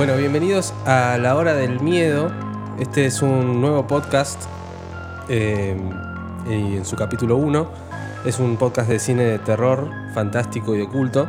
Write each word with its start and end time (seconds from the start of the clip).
Bueno, 0.00 0.16
bienvenidos 0.16 0.72
a 0.86 1.18
La 1.18 1.36
Hora 1.36 1.52
del 1.52 1.80
Miedo. 1.80 2.32
Este 2.78 3.04
es 3.04 3.20
un 3.20 3.60
nuevo 3.60 3.86
podcast 3.86 4.42
eh, 5.28 5.76
y 6.48 6.76
en 6.78 6.86
su 6.86 6.96
capítulo 6.96 7.36
1. 7.36 7.70
Es 8.24 8.38
un 8.38 8.56
podcast 8.56 8.88
de 8.88 8.98
cine 8.98 9.24
de 9.24 9.38
terror, 9.40 9.90
fantástico 10.14 10.74
y 10.74 10.80
oculto, 10.80 11.28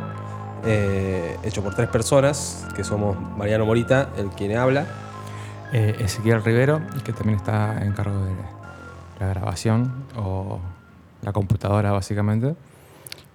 eh, 0.64 1.36
hecho 1.42 1.62
por 1.62 1.74
tres 1.74 1.90
personas, 1.90 2.66
que 2.74 2.82
somos 2.82 3.14
Mariano 3.36 3.66
Morita, 3.66 4.08
el 4.16 4.30
quien 4.30 4.56
habla. 4.56 4.86
Eh, 5.74 5.96
Ezequiel 5.98 6.42
Rivero, 6.42 6.80
que 7.04 7.12
también 7.12 7.36
está 7.36 7.78
en 7.84 7.92
cargo 7.92 8.24
de 8.24 8.32
la 9.20 9.28
grabación 9.28 9.92
o 10.16 10.60
la 11.20 11.34
computadora 11.34 11.92
básicamente. 11.92 12.54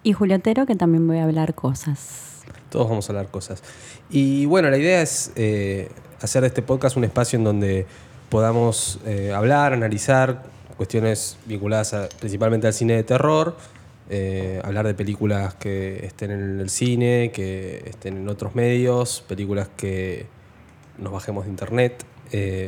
Y 0.02 0.14
Julio 0.14 0.38
Otero, 0.38 0.66
que 0.66 0.76
también 0.76 1.06
voy 1.06 1.20
a 1.20 1.26
hablar 1.26 1.54
cosas. 1.54 2.37
Todos 2.70 2.90
vamos 2.90 3.10
a 3.10 3.14
hablar 3.14 3.28
cosas. 3.32 3.64
Y 4.10 4.46
bueno, 4.46 4.70
la 4.70 4.78
idea 4.78 5.02
es 5.02 5.32
eh, 5.36 5.90
hacer 6.22 6.42
de 6.42 6.48
este 6.48 6.62
podcast 6.62 6.98
un 6.98 7.04
espacio 7.04 7.38
en 7.38 7.44
donde 7.46 7.86
podamos 8.30 9.00
eh, 9.06 9.32
hablar, 9.34 9.74
analizar 9.74 10.44
cuestiones 10.76 11.38
vinculadas 11.46 11.94
a- 11.94 12.10
principalmente 12.20 12.68
al 12.68 12.74
cine 12.74 12.94
de 12.96 13.04
terror, 13.04 13.56
eh, 14.10 14.62
hablar 14.64 14.86
de 14.86 14.94
películas 14.94 15.56
que 15.56 16.06
estén 16.06 16.32
en 16.32 16.60
el 16.60 16.70
cine, 16.70 17.32
que 17.34 17.84
estén 17.88 18.18
en 18.18 18.30
otros 18.30 18.54
medios, 18.56 19.24
películas 19.28 19.70
que 19.76 20.26
nos 20.98 21.12
bajemos 21.14 21.46
de 21.46 21.52
internet 21.52 22.04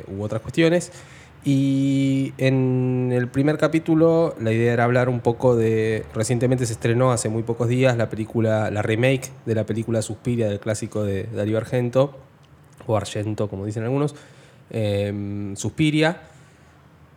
u 0.08 0.24
otras 0.24 0.42
cuestiones. 0.42 0.92
Y 1.46 2.34
en 2.38 3.12
el 3.14 3.30
primer 3.30 3.58
capítulo 3.58 4.36
la 4.40 4.52
idea 4.52 4.74
era 4.74 4.84
hablar 4.84 5.08
un 5.10 5.22
poco 5.22 5.56
de... 5.56 6.06
Recientemente 6.14 6.66
se 6.66 6.74
estrenó 6.74 7.12
hace 7.12 7.30
muy 7.30 7.44
pocos 7.44 7.70
días 7.70 7.96
la 7.96 8.10
película, 8.10 8.70
la 8.72 8.82
remake 8.82 9.32
de 9.46 9.56
la 9.56 9.66
película 9.66 10.02
Suspiria 10.02 10.50
del 10.50 10.60
clásico 10.60 11.04
de 11.04 11.24
Darío 11.34 11.58
Argento, 11.58 12.18
o 12.86 12.98
Argento 12.98 13.50
como 13.50 13.66
dicen 13.66 13.84
algunos, 13.84 14.16
eh, 14.70 15.54
Suspiria, 15.56 16.22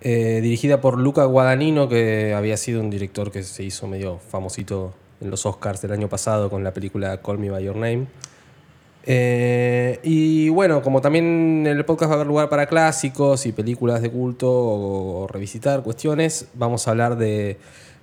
eh, 0.01 0.41
dirigida 0.41 0.81
por 0.81 0.99
Luca 0.99 1.25
Guadagnino, 1.25 1.89
que 1.89 2.35
había 2.35 2.57
sido 2.57 2.81
un 2.81 2.91
director 2.91 3.33
que 3.33 3.43
se 3.43 3.65
hizo 3.65 3.87
medio 3.87 4.19
famosito 4.19 4.95
en 5.21 5.31
los 5.31 5.47
Oscars 5.47 5.81
del 5.83 5.93
año 5.93 6.09
pasado 6.09 6.51
con 6.51 6.65
la 6.65 6.73
película 6.73 7.21
Call 7.23 7.39
Me 7.39 7.51
By 7.51 7.65
Your 7.65 7.77
Name. 7.77 8.07
Eh, 9.05 9.99
y 10.03 10.49
bueno, 10.49 10.83
como 10.83 11.01
también 11.01 11.67
en 11.67 11.77
el 11.77 11.85
podcast 11.85 12.11
va 12.11 12.15
a 12.15 12.17
haber 12.17 12.27
lugar 12.27 12.49
para 12.49 12.67
clásicos 12.67 13.47
y 13.47 13.53
películas 13.53 14.01
de 14.03 14.11
culto 14.11 14.51
o, 14.51 15.23
o 15.23 15.27
revisitar 15.27 15.83
cuestiones, 15.83 16.47
vamos 16.55 16.87
a 16.87 16.93
hablar 16.93 17.17
de 17.17 17.59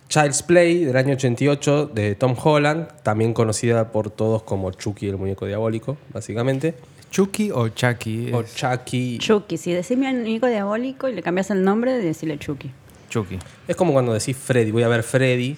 Child's 0.10 0.42
Play 0.42 0.86
del 0.86 0.98
año 0.98 1.14
88 1.14 1.92
de 1.94 2.16
Tom 2.16 2.36
Holland, 2.42 2.88
también 3.04 3.34
conocida 3.34 3.92
por 3.92 4.10
todos 4.10 4.42
como 4.42 4.72
Chucky 4.72 5.08
el 5.08 5.18
muñeco 5.18 5.46
diabólico, 5.46 5.98
básicamente. 6.12 6.74
¿Chucky 7.12 7.52
o 7.52 7.70
Chucky? 7.70 8.32
O 8.34 8.44
Chucky. 8.44 9.20
Chucky, 9.20 9.58
si 9.58 9.72
decís 9.72 9.98
mi 9.98 10.08
amigo 10.08 10.48
diabólico 10.48 11.08
y 11.08 11.14
le 11.14 11.22
cambias 11.24 11.50
el 11.52 11.64
nombre, 11.64 11.94
decirle 11.98 12.40
Chucky. 12.40 12.72
Chucky. 13.10 13.40
Es 13.68 13.76
como 13.76 13.94
cuando 13.94 14.14
decís 14.14 14.36
Freddy, 14.36 14.72
voy 14.72 14.84
a 14.84 14.88
ver 14.88 15.04
Freddy, 15.04 15.58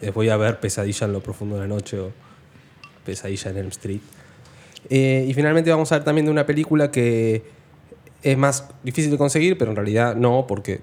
eh, 0.00 0.10
voy 0.10 0.28
a 0.28 0.36
ver 0.36 0.60
Pesadilla 0.60 1.06
en 1.06 1.12
lo 1.12 1.20
profundo 1.20 1.56
de 1.56 1.62
la 1.62 1.68
noche 1.68 1.98
o 1.98 2.12
Pesadilla 3.04 3.50
en 3.50 3.56
Elm 3.56 3.68
Street. 3.68 4.00
Eh, 4.88 5.26
y 5.28 5.34
finalmente 5.34 5.70
vamos 5.70 5.92
a 5.92 5.96
ver 5.96 6.04
también 6.04 6.24
de 6.26 6.32
una 6.32 6.46
película 6.46 6.90
que 6.90 7.44
es 8.22 8.36
más 8.36 8.68
difícil 8.82 9.10
de 9.10 9.18
conseguir, 9.18 9.56
pero 9.58 9.70
en 9.70 9.76
realidad 9.76 10.14
no, 10.14 10.46
porque 10.46 10.80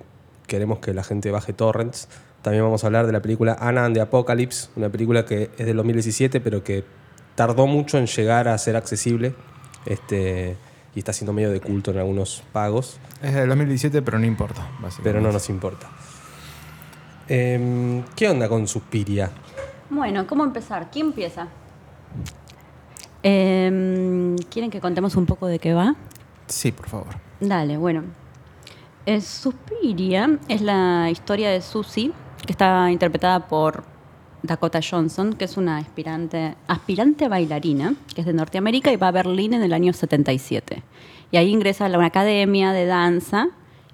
queremos 0.47 0.79
que 0.79 0.93
la 0.93 1.03
gente 1.03 1.31
baje 1.31 1.53
torrents. 1.53 2.07
También 2.41 2.63
vamos 2.63 2.83
a 2.83 2.87
hablar 2.87 3.05
de 3.05 3.11
la 3.11 3.21
película 3.21 3.57
Anna 3.59 3.85
and 3.85 3.95
the 3.95 4.01
Apocalypse, 4.01 4.69
una 4.75 4.89
película 4.89 5.25
que 5.25 5.49
es 5.57 5.65
del 5.65 5.75
2017, 5.77 6.39
pero 6.39 6.63
que 6.63 6.83
tardó 7.35 7.67
mucho 7.67 7.97
en 7.97 8.07
llegar 8.07 8.47
a 8.47 8.57
ser 8.57 8.75
accesible 8.75 9.33
este, 9.85 10.55
y 10.95 10.99
está 10.99 11.13
siendo 11.13 11.33
medio 11.33 11.51
de 11.51 11.59
culto 11.59 11.91
en 11.91 11.97
algunos 11.97 12.43
pagos 12.53 12.99
Es 13.21 13.33
del 13.33 13.49
2017, 13.49 14.01
pero 14.01 14.17
no 14.19 14.25
importa, 14.25 14.61
básicamente. 14.79 15.01
pero 15.03 15.21
no 15.21 15.31
nos 15.31 15.49
importa. 15.49 15.87
Em, 17.27 18.03
¿Qué 18.15 18.29
onda 18.29 18.47
con 18.47 18.67
Suspiria? 18.67 19.29
Bueno, 19.89 20.25
¿cómo 20.27 20.43
empezar? 20.43 20.89
¿Quién 20.91 21.07
empieza? 21.07 21.47
Em, 23.23 24.35
¿Quieren 24.49 24.71
que 24.71 24.79
contemos 24.79 25.15
un 25.15 25.25
poco 25.25 25.47
de 25.47 25.59
qué 25.59 25.73
va? 25.73 25.95
Sí, 26.47 26.71
por 26.71 26.87
favor. 26.87 27.15
Dale, 27.39 27.77
bueno. 27.77 28.03
Eh, 29.05 29.21
Suspiria 29.21 30.37
es 30.47 30.61
la 30.61 31.09
historia 31.09 31.49
de 31.49 31.61
Susie, 31.61 32.11
que 32.45 32.51
está 32.51 32.91
interpretada 32.91 33.47
por 33.47 33.83
Dakota 34.43 34.79
Johnson, 34.87 35.33
que 35.33 35.45
es 35.45 35.57
una 35.57 35.77
aspirante, 35.77 36.55
aspirante 36.67 37.27
bailarina, 37.27 37.95
que 38.13 38.21
es 38.21 38.27
de 38.27 38.33
Norteamérica 38.33 38.91
y 38.91 38.97
va 38.97 39.09
a 39.09 39.11
Berlín 39.11 39.53
en 39.53 39.63
el 39.63 39.73
año 39.73 39.93
77. 39.93 40.83
Y 41.31 41.37
ahí 41.37 41.49
ingresa 41.49 41.85
a 41.85 41.89
una 41.89 42.05
academia 42.05 42.71
de 42.71 42.85
danza 42.85 43.49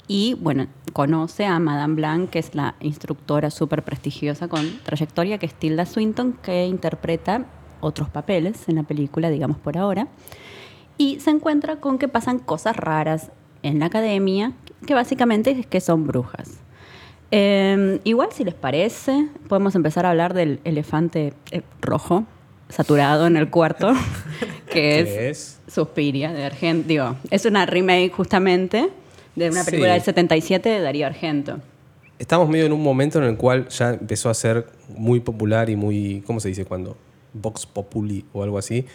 y, 0.08 0.36
bueno, 0.36 0.68
conoce 0.92 1.46
a 1.46 1.60
Madame 1.60 1.96
Blanc, 1.96 2.30
que 2.30 2.40
es 2.40 2.54
la 2.56 2.76
instructora 2.80 3.50
súper 3.50 3.84
prestigiosa 3.84 4.48
con 4.48 4.80
trayectoria, 4.84 5.38
que 5.38 5.46
es 5.46 5.54
Tilda 5.54 5.86
Swinton, 5.86 6.34
que 6.34 6.68
interpreta 6.68 7.46
otros 7.84 8.10
papeles 8.10 8.68
en 8.68 8.76
la 8.76 8.84
película, 8.84 9.30
digamos 9.30 9.58
por 9.58 9.78
ahora 9.78 10.08
y 10.98 11.20
se 11.20 11.32
encuentra 11.32 11.78
con 11.78 11.98
que 11.98 12.08
pasan 12.08 12.40
cosas 12.40 12.76
raras 12.78 13.32
en 13.64 13.80
la 13.80 13.88
academia, 13.88 14.52
que 14.86 14.94
básicamente 14.94 15.52
es 15.52 15.66
que 15.66 15.82
son 15.82 16.06
brujas. 16.06 16.52
Eh, 17.32 18.00
igual, 18.04 18.30
si 18.32 18.44
les 18.44 18.54
parece, 18.54 19.28
podemos 19.48 19.74
empezar 19.76 20.06
a 20.06 20.12
hablar 20.12 20.34
del 20.34 20.60
elefante 20.66 21.34
eh, 21.52 21.62
rojo 21.82 22.26
saturado 22.70 23.26
en 23.28 23.38
el 23.38 23.50
cuarto, 23.50 23.92
que 24.72 25.00
es, 25.00 25.06
¿Qué 25.10 25.30
es? 25.30 25.60
Suspiria 25.68 26.32
de 26.32 26.46
Argento. 26.46 26.88
Digo, 26.88 27.16
es 27.32 27.46
una 27.46 27.66
remake 27.66 28.12
justamente 28.12 28.90
de 29.36 29.50
una 29.50 29.64
película 29.64 29.90
Sí. 29.90 29.94
del 29.96 30.04
77 30.04 30.70
de 30.70 30.80
Darío 30.82 31.08
Argento. 31.08 31.60
Estamos 32.20 32.48
medio 32.48 32.66
en 32.66 32.74
un 32.74 32.84
momento 32.84 33.18
en 33.18 33.26
el 33.26 33.38
cual 33.38 33.68
ya 33.70 33.90
empezó 33.92 34.30
a 34.30 34.34
ser 34.36 34.68
muy 34.96 35.20
popular 35.20 35.70
y 35.70 35.76
muy, 35.76 36.24
¿cómo 36.28 36.40
se 36.40 36.50
dice 36.50 36.66
cuando? 36.66 36.96
Vox 37.34 37.66
Populi 37.66 38.26
o 38.34 38.44
algo 38.44 38.58
así. 38.58 38.86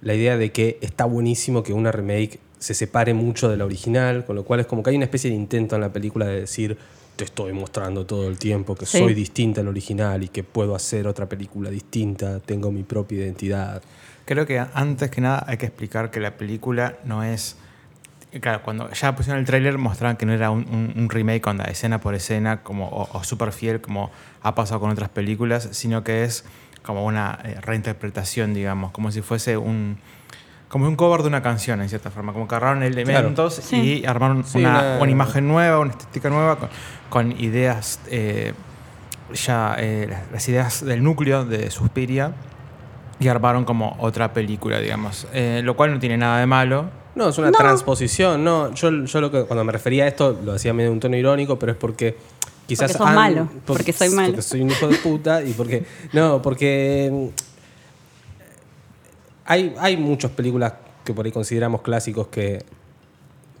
La 0.00 0.14
idea 0.14 0.36
de 0.36 0.52
que 0.52 0.78
está 0.80 1.04
buenísimo 1.04 1.62
que 1.62 1.72
una 1.72 1.90
remake 1.92 2.38
se 2.58 2.74
separe 2.74 3.14
mucho 3.14 3.48
de 3.48 3.56
la 3.56 3.64
original, 3.64 4.24
con 4.24 4.36
lo 4.36 4.44
cual 4.44 4.60
es 4.60 4.66
como 4.66 4.82
que 4.82 4.90
hay 4.90 4.96
una 4.96 5.04
especie 5.06 5.30
de 5.30 5.36
intento 5.36 5.74
en 5.76 5.80
la 5.80 5.92
película 5.92 6.26
de 6.26 6.40
decir, 6.40 6.76
te 7.16 7.24
estoy 7.24 7.52
mostrando 7.52 8.06
todo 8.06 8.28
el 8.28 8.38
tiempo 8.38 8.74
que 8.76 8.86
Sí. 8.86 8.98
soy 8.98 9.14
distinta 9.14 9.60
al 9.60 9.68
original 9.68 10.22
y 10.22 10.28
que 10.28 10.44
puedo 10.44 10.74
hacer 10.76 11.06
otra 11.08 11.26
película 11.28 11.68
distinta, 11.70 12.38
tengo 12.40 12.70
mi 12.70 12.84
propia 12.84 13.18
identidad. 13.18 13.82
Creo 14.24 14.46
que 14.46 14.58
antes 14.58 15.10
que 15.10 15.20
nada 15.20 15.44
hay 15.48 15.56
que 15.56 15.66
explicar 15.66 16.10
que 16.12 16.20
la 16.20 16.36
película 16.36 16.96
no 17.04 17.24
es. 17.24 17.56
Claro, 18.40 18.62
cuando 18.62 18.90
ya 18.92 19.16
pusieron 19.16 19.40
el 19.40 19.46
tráiler 19.46 19.78
mostraban 19.78 20.16
que 20.18 20.26
no 20.26 20.34
era 20.34 20.50
un, 20.50 20.60
un- 20.68 20.92
un 20.96 21.08
remake 21.08 21.46
onda, 21.48 21.64
escena 21.64 21.98
por 22.00 22.14
escena 22.14 22.62
como, 22.62 22.86
o, 22.88 23.08
o 23.18 23.24
súper 23.24 23.52
fiel 23.52 23.80
como 23.80 24.10
ha 24.42 24.54
pasado 24.54 24.80
con 24.80 24.90
otras 24.90 25.08
películas, 25.08 25.68
sino 25.72 26.04
que 26.04 26.24
es 26.24 26.44
como 26.88 27.04
una 27.04 27.38
eh, 27.44 27.58
reinterpretación, 27.60 28.54
digamos, 28.54 28.90
como 28.92 29.12
si 29.12 29.20
fuese 29.20 29.58
un. 29.58 29.98
Como 30.70 30.86
un 30.86 30.96
cover 30.96 31.20
de 31.22 31.28
una 31.28 31.42
canción, 31.42 31.80
en 31.82 31.88
cierta 31.88 32.10
forma. 32.10 32.32
Como 32.32 32.48
que 32.48 32.54
agarraron 32.54 32.82
elementos 32.82 33.54
Sí. 33.54 34.00
y 34.02 34.06
armaron 34.06 34.44
Sí, 34.44 34.58
una, 34.58 34.70
una- 34.80 34.98
una 35.02 35.10
imagen 35.10 35.46
nueva, 35.48 35.78
una 35.80 35.90
estética 35.92 36.28
nueva, 36.30 36.56
con, 36.58 36.68
con 37.10 37.32
ideas, 37.40 38.00
eh, 38.10 38.52
ya 39.32 39.76
eh, 39.78 40.06
las- 40.08 40.32
las 40.32 40.48
ideas 40.48 40.84
del 40.84 41.02
núcleo 41.02 41.44
de 41.44 41.70
Suspiria 41.70 42.32
y 43.20 43.28
armaron 43.28 43.64
como 43.64 43.96
otra 43.98 44.32
película, 44.32 44.78
digamos. 44.80 45.26
Eh, 45.32 45.60
lo 45.64 45.76
cual 45.76 45.92
no 45.92 45.98
tiene 46.00 46.16
nada 46.16 46.38
de 46.40 46.46
malo. 46.46 46.90
No, 47.14 47.28
es 47.30 47.38
una 47.38 47.50
No. 47.50 47.58
transposición, 47.58 48.44
no. 48.44 48.72
Yo, 48.74 48.90
yo 49.04 49.20
lo 49.20 49.30
que, 49.30 49.44
cuando 49.44 49.64
me 49.64 49.72
refería 49.72 50.04
a 50.04 50.08
esto 50.08 50.38
lo 50.44 50.52
decía 50.54 50.72
medio 50.72 50.90
de 50.90 50.94
un 50.94 51.00
tono 51.00 51.16
irónico, 51.16 51.58
pero 51.58 51.72
es 51.72 51.78
porque 51.78 52.16
quizás. 52.68 52.92
Porque 52.92 52.98
sos 52.98 53.06
han- 53.08 53.14
malo, 53.16 53.48
porque 53.66 53.92
soy 53.92 54.10
malo. 54.10 54.28
Porque 54.28 54.42
soy 54.42 54.60
un 54.62 54.70
hijo 54.70 54.86
de 54.86 54.96
puta 54.98 55.42
y 55.42 55.52
porque. 55.54 55.84
No, 56.12 56.40
porque. 56.40 57.10
mm, 57.12 57.26
Hay, 59.46 59.74
hay 59.78 59.96
muchas 59.96 60.30
películas 60.30 60.74
que 61.04 61.14
por 61.14 61.24
ahí 61.24 61.32
consideramos 61.32 61.80
clásicos 61.82 62.26
que 62.28 62.62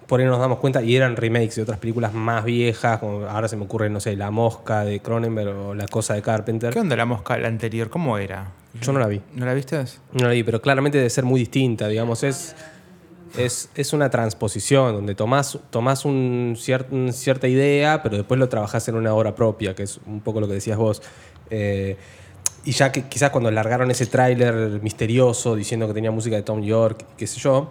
por 0.06 0.20
ahí 0.20 0.26
nos 0.26 0.38
damos 0.38 0.58
cuenta 0.58 0.82
y 0.82 0.96
eran 0.96 1.16
remakes 1.16 1.56
de 1.56 1.62
otras 1.62 1.78
películas 1.78 2.14
más 2.14 2.44
viejas, 2.44 2.98
como 2.98 3.26
ahora 3.26 3.46
se 3.48 3.56
me 3.56 3.64
ocurre, 3.64 3.90
no 3.90 4.00
sé, 4.00 4.16
La 4.16 4.30
Mosca 4.30 4.84
de 4.84 5.00
Cronenberg 5.00 5.54
o 5.56 5.74
La 5.74 5.86
Cosa 5.86 6.14
de 6.14 6.22
Carpenter. 6.22 6.72
¿Qué 6.72 6.80
onda 6.80 6.96
la 6.96 7.04
mosca, 7.04 7.36
la 7.36 7.48
anterior? 7.48 7.90
¿Cómo 7.90 8.16
era? 8.16 8.52
Yo 8.80 8.92
no 8.92 9.00
la 9.00 9.06
vi. 9.06 9.20
¿No 9.34 9.44
la 9.44 9.52
viste? 9.54 9.82
No 10.12 10.26
la 10.28 10.32
vi, 10.32 10.42
pero 10.44 10.62
claramente 10.62 10.96
debe 10.98 11.10
ser 11.10 11.24
muy 11.24 11.40
distinta, 11.40 11.88
digamos. 11.88 12.22
Es, 12.22 12.54
es, 13.36 13.68
es 13.74 13.92
una 13.92 14.10
transposición 14.10 14.94
donde 14.94 15.14
tomás, 15.14 15.58
tomás 15.70 16.04
un 16.04 16.54
cier- 16.56 16.86
una 16.90 17.12
cierta 17.12 17.48
idea, 17.48 18.02
pero 18.02 18.16
después 18.16 18.38
lo 18.40 18.48
trabajás 18.48 18.88
en 18.88 18.94
una 18.94 19.12
obra 19.14 19.34
propia, 19.34 19.74
que 19.74 19.82
es 19.82 20.00
un 20.06 20.20
poco 20.20 20.40
lo 20.40 20.48
que 20.48 20.54
decías 20.54 20.78
vos. 20.78 21.02
Eh, 21.50 21.96
y 22.64 22.72
ya 22.72 22.92
que 22.92 23.02
quizás 23.08 23.30
cuando 23.30 23.50
largaron 23.50 23.90
ese 23.90 24.06
tráiler 24.06 24.80
misterioso 24.82 25.54
diciendo 25.54 25.86
que 25.88 25.94
tenía 25.94 26.10
música 26.10 26.36
de 26.36 26.42
Tom 26.42 26.62
York, 26.62 27.04
qué 27.16 27.26
sé 27.26 27.38
yo, 27.40 27.70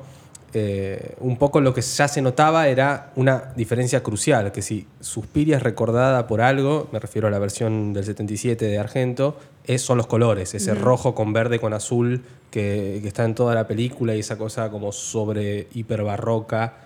eh, 0.54 1.14
un 1.20 1.38
poco 1.38 1.60
lo 1.60 1.74
que 1.74 1.82
ya 1.82 2.08
se 2.08 2.22
notaba 2.22 2.68
era 2.70 3.12
una 3.16 3.52
diferencia 3.56 4.02
crucial, 4.02 4.52
que 4.52 4.62
si 4.62 4.88
Suspiria 5.02 5.58
es 5.58 5.64
recordada 5.64 6.26
por 6.26 6.42
algo, 6.42 6.88
me 6.92 7.00
refiero 7.00 7.28
a 7.28 7.32
la 7.32 7.38
versión 7.38 7.94
del 7.94 8.06
77 8.06 8.66
de 8.66 8.80
Argento, 8.80 9.38
es, 9.68 9.82
son 9.82 9.98
los 9.98 10.08
colores, 10.08 10.56
ese 10.56 10.74
rojo 10.74 11.14
con 11.14 11.34
verde 11.34 11.60
con 11.60 11.74
azul 11.74 12.24
que, 12.50 13.00
que 13.02 13.08
está 13.08 13.26
en 13.26 13.36
toda 13.36 13.54
la 13.54 13.68
película 13.68 14.16
y 14.16 14.20
esa 14.22 14.38
cosa 14.38 14.72
como 14.72 14.92
sobre 14.92 15.68
hiper 15.74 16.04
barroca, 16.04 16.78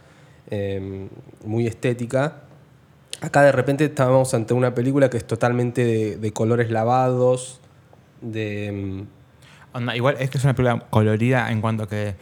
eh, 0.50 1.08
muy 1.46 1.68
estética. 1.68 2.44
Acá 3.22 3.44
de 3.44 3.52
repente 3.52 3.86
estábamos 3.86 4.34
ante 4.34 4.54
una 4.56 4.74
película 4.74 5.10
que 5.10 5.18
es 5.18 5.26
totalmente 5.26 5.86
de, 5.86 6.18
de 6.18 6.34
colores 6.34 6.72
lavados, 6.72 7.62
de... 8.22 9.06
Onda, 9.74 9.96
igual 9.96 10.18
es 10.20 10.30
que 10.30 10.38
es 10.38 10.44
una 10.44 10.54
película 10.54 10.88
colorida 10.90 11.50
en 11.52 11.62
cuanto 11.62 11.88
que 11.88 12.16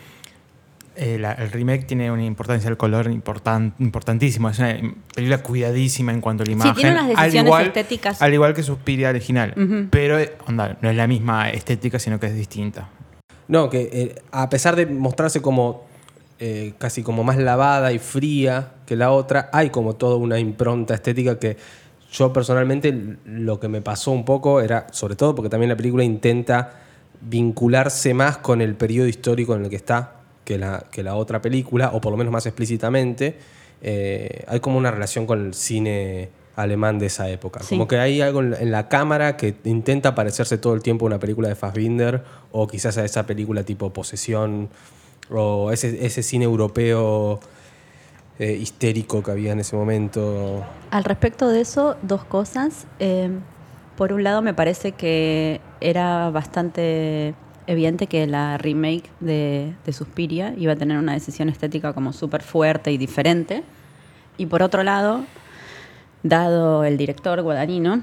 eh, 1.00 1.18
la- 1.18 1.32
el 1.34 1.52
remake 1.52 1.86
tiene 1.86 2.12
una 2.12 2.24
importancia 2.26 2.70
del 2.70 2.78
color 2.78 3.08
importan- 3.10 3.74
importantísimo. 3.80 4.50
Es 4.50 4.60
una 4.60 4.78
película 5.16 5.42
cuidadísima 5.42 6.12
en 6.12 6.22
cuanto 6.22 6.44
a 6.44 6.46
la 6.46 6.50
Sí, 6.50 6.54
imagen. 6.54 6.76
tiene 6.76 6.92
unas 6.92 7.04
al 7.04 7.16
decisiones 7.26 7.46
igual, 7.48 7.66
estéticas. 7.68 8.22
Al 8.22 8.34
igual 8.34 8.54
que 8.54 8.64
Suspiria 8.64 9.10
original. 9.10 9.54
Pero 9.90 10.20
eh, 10.20 10.34
onda, 10.48 10.78
no 10.82 10.90
es 10.90 10.96
la 10.96 11.08
misma 11.08 11.50
estética, 11.50 12.00
sino 12.00 12.20
que 12.20 12.28
es 12.28 12.36
distinta. 12.36 12.90
No, 13.48 13.70
que 13.70 13.90
eh, 13.92 14.16
a 14.32 14.50
pesar 14.50 14.76
de 14.76 14.86
mostrarse 14.86 15.42
como 15.42 15.88
eh, 16.42 16.74
casi 16.78 17.04
como 17.04 17.24
más 17.24 17.38
lavada 17.38 17.92
y 17.92 18.00
fría 18.00 18.74
que 18.86 18.96
la 18.96 19.12
otra, 19.12 19.50
hay 19.52 19.70
como 19.72 19.96
toda 19.96 20.16
una 20.18 20.40
impronta 20.40 20.94
estética 20.94 21.38
que 21.40 21.58
yo 22.12 22.32
personalmente 22.32 23.18
lo 23.26 23.60
que 23.60 23.68
me 23.68 23.82
pasó 23.82 24.12
un 24.12 24.24
poco 24.26 24.62
era, 24.62 24.88
sobre 24.92 25.16
todo 25.16 25.36
porque 25.36 25.50
también 25.50 25.70
la 25.70 25.76
película 25.76 26.04
intenta 26.04 26.72
vincularse 27.22 28.14
más 28.14 28.38
con 28.38 28.62
el 28.62 28.76
periodo 28.76 29.08
histórico 29.08 29.56
en 29.56 29.66
el 29.66 29.70
que 29.70 29.76
está 29.76 30.19
que 30.50 30.58
la, 30.58 30.84
que 30.92 31.04
la 31.04 31.14
otra 31.16 31.44
película, 31.44 31.92
o 31.94 32.02
por 32.02 32.10
lo 32.12 32.18
menos 32.18 32.34
más 32.34 32.48
explícitamente, 32.48 33.38
eh, 33.84 34.44
hay 34.48 34.60
como 34.60 34.80
una 34.80 34.90
relación 34.90 35.28
con 35.28 35.46
el 35.46 35.54
cine 35.54 36.30
alemán 36.56 36.98
de 36.98 37.06
esa 37.06 37.30
época. 37.30 37.60
Sí. 37.62 37.76
Como 37.76 37.88
que 37.88 38.00
hay 38.00 38.20
algo 38.22 38.40
en 38.40 38.50
la- 38.50 38.58
en 38.58 38.72
la 38.72 38.90
cámara 38.90 39.38
que 39.38 39.54
intenta 39.66 40.16
parecerse 40.16 40.58
todo 40.58 40.74
el 40.74 40.82
tiempo 40.82 41.06
a 41.06 41.08
una 41.08 41.20
película 41.20 41.48
de 41.50 41.54
Fassbinder 41.56 42.24
o 42.52 42.66
quizás 42.68 42.98
a 42.98 43.06
esa 43.06 43.28
película 43.28 43.62
tipo 43.64 43.94
Posesión 43.94 44.70
o 45.30 45.70
ese, 45.72 46.04
ese 46.04 46.24
cine 46.24 46.46
europeo 46.46 47.40
eh, 48.40 48.54
histérico 48.54 49.22
que 49.22 49.30
había 49.30 49.52
en 49.52 49.60
ese 49.60 49.76
momento. 49.76 50.64
Al 50.90 51.04
respecto 51.04 51.48
de 51.50 51.62
eso, 51.62 51.96
dos 52.02 52.24
cosas. 52.26 52.88
Eh, 52.98 53.30
por 53.96 54.14
un 54.14 54.24
lado, 54.24 54.42
me 54.42 54.56
parece 54.56 54.94
que 54.94 55.62
era 55.80 56.32
bastante 56.32 57.36
evidente 57.72 58.08
que 58.08 58.26
la 58.28 58.58
remake 58.58 59.10
de, 59.20 59.74
de 59.86 59.94
Suspiria 59.94 60.54
iba 60.58 60.74
a 60.74 60.76
tener 60.76 60.98
una 60.98 61.14
decisión 61.14 61.50
estética 61.50 61.94
como 61.94 62.14
súper 62.14 62.42
fuerte 62.42 62.92
y 62.92 62.98
diferente. 62.98 63.64
Y 64.38 64.46
por 64.48 64.64
otro 64.64 64.84
lado, 64.84 65.22
dado 66.24 66.84
el 66.84 66.98
director 66.98 67.42
Guadagnino, 67.42 68.02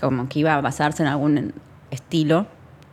como 0.00 0.28
que 0.28 0.38
iba 0.40 0.54
a 0.54 0.60
basarse 0.60 1.02
en 1.02 1.08
algún 1.08 1.52
estilo 1.90 2.46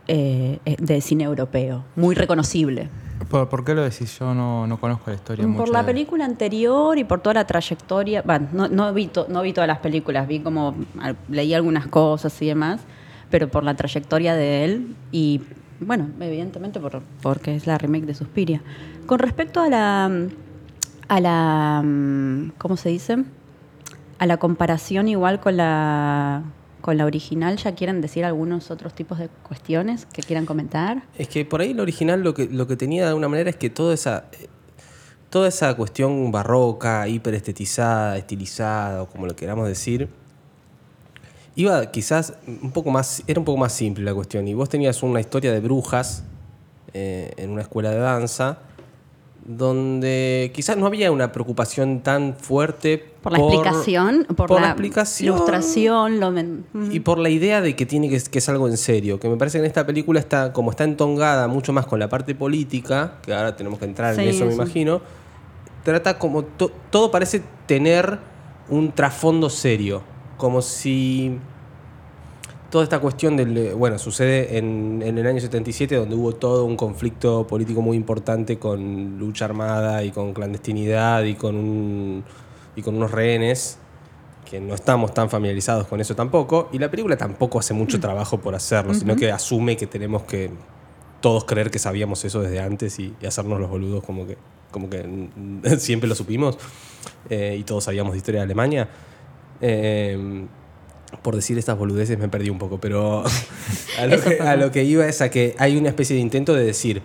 eh, 0.08 0.58
de 0.64 1.00
cine 1.00 1.24
europeo, 1.24 1.84
muy 1.96 2.14
reconocible. 2.14 2.88
¿Por, 3.30 3.48
por 3.48 3.64
qué 3.64 3.74
lo 3.74 3.82
decís? 3.82 4.18
Yo 4.18 4.34
no, 4.34 4.66
no 4.66 4.78
conozco 4.78 5.10
la 5.10 5.16
historia 5.16 5.42
Por 5.44 5.52
mucho 5.52 5.72
la 5.72 5.82
de- 5.82 5.92
película 5.92 6.24
anterior 6.24 6.98
y 6.98 7.04
por 7.04 7.20
toda 7.20 7.34
la 7.34 7.46
trayectoria, 7.46 8.22
bueno, 8.22 8.48
no, 8.52 8.68
no, 8.68 8.92
vi 8.92 9.06
to- 9.06 9.26
no 9.28 9.42
vi 9.42 9.52
todas 9.52 9.66
las 9.68 9.78
películas, 9.78 10.28
vi 10.28 10.40
como, 10.40 10.74
leí 11.28 11.54
algunas 11.54 11.86
cosas 11.86 12.40
y 12.42 12.46
demás, 12.46 12.80
pero 13.30 13.48
por 13.48 13.64
la 13.64 13.74
trayectoria 13.74 14.34
de 14.34 14.64
él 14.64 14.96
y, 15.12 15.40
bueno, 15.80 16.10
evidentemente 16.20 16.80
por, 16.80 17.02
porque 17.22 17.54
es 17.54 17.66
la 17.66 17.78
remake 17.78 18.06
de 18.06 18.14
Suspiria. 18.14 18.62
Con 19.06 19.18
respecto 19.18 19.60
a 19.60 19.68
la, 19.68 20.28
a 21.08 21.20
la, 21.20 21.82
mm, 21.84 22.52
¿cómo 22.58 22.76
se 22.76 22.88
dice? 22.88 23.24
A 24.18 24.26
la 24.26 24.38
comparación 24.38 25.08
igual 25.08 25.40
con 25.40 25.56
la, 25.56 26.42
con 26.80 26.96
la 26.96 27.04
original, 27.04 27.56
¿ya 27.56 27.74
quieren 27.74 28.00
decir 28.00 28.24
algunos 28.24 28.70
otros 28.70 28.94
tipos 28.94 29.18
de 29.18 29.28
cuestiones 29.28 30.06
que 30.06 30.22
quieran 30.22 30.46
comentar? 30.46 31.02
Es 31.18 31.28
que 31.28 31.44
por 31.44 31.60
ahí 31.60 31.72
el 31.72 31.80
original 31.80 32.22
lo 32.22 32.34
que, 32.34 32.46
lo 32.46 32.66
que 32.66 32.76
tenía 32.76 33.02
de 33.02 33.08
alguna 33.08 33.28
manera 33.28 33.50
es 33.50 33.56
que 33.56 33.70
toda 33.70 33.92
esa, 33.92 34.24
toda 35.30 35.48
esa 35.48 35.74
cuestión 35.74 36.30
barroca, 36.32 37.06
hiperestetizada, 37.08 38.16
estilizada, 38.16 39.02
o 39.02 39.06
como 39.08 39.26
lo 39.26 39.36
queramos 39.36 39.68
decir, 39.68 40.08
iba 41.56 41.90
quizás 41.90 42.34
un 42.46 42.70
poco 42.70 42.90
más, 42.90 43.22
era 43.26 43.40
un 43.40 43.44
poco 43.44 43.58
más 43.58 43.72
simple 43.72 44.04
la 44.04 44.14
cuestión. 44.14 44.46
Y 44.46 44.54
vos 44.54 44.68
tenías 44.68 45.02
una 45.02 45.20
historia 45.20 45.52
de 45.52 45.60
brujas 45.60 46.22
eh, 46.94 47.32
en 47.36 47.50
una 47.50 47.62
escuela 47.62 47.90
de 47.90 47.98
danza, 47.98 48.58
donde 49.44 50.50
quizás 50.54 50.76
no 50.76 50.86
había 50.86 51.12
una 51.12 51.30
preocupación 51.32 52.00
tan 52.00 52.34
fuerte 52.36 52.98
Por 53.22 53.32
la 53.32 53.38
explicación, 53.38 54.26
por, 54.36 54.48
por 54.48 54.56
la 54.60 54.66
la, 54.66 54.72
explicación 54.72 55.34
ilustración, 55.36 56.18
lo 56.20 56.30
men- 56.32 56.64
y 56.90 57.00
por 57.00 57.18
la 57.18 57.28
idea 57.28 57.60
de 57.60 57.76
que 57.76 57.86
tiene 57.86 58.08
que, 58.08 58.20
que 58.20 58.38
es 58.38 58.48
algo 58.48 58.66
en 58.68 58.76
serio, 58.76 59.20
que 59.20 59.28
me 59.28 59.36
parece 59.36 59.58
que 59.58 59.60
en 59.60 59.66
esta 59.66 59.86
película 59.86 60.18
está, 60.18 60.52
como 60.52 60.70
está 60.70 60.82
entongada 60.84 61.46
mucho 61.48 61.72
más 61.72 61.86
con 61.86 61.98
la 62.00 62.08
parte 62.08 62.34
política, 62.34 63.18
que 63.22 63.32
ahora 63.32 63.54
tenemos 63.56 63.78
que 63.78 63.84
entrar 63.84 64.14
en 64.14 64.20
Sí, 64.20 64.26
eso, 64.28 64.46
me 64.46 64.52
imagino, 64.54 65.00
trata 65.84 66.18
como 66.18 66.42
to- 66.44 66.72
todo 66.90 67.10
parece 67.12 67.40
tener 67.66 68.18
un 68.68 68.90
trasfondo 68.90 69.48
serio, 69.48 70.02
como 70.36 70.62
si 70.62 71.38
toda 72.70 72.84
esta 72.84 72.98
cuestión 72.98 73.36
del, 73.36 73.56
eh, 73.56 73.74
bueno, 73.74 73.98
sucede 73.98 74.58
en, 74.58 75.02
en 75.04 75.18
el 75.18 75.26
año 75.26 75.40
77 75.40 75.96
donde 75.96 76.14
hubo 76.14 76.32
todo 76.32 76.64
un 76.64 76.76
conflicto 76.76 77.46
político 77.46 77.82
muy 77.82 77.96
importante 77.96 78.58
con 78.58 79.18
lucha 79.18 79.44
armada 79.44 80.02
y 80.04 80.10
con 80.10 80.32
clandestinidad 80.32 81.24
y 81.24 81.34
con 81.34 81.56
un 81.56 82.24
y 82.74 82.82
con 82.82 82.94
unos 82.96 83.10
rehenes 83.10 83.78
que 84.44 84.60
no 84.60 84.74
estamos 84.74 85.14
tan 85.14 85.30
familiarizados 85.30 85.86
con 85.86 86.00
eso 86.00 86.14
tampoco 86.14 86.68
y 86.72 86.78
la 86.78 86.90
película 86.90 87.16
tampoco 87.16 87.58
hace 87.58 87.72
mucho 87.72 87.98
trabajo 87.98 88.38
por 88.38 88.54
hacerlo, 88.54 88.94
sino 88.94 89.16
que 89.16 89.32
asume 89.32 89.76
que 89.76 89.86
tenemos 89.86 90.22
que 90.24 90.50
todos 91.20 91.44
creer 91.44 91.70
que 91.70 91.78
sabíamos 91.78 92.24
eso 92.24 92.42
desde 92.42 92.60
antes 92.60 92.98
y, 92.98 93.14
y 93.20 93.26
hacernos 93.26 93.58
los 93.58 93.70
boludos 93.70 94.04
como 94.04 94.26
que 94.26 94.36
como 94.70 94.90
que 94.90 95.02
mm, 95.02 95.62
siempre 95.78 96.08
lo 96.08 96.14
supimos 96.14 96.58
eh, 97.30 97.56
y 97.58 97.62
todos 97.62 97.84
sabíamos 97.84 98.12
de 98.12 98.18
historia 98.18 98.40
de 98.40 98.44
Alemania. 98.44 98.88
Eh, 99.60 100.46
por 101.22 101.34
decir 101.34 101.58
estas 101.58 101.78
boludeces 101.78 102.18
me 102.18 102.28
perdí 102.28 102.50
un 102.50 102.58
poco, 102.58 102.78
pero 102.78 103.24
a 103.98 104.06
lo, 104.06 104.14
Eso 104.14 104.28
que, 104.30 104.36
pasó. 104.36 104.50
a 104.50 104.56
lo 104.56 104.70
que 104.70 104.84
iba 104.84 105.06
es 105.06 105.20
a 105.20 105.30
que 105.30 105.54
hay 105.58 105.76
una 105.76 105.88
especie 105.88 106.16
de 106.16 106.22
intento 106.22 106.54
de 106.54 106.64
decir, 106.64 107.02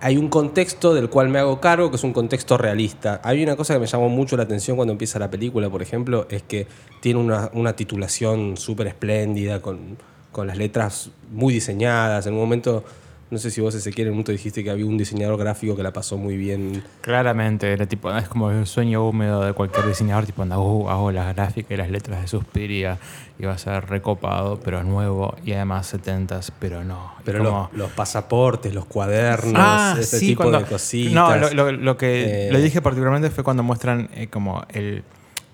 hay 0.00 0.16
un 0.16 0.28
contexto 0.28 0.94
del 0.94 1.08
cual 1.08 1.30
me 1.30 1.38
hago 1.38 1.60
cargo, 1.60 1.90
que 1.90 1.96
es 1.96 2.04
un 2.04 2.12
contexto 2.12 2.58
realista. 2.58 3.20
Hay 3.24 3.42
una 3.42 3.56
cosa 3.56 3.74
que 3.74 3.80
me 3.80 3.86
llamó 3.86 4.08
mucho 4.08 4.36
la 4.36 4.42
atención 4.42 4.76
cuando 4.76 4.92
empieza 4.92 5.18
la 5.18 5.30
película, 5.30 5.70
por 5.70 5.80
ejemplo, 5.80 6.26
es 6.28 6.42
que 6.42 6.66
tiene 7.00 7.20
una, 7.20 7.50
una 7.54 7.74
titulación 7.74 8.56
súper 8.56 8.88
espléndida, 8.88 9.62
con, 9.62 9.96
con 10.30 10.46
las 10.46 10.58
letras 10.58 11.10
muy 11.30 11.54
diseñadas. 11.54 12.26
En 12.26 12.34
un 12.34 12.40
momento, 12.40 12.84
no 13.30 13.38
sé 13.38 13.50
si 13.50 13.60
vos, 13.60 13.74
Ezequiel, 13.74 14.06
en 14.08 14.12
un 14.12 14.16
momento 14.18 14.32
dijiste 14.32 14.62
que 14.62 14.70
había 14.70 14.86
un 14.86 14.96
diseñador 14.98 15.38
gráfico 15.38 15.74
que 15.76 15.82
la 15.82 15.92
pasó 15.92 16.16
muy 16.16 16.36
bien. 16.36 16.82
Claramente, 17.00 17.72
era 17.72 17.86
tipo, 17.86 18.14
es 18.16 18.28
como 18.28 18.50
el 18.50 18.66
sueño 18.66 19.06
húmedo 19.08 19.42
de 19.44 19.52
cualquier 19.54 19.86
diseñador, 19.86 20.26
tipo, 20.26 20.42
anda, 20.42 20.58
uh, 20.58 20.88
hago 20.88 21.10
las 21.10 21.34
gráficas 21.34 21.72
y 21.72 21.76
las 21.76 21.90
letras 21.90 22.20
de 22.20 22.28
Suspiria 22.28 22.98
y 23.38 23.44
va 23.44 23.52
a 23.54 23.58
ser 23.58 23.86
recopado, 23.88 24.60
pero 24.60 24.84
nuevo 24.84 25.34
y 25.44 25.52
además 25.52 25.92
70s, 25.92 26.52
pero 26.60 26.84
no. 26.84 27.12
Pero 27.24 27.42
como- 27.44 27.68
los, 27.72 27.78
los 27.78 27.90
pasaportes, 27.92 28.72
los 28.74 28.84
cuadernos, 28.84 29.54
Ah, 29.56 29.96
ese 29.98 30.18
sí, 30.20 30.26
tipo 30.28 30.42
cuando- 30.44 30.60
de 30.60 30.66
cositas. 30.66 31.12
No, 31.12 31.36
lo, 31.36 31.50
lo- 31.52 31.72
lo 31.72 31.96
que 31.96 32.48
Eh, 32.48 32.52
lo 32.52 32.60
dije 32.60 32.80
particularmente 32.82 33.30
fue 33.30 33.42
cuando 33.42 33.62
muestran 33.64 34.08
eh, 34.14 34.28
como 34.28 34.64
el, 34.68 35.02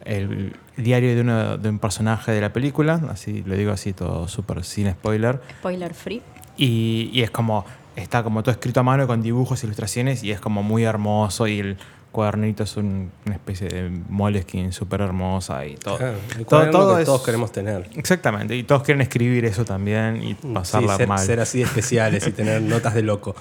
el 0.05 0.55
diario 0.77 1.15
de, 1.15 1.21
uno, 1.21 1.57
de 1.57 1.69
un 1.69 1.79
personaje 1.79 2.33
de 2.33 2.41
la 2.41 2.53
película, 2.53 3.01
así 3.11 3.43
lo 3.47 3.55
digo 3.55 3.73
así 3.73 3.93
todo 3.93 4.29
súper 4.29 4.65
sin 4.65 4.91
spoiler, 4.91 5.41
Spoiler 5.61 5.95
free. 5.95 6.23
Y, 6.61 7.11
y 7.13 7.23
es 7.23 7.31
como, 7.31 7.65
está 7.97 8.23
como 8.23 8.43
todo 8.43 8.53
escrito 8.53 8.81
a 8.81 8.83
mano 8.83 9.07
con 9.07 9.23
dibujos, 9.23 9.65
ilustraciones 9.65 10.23
y 10.23 10.31
es 10.31 10.41
como 10.41 10.63
muy 10.63 10.85
hermoso 10.85 11.47
y 11.47 11.59
el 11.61 11.77
cuadernito 12.13 12.65
es 12.65 12.77
un- 12.77 13.11
una 13.25 13.35
especie 13.37 13.69
de 13.69 13.89
moleskin 14.09 14.73
súper 14.73 15.01
hermosa 15.01 15.65
y 15.65 15.77
todo. 15.77 15.97
Claro, 15.97 16.17
el 16.31 16.35
todo, 16.39 16.45
cuaderno 16.45 16.73
todo 16.81 16.95
que 16.97 17.03
es- 17.03 17.07
todos 17.07 17.23
queremos 17.23 17.53
tener. 17.53 17.89
Exactamente, 17.95 18.57
y 18.57 18.65
todos 18.65 18.83
quieren 18.83 19.01
escribir 19.01 19.45
eso 19.45 19.65
también 19.65 20.23
y 20.23 20.35
pasarla 20.35 20.93
Sí, 20.95 20.99
ser, 20.99 21.09
mal. 21.09 21.19
ser 21.21 21.41
así 21.41 21.63
especiales 21.63 22.27
y 22.27 22.33
tener 22.33 22.61
notas 22.63 22.95
de 22.95 23.03
loco. 23.03 23.37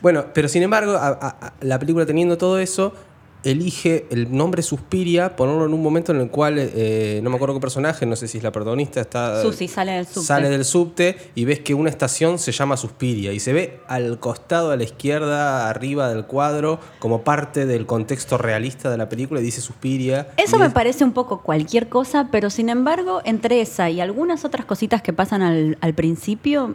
Bueno, 0.00 0.24
pero 0.34 0.48
sin 0.48 0.62
embargo, 0.62 0.92
a- 0.92 1.08
a- 1.08 1.36
a- 1.46 1.52
la 1.60 1.78
película 1.78 2.06
teniendo 2.06 2.38
todo 2.38 2.58
eso, 2.58 2.94
elige 3.50 4.06
el 4.10 4.36
nombre 4.36 4.62
Suspiria, 4.62 5.36
ponerlo 5.36 5.64
en 5.66 5.72
un 5.74 5.82
momento 5.82 6.12
en 6.12 6.20
el 6.20 6.30
cual, 6.30 6.56
eh, 6.58 7.20
no 7.22 7.30
me 7.30 7.36
acuerdo 7.36 7.54
qué 7.54 7.60
personaje, 7.60 8.04
no 8.06 8.16
sé 8.16 8.28
si 8.28 8.38
es 8.38 8.44
la 8.44 8.52
protagonista, 8.52 9.00
está... 9.00 9.40
Susi 9.42 9.68
sale 9.68 9.92
del 9.92 10.06
subte. 10.06 10.20
Sale 10.26 10.48
del 10.50 10.64
subte 10.64 11.16
y 11.34 11.44
ves 11.44 11.60
que 11.60 11.74
una 11.74 11.88
estación 11.90 12.38
se 12.38 12.52
llama 12.52 12.76
Suspiria 12.76 13.32
y 13.32 13.40
se 13.40 13.52
ve 13.52 13.80
al 13.88 14.18
costado 14.18 14.70
a 14.70 14.76
la 14.76 14.84
izquierda, 14.84 15.68
arriba 15.68 16.08
del 16.08 16.26
cuadro, 16.26 16.80
como 16.98 17.22
parte 17.22 17.66
del 17.66 17.86
contexto 17.86 18.36
realista 18.38 18.90
de 18.90 18.96
la 18.98 19.08
película 19.08 19.40
y 19.40 19.44
dice 19.44 19.60
Suspiria. 19.60 20.28
Eso 20.36 20.58
me 20.58 20.66
es- 20.66 20.72
parece 20.72 21.04
un 21.04 21.12
poco 21.12 21.42
cualquier 21.42 21.88
cosa, 21.88 22.28
pero 22.30 22.50
sin 22.50 22.68
embargo, 22.68 23.20
entre 23.24 23.60
esa 23.60 23.88
y 23.90 24.00
algunas 24.00 24.44
otras 24.44 24.66
cositas 24.66 25.02
que 25.02 25.12
pasan 25.12 25.42
al, 25.42 25.78
al 25.80 25.94
principio, 25.94 26.74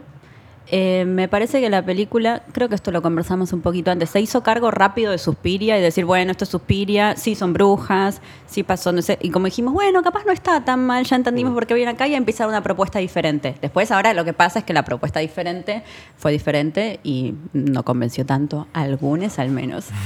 Eh, 0.70 1.04
me 1.06 1.28
parece 1.28 1.60
que 1.60 1.68
la 1.68 1.84
película, 1.84 2.42
creo 2.52 2.68
que 2.68 2.74
esto 2.74 2.92
lo 2.92 3.02
conversamos 3.02 3.52
un 3.52 3.60
poquito 3.60 3.90
antes, 3.90 4.10
se 4.10 4.20
hizo 4.20 4.42
cargo 4.42 4.70
rápido 4.70 5.10
de 5.10 5.18
Suspiria 5.18 5.76
y 5.78 5.82
decir, 5.82 6.04
bueno, 6.04 6.30
esto 6.30 6.44
es 6.44 6.50
Suspiria, 6.50 7.16
sí 7.16 7.34
son 7.34 7.52
brujas, 7.52 8.22
sí 8.46 8.62
pasó, 8.62 8.92
no 8.92 9.02
sé, 9.02 9.18
y 9.20 9.30
como 9.30 9.46
dijimos, 9.46 9.74
bueno, 9.74 10.02
capaz 10.02 10.24
no 10.24 10.32
está 10.32 10.64
tan 10.64 10.86
mal, 10.86 11.04
ya 11.04 11.16
entendimos 11.16 11.52
por 11.52 11.66
qué 11.66 11.74
viene 11.74 11.90
acá 11.90 12.06
y 12.06 12.14
empezar 12.14 12.48
una 12.48 12.62
propuesta 12.62 13.00
diferente. 13.00 13.56
Después 13.60 13.90
ahora 13.90 14.14
lo 14.14 14.24
que 14.24 14.32
pasa 14.32 14.60
es 14.60 14.64
que 14.64 14.72
la 14.72 14.84
propuesta 14.84 15.20
diferente 15.20 15.82
fue 16.16 16.32
diferente 16.32 17.00
y 17.02 17.34
no 17.52 17.82
convenció 17.84 18.24
tanto 18.24 18.66
a 18.72 18.82
algunos 18.82 19.38
al 19.38 19.50
menos. 19.50 19.86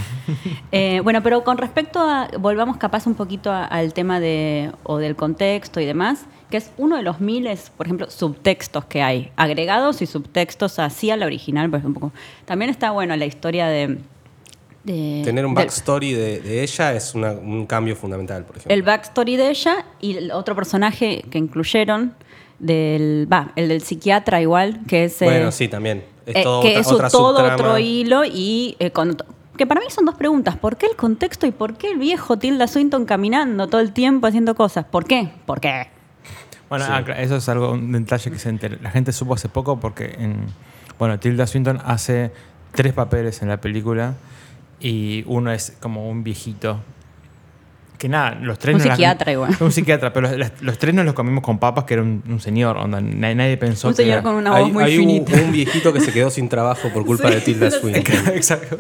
Eh, 0.73 1.01
bueno, 1.05 1.23
pero 1.23 1.45
con 1.45 1.59
respecto 1.59 2.01
a, 2.01 2.29
volvamos 2.39 2.77
capaz 2.77 3.07
un 3.07 3.15
poquito 3.15 3.51
a- 3.53 3.65
al 3.65 3.93
tema 3.95 4.21
de, 4.21 4.73
o 4.83 4.99
del 4.99 5.15
contexto 5.17 5.81
y 5.81 5.87
demás, 5.87 6.27
que 6.51 6.59
es 6.59 6.71
uno 6.79 6.97
de 6.97 7.03
los 7.03 7.21
miles, 7.21 7.71
por 7.77 7.87
ejemplo, 7.87 8.09
subtextos 8.11 8.85
que 8.85 9.03
hay, 9.03 9.31
agregados 9.37 10.01
y 10.03 10.07
subtextos 10.07 10.79
así 10.79 11.11
a 11.11 11.17
la 11.17 11.27
original, 11.27 11.71
un 11.85 11.95
poco. 11.95 12.13
También 12.45 12.71
está, 12.71 12.91
bueno, 12.93 13.17
la 13.17 13.27
historia 13.27 13.67
de... 13.67 13.99
de- 14.85 15.23
Tener 15.25 15.45
un 15.45 15.55
backstory 15.55 16.13
de, 16.13 16.41
de 16.41 16.63
ella 16.63 16.93
es 16.95 17.15
una- 17.15 17.33
un 17.33 17.67
cambio 17.67 17.97
fundamental, 17.97 18.45
por 18.45 18.57
ejemplo. 18.59 18.75
el 18.75 18.83
backstory 18.83 19.37
de 19.37 19.51
ella 19.51 19.85
y 20.01 20.17
el 20.17 20.31
otro 20.31 20.55
personaje 20.55 21.25
que 21.31 21.39
incluyeron 21.39 22.15
del 22.59 23.29
va 23.31 23.53
el 23.57 23.69
del 23.69 23.83
psiquiatra 23.83 24.41
igual 24.41 24.81
que 24.89 25.05
es 25.05 25.21
eh, 25.21 25.27
bueno, 25.27 25.53
sí, 25.53 25.69
también. 25.69 26.05
Es 26.25 26.37
eh, 26.37 26.43
todo 26.43 26.63
que 26.63 26.79
es 26.79 26.87
todo 26.87 27.37
subtrama. 27.37 27.55
otro 27.55 27.79
hilo 27.79 28.25
y 28.25 28.77
eh, 28.79 28.91
con- 28.93 29.17
que 29.59 29.67
para 29.67 29.81
mí 29.81 29.87
son 29.91 30.05
dos 30.07 30.15
preguntas 30.15 30.57
¿por 30.57 30.77
qué 30.79 30.87
el 30.87 30.97
contexto 30.97 31.47
y 31.47 31.51
por 31.51 31.77
qué 31.77 31.91
el 31.91 31.99
viejo 31.99 32.39
Tilda 32.39 32.67
Swinton 32.67 33.05
caminando 33.05 33.67
todo 33.67 33.81
el 33.83 33.93
tiempo 33.93 34.27
haciendo 34.27 34.55
cosas? 34.55 34.87
¿por 34.87 35.05
qué? 35.05 35.29
¿por 35.45 35.61
qué? 35.61 35.89
Bueno, 36.69 36.85
Sí. 36.85 36.93
ah, 36.93 37.05
eso 37.19 37.37
es 37.37 37.49
algo, 37.49 37.73
un 37.73 37.93
detalle 37.93 38.31
que 38.31 38.39
se 38.39 38.53
la 38.83 38.91
gente 38.91 39.13
supo 39.13 39.35
hace 39.35 39.49
poco 39.49 39.79
porque 39.79 40.17
en, 40.19 40.47
bueno, 40.99 41.19
Tilda 41.19 41.47
Swinton 41.47 41.81
hace 41.85 42.33
tres 42.73 42.93
papeles 42.93 43.43
en 43.43 43.49
la 43.49 43.61
película 43.61 44.15
y 44.81 45.25
uno 45.27 45.53
es 45.53 45.77
como 45.81 46.09
un 46.09 46.25
viejito. 46.25 46.81
Que 47.99 48.09
nada, 48.09 48.33
los 48.41 48.59
tres 48.59 48.75
Un 48.77 48.81
las- 48.83 48.89
psiquiatra 48.97 49.33
igual. 49.33 49.57
Un 49.61 49.73
psiquiatra, 49.73 50.13
pero 50.13 50.31
los, 50.37 50.51
los 50.61 50.79
tres 50.79 50.95
nos 50.95 51.05
los 51.07 51.15
comimos 51.15 51.43
con 51.43 51.59
papas, 51.59 51.85
que 51.85 51.95
era 51.95 52.03
un, 52.03 52.23
un 52.29 52.41
señor, 52.41 52.77
onda, 52.77 53.01
nadie, 53.01 53.35
nadie 53.35 53.57
pensó 53.57 53.89
un 53.89 53.95
que 53.95 54.03
señor 54.03 54.13
era- 54.15 54.23
con 54.23 54.35
una 54.35 54.55
hay 54.55 54.65
voz 54.65 54.73
muy 54.73 54.85
hay 54.85 54.99
un, 54.99 55.01
finita 55.07 55.33
un 55.41 55.53
viejito 55.53 55.93
que 55.93 56.01
se 56.01 56.13
quedó 56.13 56.29
sin 56.31 56.49
trabajo 56.49 56.89
por 56.93 57.07
culpa 57.07 57.29
Sí, 57.29 57.35
de 57.35 57.41
Tilda. 57.41 57.71
Swinton. 57.71 58.15
Exacto. 58.35 58.77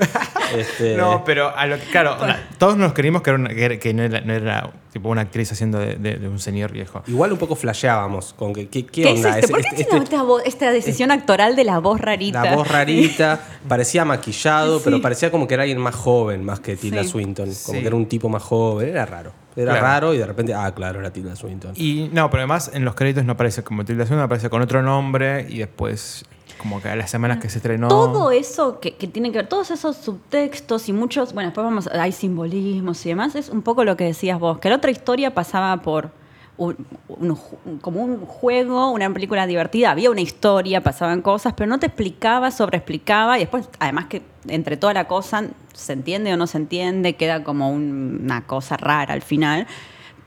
Este, 0.56 0.96
No, 0.96 1.25
pero 1.25 1.56
a 1.56 1.66
lo 1.66 1.76
que, 1.78 1.85
claro, 1.87 2.12
onda, 2.20 2.40
todos 2.58 2.76
nos 2.76 2.92
creímos 2.92 3.23
que, 3.23 3.30
era 3.30 3.38
una- 3.38 3.49
que 3.78 3.94
no, 3.94 4.02
era, 4.02 4.20
no 4.20 4.32
era 4.35 4.70
tipo 4.92 5.08
una 5.11 5.23
actriz 5.23 5.52
haciendo 5.52 5.78
de, 5.78 5.96
de- 5.96 6.16
de 6.16 6.28
un 6.28 6.38
señor 6.38 6.73
viejo. 6.73 7.02
Igual 7.06 7.32
un 7.32 7.38
poco 7.38 7.54
flasheábamos 7.56 8.32
con 8.35 8.52
que 8.54 8.68
qué, 8.68 8.87
qué 8.87 9.02
¿Qué 9.02 9.11
es 9.12 9.16
onda 9.16 9.38
este? 9.38 9.50
¿por 9.52 9.61
qué 9.61 9.68
Este- 9.68 9.82
este- 9.82 9.96
esta, 9.99 10.23
voz- 10.23 10.42
esta 10.46 10.70
decisión 10.70 11.11
actoral 11.11 11.56
de 11.56 11.64
la 11.64 11.78
voz 11.80 12.00
rarita? 12.00 12.42
la 12.44 12.54
voz 12.56 12.68
rarita, 12.68 13.40
parecía 13.68 14.04
maquillado, 14.04 14.78
Sí. 14.78 14.82
pero 14.85 15.02
parecía 15.02 15.30
como 15.30 15.46
que 15.46 15.54
era 15.54 15.62
alguien 15.64 15.80
más 15.80 15.94
joven 15.94 16.44
más 16.44 16.61
que 16.61 16.76
Tilda 16.76 17.02
Sí. 17.02 17.08
Swinton, 17.11 17.46
como 17.64 17.76
Sí. 17.76 17.80
que 17.80 17.87
era 17.87 17.96
un 17.96 18.06
tipo 18.06 18.28
más 18.28 18.42
joven, 18.42 18.88
era 18.90 19.05
raro. 19.06 19.32
Era 19.56 19.72
Claro. 19.72 19.86
raro 19.86 20.14
y 20.14 20.18
de 20.18 20.26
repente, 20.26 20.52
ah, 20.54 20.70
claro, 20.75 21.00
era 21.00 21.10
Tilda 21.10 21.34
Swinton. 21.34 21.72
Y 21.76 22.10
no, 22.12 22.28
pero 22.30 22.42
además 22.42 22.70
en 22.75 22.84
los 22.84 22.94
créditos 22.94 23.25
no 23.25 23.32
aparece 23.32 23.62
como 23.64 23.84
Tilda 23.84 24.04
Swinton, 24.04 24.25
aparece 24.25 24.50
con 24.50 24.60
otro 24.60 24.82
nombre 24.82 25.46
y 25.48 25.58
después, 25.58 26.25
como 26.58 26.82
que 26.82 26.88
a 26.90 26.96
las 26.96 27.10
semanas 27.10 27.38
que 27.38 27.48
se 27.48 27.58
estrenó. 27.58 27.88
Todo 27.88 28.30
eso 28.30 28.80
que, 28.80 28.96
que 28.96 29.06
tiene 29.06 29.32
que 29.32 29.38
ver, 29.38 29.46
todos 29.48 29.70
esos 29.70 29.96
subtextos 29.96 30.88
y 30.90 30.92
muchos, 30.92 31.32
bueno, 31.32 31.48
después 31.48 31.64
vamos, 31.64 31.86
hay 31.88 32.12
simbolismos 32.12 33.04
y 33.06 33.08
demás, 33.10 33.34
es 33.34 33.48
un 33.48 33.62
poco 33.62 33.84
lo 33.84 33.96
que 33.96 34.04
decías 34.04 34.38
vos, 34.38 34.58
que 34.58 34.68
la 34.68 34.76
otra 34.76 34.90
historia 34.90 35.32
pasaba 35.32 35.75
por 35.80 36.10
como 36.56 38.02
un 38.02 38.20
juego, 38.26 38.90
una 38.90 39.12
película 39.12 39.46
divertida, 39.46 39.90
había 39.90 40.10
una 40.10 40.20
historia, 40.22 40.80
pasaban 40.82 41.22
cosas, 41.22 41.54
pero 41.56 41.68
no 41.68 41.78
te 41.78 41.86
explicaba, 41.86 42.50
sobreexplicaba 42.50 43.36
y 43.38 43.40
después, 43.42 43.68
además 43.78 44.06
que 44.06 44.22
entre 44.48 44.76
toda 44.76 44.94
la 44.94 45.06
cosa 45.06 45.44
se 45.75 45.92
entiende 45.92 46.32
o 46.32 46.36
no 46.36 46.46
se 46.46 46.58
entiende, 46.58 47.14
queda 47.16 47.44
como 47.44 47.70
un- 47.70 48.20
una 48.25 48.46
cosa 48.46 48.76
rara 48.76 49.12
al 49.14 49.22
final. 49.22 49.66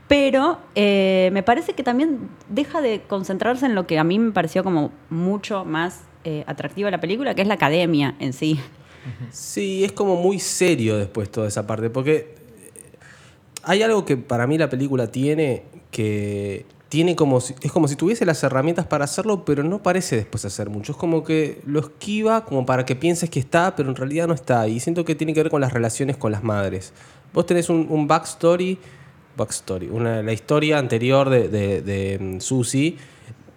Pero 0.08 0.58
eh, 0.76 1.30
me 1.34 1.44
parece 1.44 1.74
que 1.74 1.84
también 1.84 2.30
deja 2.50 2.82
de 2.82 3.02
concentrarse 3.08 3.66
en 3.68 3.76
lo 3.76 3.86
que 3.86 4.00
a 4.00 4.04
mí 4.04 4.18
me 4.18 4.32
pareció 4.32 4.64
como 4.64 4.92
mucho 5.10 5.66
más 5.66 6.02
eh, 6.24 6.44
atractivo 6.48 6.86
de 6.88 6.92
la 6.92 7.00
película, 7.00 7.36
que 7.36 7.42
es 7.44 7.48
la 7.48 7.54
academia 7.56 8.16
en 8.20 8.34
sí. 8.34 8.60
Sí, 9.32 9.84
es 9.84 9.92
como 9.92 10.16
muy 10.16 10.40
serio 10.40 10.98
después 10.98 11.30
toda 11.32 11.48
esa 11.48 11.66
parte, 11.68 11.90
porque 11.90 12.36
hay 13.64 13.82
algo 13.84 14.04
que 14.06 14.18
para 14.18 14.46
mí 14.48 14.58
la 14.58 14.70
película 14.70 15.08
tiene 15.08 15.64
que 15.92 16.66
tiene 16.90 17.16
como 17.16 17.40
si, 17.40 17.54
es 17.62 17.72
como 17.72 17.88
si 17.88 17.96
tuviese 17.96 18.26
las 18.26 18.44
herramientas 18.44 18.88
para 18.88 19.06
hacerlo, 19.06 19.46
pero 19.46 19.64
no 19.64 19.82
parece 19.82 20.16
después 20.16 20.44
hacer 20.44 20.70
mucho. 20.70 20.94
Es 20.94 20.98
como 20.98 21.24
que 21.24 21.62
lo 21.66 21.80
esquiva 21.80 22.46
como 22.46 22.66
para 22.66 22.86
que 22.86 22.96
pienses 22.96 23.30
que 23.30 23.40
está, 23.40 23.76
pero 23.76 23.90
en 23.90 23.96
realidad 23.96 24.28
no 24.28 24.34
está. 24.34 24.68
Y 24.68 24.80
siento 24.80 25.06
que 25.06 25.16
tiene 25.16 25.34
que 25.34 25.44
ver 25.44 25.52
con 25.52 25.62
las 25.62 25.72
relaciones 25.72 26.18
con 26.18 26.32
las 26.32 26.44
madres. 26.44 26.92
Vos 27.32 27.46
tenés 27.46 27.70
un, 27.70 27.86
un 27.90 28.08
backstory, 28.08 28.80
backstory, 29.38 29.88
una, 29.88 30.24
la 30.24 30.34
historia 30.34 30.80
anterior 30.80 31.30
de, 31.30 31.48
de, 31.48 31.82
de, 31.84 32.18
mm, 32.20 32.40
Susie, 32.40 32.98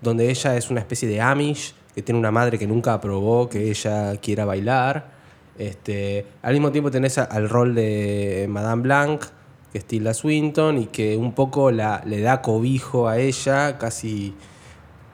donde 0.02 0.30
ella 0.30 0.56
es 0.56 0.70
una 0.70 0.80
especie 0.80 1.08
de 1.08 1.20
Amish, 1.20 1.74
que 1.94 2.02
tiene 2.02 2.18
una 2.18 2.30
madre 2.30 2.58
que 2.58 2.66
nunca 2.66 2.92
aprobó 2.92 3.48
que 3.48 3.70
ella 3.70 4.14
quiera 4.16 4.44
bailar. 4.44 5.10
Este, 5.58 6.26
al 6.42 6.52
mismo 6.52 6.70
tiempo 6.70 6.90
tenés 6.90 7.16
al 7.16 7.48
rol 7.48 7.74
de 7.74 8.46
Madame 8.48 8.82
Blanc, 8.82 9.24
que 9.72 9.78
es 9.78 9.84
Tilda 9.86 10.12
Swinton, 10.14 10.78
y 10.78 10.86
que 10.86 11.16
un 11.16 11.32
poco 11.32 11.70
la, 11.70 12.02
le 12.06 12.20
da 12.20 12.42
cobijo 12.42 13.08
a 13.08 13.18
ella, 13.18 13.78
casi 13.78 14.34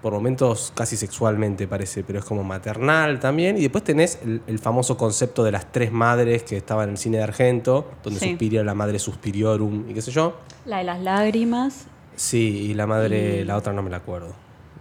por 0.02 0.12
momentos 0.12 0.72
casi 0.76 0.96
sexualmente 0.96 1.66
parece, 1.66 2.04
pero 2.04 2.18
es 2.20 2.24
como 2.24 2.44
maternal 2.44 3.18
también. 3.18 3.56
Y 3.56 3.62
después 3.62 3.82
tenés 3.84 4.18
el, 4.22 4.42
el 4.46 4.58
famoso 4.60 4.96
concepto 4.96 5.42
de 5.42 5.50
las 5.52 5.72
tres 5.72 5.90
madres 5.92 6.44
que 6.44 6.56
estaban 6.56 6.84
en 6.84 6.90
el 6.92 6.98
cine 6.98 7.16
de 7.18 7.24
Argento, 7.24 7.88
donde 8.04 8.20
Sí. 8.20 8.30
Suspiria 8.30 8.62
la 8.64 8.74
madre 8.74 8.98
Suspiriorum 8.98 9.90
y 9.90 9.94
qué 9.94 10.02
sé 10.02 10.10
yo. 10.12 10.36
La 10.66 10.78
de 10.78 10.84
las 10.84 11.00
lágrimas. 11.00 11.86
Sí, 12.14 12.68
y 12.70 12.74
la 12.74 12.86
madre, 12.86 13.40
Y- 13.40 13.44
la 13.44 13.56
otra 13.56 13.72
no 13.72 13.82
me 13.82 13.90
la 13.90 13.96
acuerdo. 13.98 14.32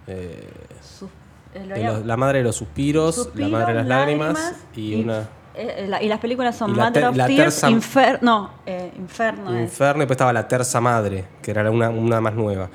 Eh, 0.06 0.48
sus- 0.82 1.08
los- 1.68 2.04
la 2.06 2.16
madre 2.16 2.38
de 2.38 2.44
los 2.44 2.56
suspiros, 2.56 3.14
Suspiros, 3.16 3.50
la 3.50 3.58
madre 3.58 3.72
de 3.72 3.78
las 3.80 3.86
lágrimas, 3.88 4.54
y, 4.76 4.94
una 5.02 5.28
eh, 5.58 5.86
la- 5.88 6.02
y 6.02 6.08
las 6.08 6.18
películas 6.20 6.56
son 6.56 6.76
la 6.76 6.84
Mother 6.84 7.04
of 7.06 7.16
la 7.16 7.26
Tears, 7.26 7.62
Infer- 7.64 8.20
no, 8.22 8.50
eh, 8.66 8.90
Inferno. 8.98 9.54
es. 9.56 9.62
Inferno, 9.62 9.98
y 9.98 10.00
después 10.00 10.14
estaba 10.16 10.32
la 10.32 10.46
terza 10.48 10.80
madre, 10.80 11.24
que 11.42 11.50
era 11.50 11.70
una, 11.70 11.90
una 11.90 12.20
más 12.20 12.34
nueva. 12.34 12.70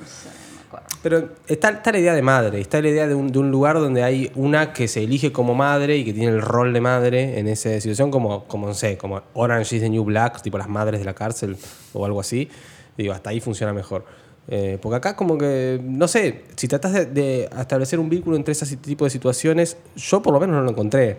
Pero 1.02 1.30
está, 1.48 1.70
está 1.70 1.92
la 1.92 2.00
idea 2.00 2.13
de 2.13 2.22
madre, 2.22 2.62
está 2.62 2.82
la 2.82 2.88
idea 2.88 3.08
de 3.08 3.13
un, 3.13 3.30
de 3.32 3.38
un 3.38 3.52
lugar 3.52 3.78
donde 3.78 4.04
hay 4.04 4.32
una 4.36 4.72
que 4.72 4.88
se 4.88 5.04
elige 5.04 5.34
como 5.34 5.54
madre 5.54 5.98
y 5.98 6.06
que 6.06 6.13
tiene 6.13 6.32
el 6.32 6.42
rol 6.42 6.72
de 6.72 6.80
madre 6.80 7.40
en 7.40 7.48
esa 7.50 7.70
situación, 7.82 8.10
como, 8.10 8.46
como 8.46 8.68
no 8.68 8.74
sé, 8.74 8.98
como 8.98 9.22
Orange 9.34 9.75
is 9.75 9.82
the 9.82 9.90
New 9.90 10.06
Black, 10.06 10.42
tipo 10.42 10.58
las 10.58 10.70
madres 10.70 11.00
de 11.02 11.06
la 11.06 11.13
cárcel 11.13 11.58
o 11.94 12.06
algo 12.06 12.22
así. 12.22 12.50
Digo, 12.98 13.12
hasta 13.13 13.32
ahí 13.32 13.42
funciona 13.42 13.74
mejor. 13.74 14.06
Eh, 14.48 14.78
porque 14.82 14.96
acá 14.98 15.16
como 15.16 15.38
que, 15.38 15.80
no 15.84 16.08
sé, 16.08 16.44
si 16.56 16.68
tratas 16.70 16.94
de, 16.94 17.06
de 17.08 17.50
establecer 17.60 18.00
un 18.00 18.10
vínculo 18.10 18.36
entre 18.38 18.54
ese 18.54 18.78
tipo 18.78 19.04
de 19.04 19.10
situaciones, 19.10 19.78
yo 19.98 20.22
por 20.22 20.34
lo 20.34 20.40
menos 20.40 20.56
no 20.56 20.62
lo 20.63 20.70
encontré. 20.72 21.18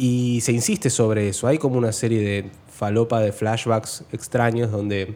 Y 0.00 0.40
se 0.40 0.52
insiste 0.52 0.88
sobre 0.88 1.28
eso. 1.28 1.46
Hay 1.46 1.58
como 1.58 1.76
una 1.76 1.92
serie 1.92 2.22
de 2.22 2.50
falopa 2.72 3.20
de 3.20 3.32
flashbacks 3.32 4.04
extraños 4.12 4.72
donde 4.72 5.14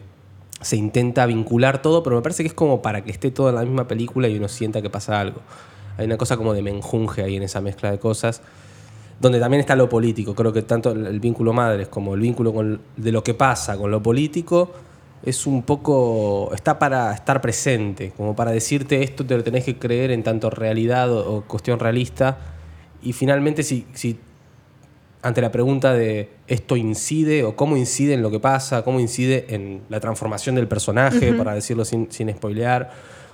se 0.61 0.75
intenta 0.77 1.25
vincular 1.25 1.81
todo, 1.81 2.03
pero 2.03 2.15
me 2.15 2.21
parece 2.21 2.43
que 2.43 2.49
es 2.49 2.53
como 2.53 2.83
para 2.83 3.03
que 3.03 3.09
esté 3.09 3.31
todo 3.31 3.49
en 3.49 3.55
la 3.55 3.63
misma 3.63 3.87
película 3.87 4.27
y 4.27 4.37
uno 4.37 4.47
sienta 4.47 4.83
que 4.83 4.91
pasa 4.91 5.19
algo. 5.19 5.41
Hay 5.97 6.05
una 6.05 6.17
cosa 6.17 6.37
como 6.37 6.53
de 6.53 6.61
menjunje 6.61 7.23
ahí 7.23 7.35
en 7.35 7.41
esa 7.41 7.61
mezcla 7.61 7.89
de 7.89 7.97
cosas, 7.97 8.43
donde 9.19 9.39
también 9.39 9.59
está 9.59 9.75
lo 9.75 9.89
político. 9.89 10.35
Creo 10.35 10.53
que 10.53 10.61
tanto 10.61 10.91
el, 10.91 11.19
vínculo 11.19 11.51
madres 11.51 11.87
como 11.87 12.13
el 12.13 12.21
vínculo 12.21 12.53
de 12.95 13.11
lo 13.11 13.23
que 13.23 13.33
pasa 13.33 13.79
con 13.79 13.89
lo 13.89 14.03
político 14.03 14.69
es 15.23 15.47
un 15.47 15.63
poco. 15.63 16.51
está 16.53 16.77
para 16.77 17.11
estar 17.11 17.41
presente, 17.41 18.13
como 18.15 18.35
para 18.35 18.51
decirte 18.51 19.01
esto 19.01 19.25
te 19.25 19.35
lo 19.35 19.43
tenés 19.43 19.63
que 19.63 19.79
creer 19.79 20.11
en 20.11 20.21
tanto 20.21 20.51
realidad 20.51 21.11
o, 21.11 21.41
cuestión 21.47 21.79
realista. 21.79 22.37
Y 23.01 23.13
finalmente, 23.13 23.63
si 23.63 23.87
ante 25.25 25.41
la 25.41 25.51
pregunta 25.51 25.91
de 25.93 26.29
esto 26.47 26.75
incide 26.77 27.43
o 27.43 27.55
cómo 27.55 27.75
incide 27.77 28.13
en 28.13 28.21
lo 28.21 28.29
que 28.29 28.39
pasa, 28.39 28.83
cómo 28.83 28.99
incide 28.99 29.47
en 29.49 29.81
la 29.89 29.99
transformación 29.99 30.53
del 30.55 30.67
personaje, 30.67 31.33
para 31.33 31.55
decirlo 31.55 31.83
sin, 31.83 32.11
sin 32.11 32.29
spoilear, 32.31 32.91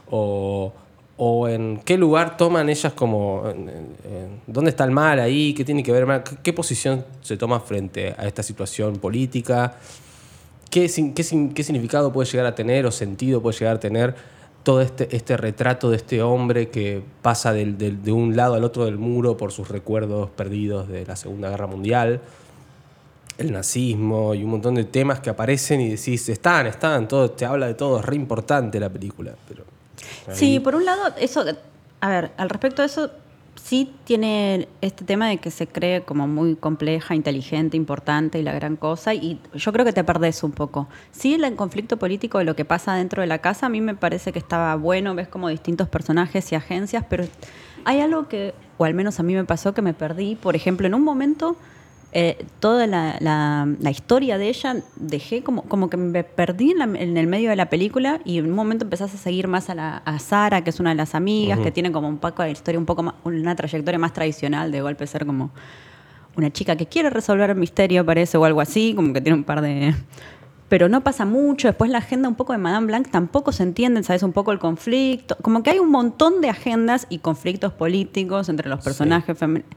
o, 0.10 0.72
o 1.18 1.48
en 1.50 1.82
qué 1.84 1.98
lugar 1.98 2.38
toman 2.38 2.70
ellas 2.70 2.94
como, 2.94 3.44
en- 3.50 3.68
en- 3.70 3.76
en- 4.06 4.42
dónde 4.48 4.70
está 4.70 4.86
el 4.86 4.92
mal 4.92 5.20
ahí, 5.20 5.54
qué 5.54 5.66
tiene 5.66 5.84
que 5.84 5.92
ver, 5.92 6.06
mal? 6.06 6.24
qué, 6.24 6.38
qué 6.42 6.54
posición 6.54 7.04
se 7.22 7.36
toma 7.36 7.60
frente 7.60 8.16
a 8.18 8.26
esta 8.26 8.42
situación 8.42 8.96
política, 8.96 9.76
qué, 10.70 10.88
sin- 10.88 11.14
qué, 11.14 11.24
sin- 11.24 11.54
qué 11.54 11.62
significado 11.64 12.14
puede 12.14 12.30
llegar 12.32 12.46
a 12.46 12.56
tener 12.56 12.86
o 12.86 12.92
sentido 12.92 13.42
puede 13.42 13.58
llegar 13.60 13.76
a 13.76 13.80
tener 13.82 14.16
todo 14.64 14.82
este, 14.82 15.16
este 15.16 15.38
retrato 15.38 15.90
de 15.90 15.98
este 15.98 16.22
hombre 16.22 16.70
que 16.70 17.02
pasa 17.22 17.52
del- 17.54 17.78
del- 17.78 18.04
de 18.04 18.12
un 18.12 18.36
lado 18.36 18.54
al 18.56 18.64
otro 18.64 18.86
del 18.86 18.98
muro 18.98 19.36
por 19.38 19.52
sus 19.52 19.70
recuerdos 19.70 20.30
perdidos 20.30 20.88
de 20.88 21.06
la 21.06 21.16
Segunda 21.16 21.50
Guerra 21.50 21.68
Mundial, 21.68 22.22
el 23.38 23.52
nazismo 23.52 24.36
y 24.36 24.44
un 24.44 24.52
montón 24.52 24.76
de 24.76 24.84
temas 24.84 25.20
que 25.20 25.32
aparecen 25.32 25.82
y 25.82 25.90
decís, 25.90 26.30
están, 26.30 26.68
están, 26.68 27.08
todo, 27.08 27.32
te 27.32 27.46
habla 27.46 27.66
de 27.68 27.74
todo, 27.74 28.00
es 28.00 28.06
re 28.06 28.16
importante 28.16 28.80
la 28.80 28.90
película. 28.90 29.34
Pero 29.48 29.64
Sí, 30.32 30.60
por 30.60 30.76
un 30.76 30.86
lado, 30.86 31.02
eso, 31.20 31.44
a 32.02 32.10
ver, 32.10 32.32
al 32.38 32.50
respecto 32.50 32.82
de 32.84 32.88
eso, 32.88 33.10
sí 33.56 33.94
tiene 34.04 34.68
este 34.82 35.06
tema 35.06 35.28
de 35.28 35.38
que 35.38 35.52
se 35.52 35.68
cree 35.68 36.02
como 36.02 36.28
muy 36.28 36.56
compleja, 36.56 37.16
inteligente, 37.16 37.78
importante 37.78 38.40
y 38.40 38.44
la 38.44 38.54
gran 38.54 38.76
cosa, 38.76 39.14
y 39.14 39.40
yo 39.54 39.72
creo 39.72 39.86
que 39.86 39.94
te 39.94 40.04
perdés 40.04 40.44
un 40.44 40.52
poco. 40.52 40.88
Sí, 41.12 41.34
el 41.34 41.56
conflicto 41.56 41.98
político 41.98 42.38
de 42.38 42.44
lo 42.44 42.56
que 42.56 42.66
pasa 42.66 42.96
dentro 42.96 43.22
de 43.22 43.28
la 43.28 43.40
casa, 43.40 43.68
a 43.68 43.70
mí 43.70 43.82
me 43.82 43.96
parece 43.96 44.32
que 44.32 44.40
estaba 44.40 44.76
bueno, 44.76 45.16
ves 45.16 45.28
como 45.28 45.50
distintos 45.50 45.90
personajes 45.90 46.52
y 46.52 46.56
agencias, 46.56 47.06
pero 47.10 47.26
hay 47.86 48.00
algo 48.00 48.28
que, 48.28 48.54
o 48.78 48.86
al 48.86 48.94
menos 48.94 49.20
a 49.20 49.24
mí 49.24 49.34
me 49.34 49.46
pasó, 49.46 49.74
que 49.74 49.82
me 49.82 49.94
perdí. 49.94 50.36
Por 50.36 50.56
ejemplo, 50.56 50.88
en 50.88 50.94
un 50.94 51.04
momento 51.04 51.56
eh, 52.14 52.46
toda 52.60 52.88
la, 52.88 53.16
la, 53.22 53.92
historia 53.92 54.38
de 54.38 54.50
ella, 54.50 54.76
dejé 54.98 55.44
como, 55.44 55.64
como 55.64 55.90
que 55.90 55.96
me 55.96 56.26
perdí 56.26 56.72
en, 56.72 56.96
en, 56.98 57.16
el 57.16 57.26
medio 57.26 57.50
de 57.50 57.56
la 57.56 57.70
película 57.70 58.20
y 58.26 58.38
en 58.38 58.48
un 58.48 58.52
momento 58.52 58.84
empezás 58.84 59.14
a 59.14 59.18
seguir 59.18 59.48
más 59.48 59.70
a, 59.70 59.76
la, 59.76 59.98
a 59.98 60.20
Sara, 60.20 60.62
que 60.62 60.72
es 60.72 60.82
una 60.82 60.90
de 60.90 60.98
las 60.98 61.16
amigas, 61.16 61.60
que 61.60 61.72
tiene 61.72 61.92
como 61.94 62.10
un 62.10 62.18
poco 62.18 62.44
de 62.44 62.52
historia, 62.52 62.78
un 62.78 62.86
poco 62.86 63.04
más, 63.04 63.16
una 63.24 63.56
trayectoria 63.56 63.98
más 63.98 64.12
tradicional 64.12 64.74
de 64.74 64.82
golpe 64.82 65.08
ser 65.08 65.26
como 65.26 65.52
una 66.36 66.52
chica 66.52 66.76
que 66.76 66.86
quiere 66.86 67.10
resolver 67.10 67.50
el 67.50 67.56
misterio, 67.56 68.06
parece, 68.06 68.38
o 68.38 68.44
algo 68.44 68.60
así, 68.60 68.94
como 68.94 69.14
que 69.14 69.22
tiene 69.22 69.38
un 69.38 69.46
par 69.46 69.62
de... 69.62 69.96
Pero 70.68 70.88
no 70.88 71.02
pasa 71.02 71.26
mucho, 71.26 71.68
después 71.68 71.92
la 71.92 71.98
agenda 71.98 72.30
un 72.30 72.36
poco 72.36 72.54
de 72.54 72.60
Madame 72.60 72.88
Blanc 72.88 73.10
tampoco 73.10 73.52
se 73.52 73.64
entiende, 73.64 74.04
¿sabes? 74.04 74.24
Un 74.24 74.32
poco 74.32 74.54
el 74.54 74.60
conflicto, 74.60 75.36
como 75.42 75.64
que 75.64 75.70
hay 75.70 75.80
un 75.80 75.92
montón 75.92 76.40
de 76.40 76.50
agendas 76.50 77.08
y 77.10 77.20
conflictos 77.20 77.74
políticos 77.74 78.48
entre 78.48 78.70
los 78.70 78.82
personajes 78.82 79.38
femeninos 79.38 79.70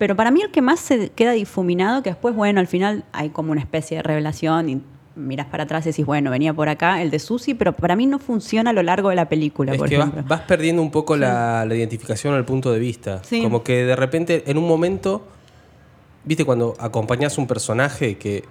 pero 0.00 0.16
para 0.16 0.30
mí 0.30 0.40
el 0.40 0.50
que 0.50 0.62
más 0.62 0.80
se 0.80 1.10
queda 1.10 1.32
difuminado, 1.32 2.02
que 2.02 2.08
después, 2.08 2.34
bueno, 2.34 2.58
al 2.58 2.66
final 2.66 3.04
hay 3.12 3.28
como 3.28 3.52
una 3.52 3.60
especie 3.60 3.98
de 3.98 4.02
revelación 4.02 4.70
y 4.70 4.80
miras 5.14 5.48
para 5.48 5.64
atrás 5.64 5.84
y 5.84 5.90
decís, 5.90 6.06
bueno, 6.06 6.30
venía 6.30 6.54
por 6.54 6.70
acá, 6.70 7.02
el 7.02 7.10
de 7.10 7.18
Susi, 7.18 7.52
pero 7.52 7.74
para 7.74 7.96
mí 7.96 8.06
no 8.06 8.18
funciona 8.18 8.70
a 8.70 8.72
lo 8.72 8.82
largo 8.82 9.10
de 9.10 9.16
la 9.16 9.28
película. 9.28 9.74
Es 9.74 9.82
que 9.82 9.98
vas, 9.98 10.40
perdiendo 10.48 10.80
un 10.80 10.90
poco 10.90 11.18
la, 11.18 11.66
la, 11.66 11.74
identificación 11.74 12.32
al 12.32 12.46
punto 12.46 12.72
de 12.72 12.78
vista. 12.78 13.20
Como 13.42 13.62
que 13.62 13.84
de 13.84 13.94
repente, 13.94 14.44
en 14.46 14.56
un 14.56 14.66
momento, 14.66 15.22
viste, 16.24 16.46
cuando 16.46 16.76
acompañas 16.78 17.36
un 17.36 17.46
personaje 17.46 18.16
que 18.16 18.44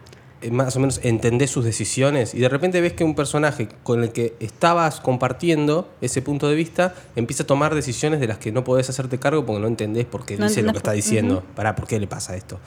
más 0.51 0.75
o 0.75 0.79
menos 0.79 1.01
entendés 1.03 1.51
sus 1.51 1.65
decisiones 1.65 2.33
y 2.33 2.39
de 2.39 2.49
repente 2.49 2.79
ves 2.79 2.93
que 2.93 3.03
un 3.03 3.15
personaje 3.15 3.67
con 3.83 4.03
el 4.03 4.11
que 4.11 4.35
estabas 4.39 5.01
compartiendo 5.01 5.89
ese 6.01 6.21
punto 6.21 6.47
de 6.47 6.55
vista 6.55 6.95
empieza 7.15 7.43
a 7.43 7.47
tomar 7.47 7.75
decisiones 7.75 8.19
de 8.19 8.27
las 8.27 8.37
que 8.37 8.51
no 8.51 8.63
podés 8.63 8.89
hacerte 8.89 9.19
cargo 9.19 9.45
porque 9.45 9.61
no 9.61 9.67
entendés 9.67 10.05
por 10.05 10.25
qué 10.25 10.37
dice 10.37 10.61
lo 10.61 10.71
que 10.71 10.77
está 10.77 10.93
diciendo. 10.93 11.43
para 11.55 11.75
¿por 11.75 11.87
qué 11.87 11.99
le 11.99 12.07
pasa 12.07 12.35
esto? 12.35 12.59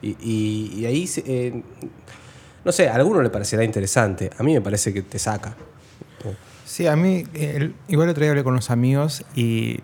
Y, 0.00 0.84
ahí, 0.86 1.10
eh, 1.26 1.60
no 2.64 2.72
sé, 2.72 2.88
a 2.88 2.94
alguno 2.94 3.20
le 3.20 3.30
parecerá 3.30 3.64
interesante. 3.64 4.30
A 4.38 4.42
mí 4.42 4.54
me 4.54 4.60
parece 4.60 4.92
que 4.92 5.02
te 5.02 5.18
saca. 5.18 5.56
Sí, 6.64 6.86
a 6.86 6.96
mí, 6.96 7.24
igual 7.88 8.10
otro 8.10 8.20
día 8.20 8.30
hablé 8.30 8.44
con 8.44 8.54
los 8.54 8.70
amigos 8.70 9.24
y 9.34 9.80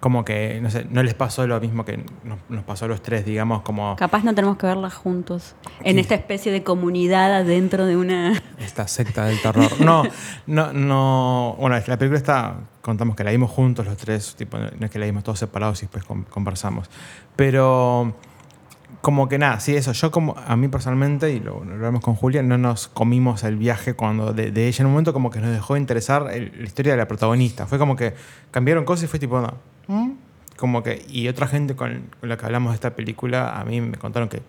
como 0.00 0.24
que, 0.24 0.60
no 0.60 0.70
sé, 0.70 0.86
no 0.90 1.02
les 1.02 1.14
pasó 1.14 1.46
lo 1.46 1.58
mismo 1.60 1.84
que 1.84 2.04
nos, 2.48 2.64
pasó 2.64 2.84
a 2.84 2.88
los 2.88 3.02
tres, 3.02 3.24
digamos, 3.24 3.62
como... 3.62 3.96
Capaz 3.96 4.24
no 4.24 4.34
tenemos 4.34 4.56
que 4.58 4.66
verla 4.66 4.90
juntos, 4.90 5.56
en 5.82 5.98
esta 5.98 6.14
especie 6.14 6.52
de 6.52 6.62
comunidad 6.62 7.34
adentro 7.34 7.86
de 7.86 7.96
una... 7.96 8.42
Esta 8.58 8.86
secta 8.88 9.24
del 9.24 9.40
terror. 9.40 9.70
No, 9.80 10.04
no, 10.46 10.72
no... 10.72 11.56
Bueno, 11.58 11.76
la 11.86 11.96
película 11.98 12.18
está, 12.18 12.56
contamos 12.82 13.16
que 13.16 13.24
la 13.24 13.30
vimos 13.30 13.50
juntos 13.50 13.86
los 13.86 13.96
tres, 13.96 14.34
tipo, 14.36 14.58
no 14.58 14.86
es 14.86 14.90
que 14.90 14.98
la 14.98 15.06
vimos 15.06 15.24
todos 15.24 15.38
separados 15.38 15.82
y 15.82 15.86
después 15.86 16.04
conversamos. 16.28 16.90
Pero 17.34 18.14
como 19.00 19.28
que 19.28 19.38
nada, 19.38 19.60
sí, 19.60 19.76
eso. 19.76 19.92
Yo 19.92 20.10
como 20.10 20.34
a 20.36 20.56
mí 20.56 20.68
personalmente, 20.68 21.32
y 21.32 21.40
lo, 21.40 21.58
hablamos 21.62 22.00
con 22.02 22.16
Julia, 22.16 22.42
no 22.42 22.58
nos 22.58 22.88
comimos 22.88 23.44
el 23.44 23.56
viaje 23.56 23.94
cuando 23.94 24.32
de, 24.32 24.48
ella 24.48 24.82
en 24.82 24.86
un 24.86 24.92
momento 24.92 25.12
como 25.12 25.30
que 25.30 25.38
nos 25.40 25.52
dejó 25.52 25.76
interesar 25.76 26.22
la 26.24 26.64
historia 26.64 26.94
de 26.94 26.98
la 26.98 27.06
protagonista. 27.06 27.66
Fue 27.66 27.78
como 27.78 27.94
que 27.94 28.14
cambiaron 28.50 28.84
cosas 28.84 29.04
y 29.04 29.06
fue 29.06 29.20
tipo, 29.20 29.40
no, 29.40 29.54
¿Mm? 29.88 30.12
como 30.56 30.82
que, 30.82 31.04
y 31.08 31.28
otra 31.28 31.46
gente 31.46 31.76
con, 31.76 32.04
la 32.22 32.38
que 32.38 32.46
hablamos 32.46 32.72
de 32.72 32.76
esta 32.76 32.96
película, 32.96 33.60
a 33.60 33.64
mí 33.64 33.82
me 33.82 33.98
contaron 33.98 34.30
que, 34.30 34.40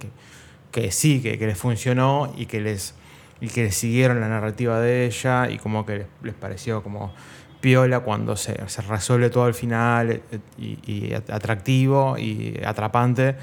que, 0.72 0.92
sí, 0.92 1.22
que, 1.22 1.38
les 1.38 1.58
funcionó 1.58 2.34
y 2.38 2.46
que 2.46 2.62
les, 2.62 2.96
y 3.42 3.50
que 3.50 3.72
siguieron 3.72 4.22
la 4.22 4.30
narrativa 4.30 4.80
de 4.80 5.06
ella 5.06 5.50
y 5.50 5.58
como 5.58 5.86
que 5.86 6.06
les, 6.24 6.34
pareció 6.34 6.82
como 6.82 7.14
piola 7.60 8.00
cuando 8.00 8.38
se, 8.38 8.54
resuelve 8.88 9.30
todo 9.30 9.44
al 9.44 9.54
final 9.54 10.12
eh, 10.12 10.22
y, 10.58 10.80
y 10.90 11.14
atractivo 11.14 12.18
y 12.18 12.58
atrapante 12.66 13.36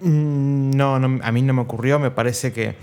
Mm, 0.00 0.70
no, 0.76 0.98
no, 0.98 1.22
a 1.22 1.32
mí 1.32 1.42
no 1.42 1.52
me 1.52 1.60
ocurrió, 1.60 1.98
me 1.98 2.10
parece 2.10 2.52
que, 2.52 2.74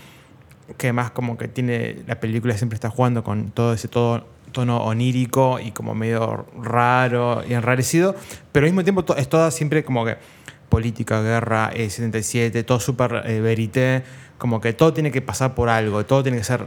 que 0.77 0.93
más 0.93 1.11
como 1.11 1.37
que 1.37 1.47
tiene, 1.47 2.03
la 2.05 2.19
película 2.19 2.55
siempre 2.55 2.75
está 2.75 2.89
jugando 2.89 3.23
con 3.23 3.49
todo 3.51 3.73
ese 3.73 3.87
todo, 3.87 4.25
tono 4.57 4.77
onírico 4.81 5.59
y 5.59 5.69
como 5.69 5.93
medio 5.93 6.47
raro 6.57 7.43
y 7.47 7.53
enrarecido, 7.53 8.15
pero 8.51 8.65
al 8.65 8.71
mismo 8.71 8.83
tiempo 8.83 9.05
es 9.15 9.29
toda 9.29 9.51
siempre 9.51 9.83
como 9.83 10.03
que 10.03 10.17
política, 10.67 11.21
guerra, 11.21 11.69
e 11.73 11.85
77, 11.89 12.63
todo 12.63 12.79
súper 12.79 13.21
eh, 13.25 13.39
verité, 13.39 14.01
como 14.39 14.59
que 14.59 14.73
todo 14.73 14.93
tiene 14.93 15.11
que 15.11 15.21
pasar 15.21 15.53
por 15.53 15.69
algo, 15.69 16.05
todo 16.07 16.23
tiene 16.23 16.39
que 16.39 16.43
ser, 16.43 16.65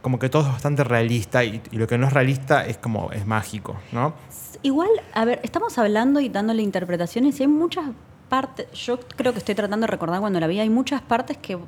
como 0.00 0.20
que 0.20 0.28
todo 0.28 0.42
es 0.42 0.48
bastante 0.48 0.84
realista 0.84 1.42
y, 1.42 1.60
y, 1.72 1.76
lo 1.76 1.88
que 1.88 1.98
no 1.98 2.06
es 2.06 2.12
realista 2.12 2.64
es 2.64 2.78
como, 2.78 3.10
es 3.10 3.26
mágico, 3.26 3.74
¿no? 3.90 4.14
Igual, 4.62 4.90
a 5.14 5.24
ver, 5.24 5.40
estamos 5.42 5.78
hablando 5.78 6.20
y 6.20 6.28
dándole 6.28 6.62
interpretaciones 6.62 7.40
y 7.40 7.42
hay 7.42 7.48
muchas 7.48 7.86
partes, 8.28 8.70
yo 8.70 9.00
creo 9.16 9.32
que 9.32 9.40
estoy 9.40 9.56
tratando 9.56 9.86
de 9.86 9.90
recordar 9.90 10.20
cuando 10.20 10.38
la 10.38 10.46
vi, 10.46 10.60
hay 10.60 10.70
muchas 10.70 11.02
partes 11.02 11.36
que 11.38 11.58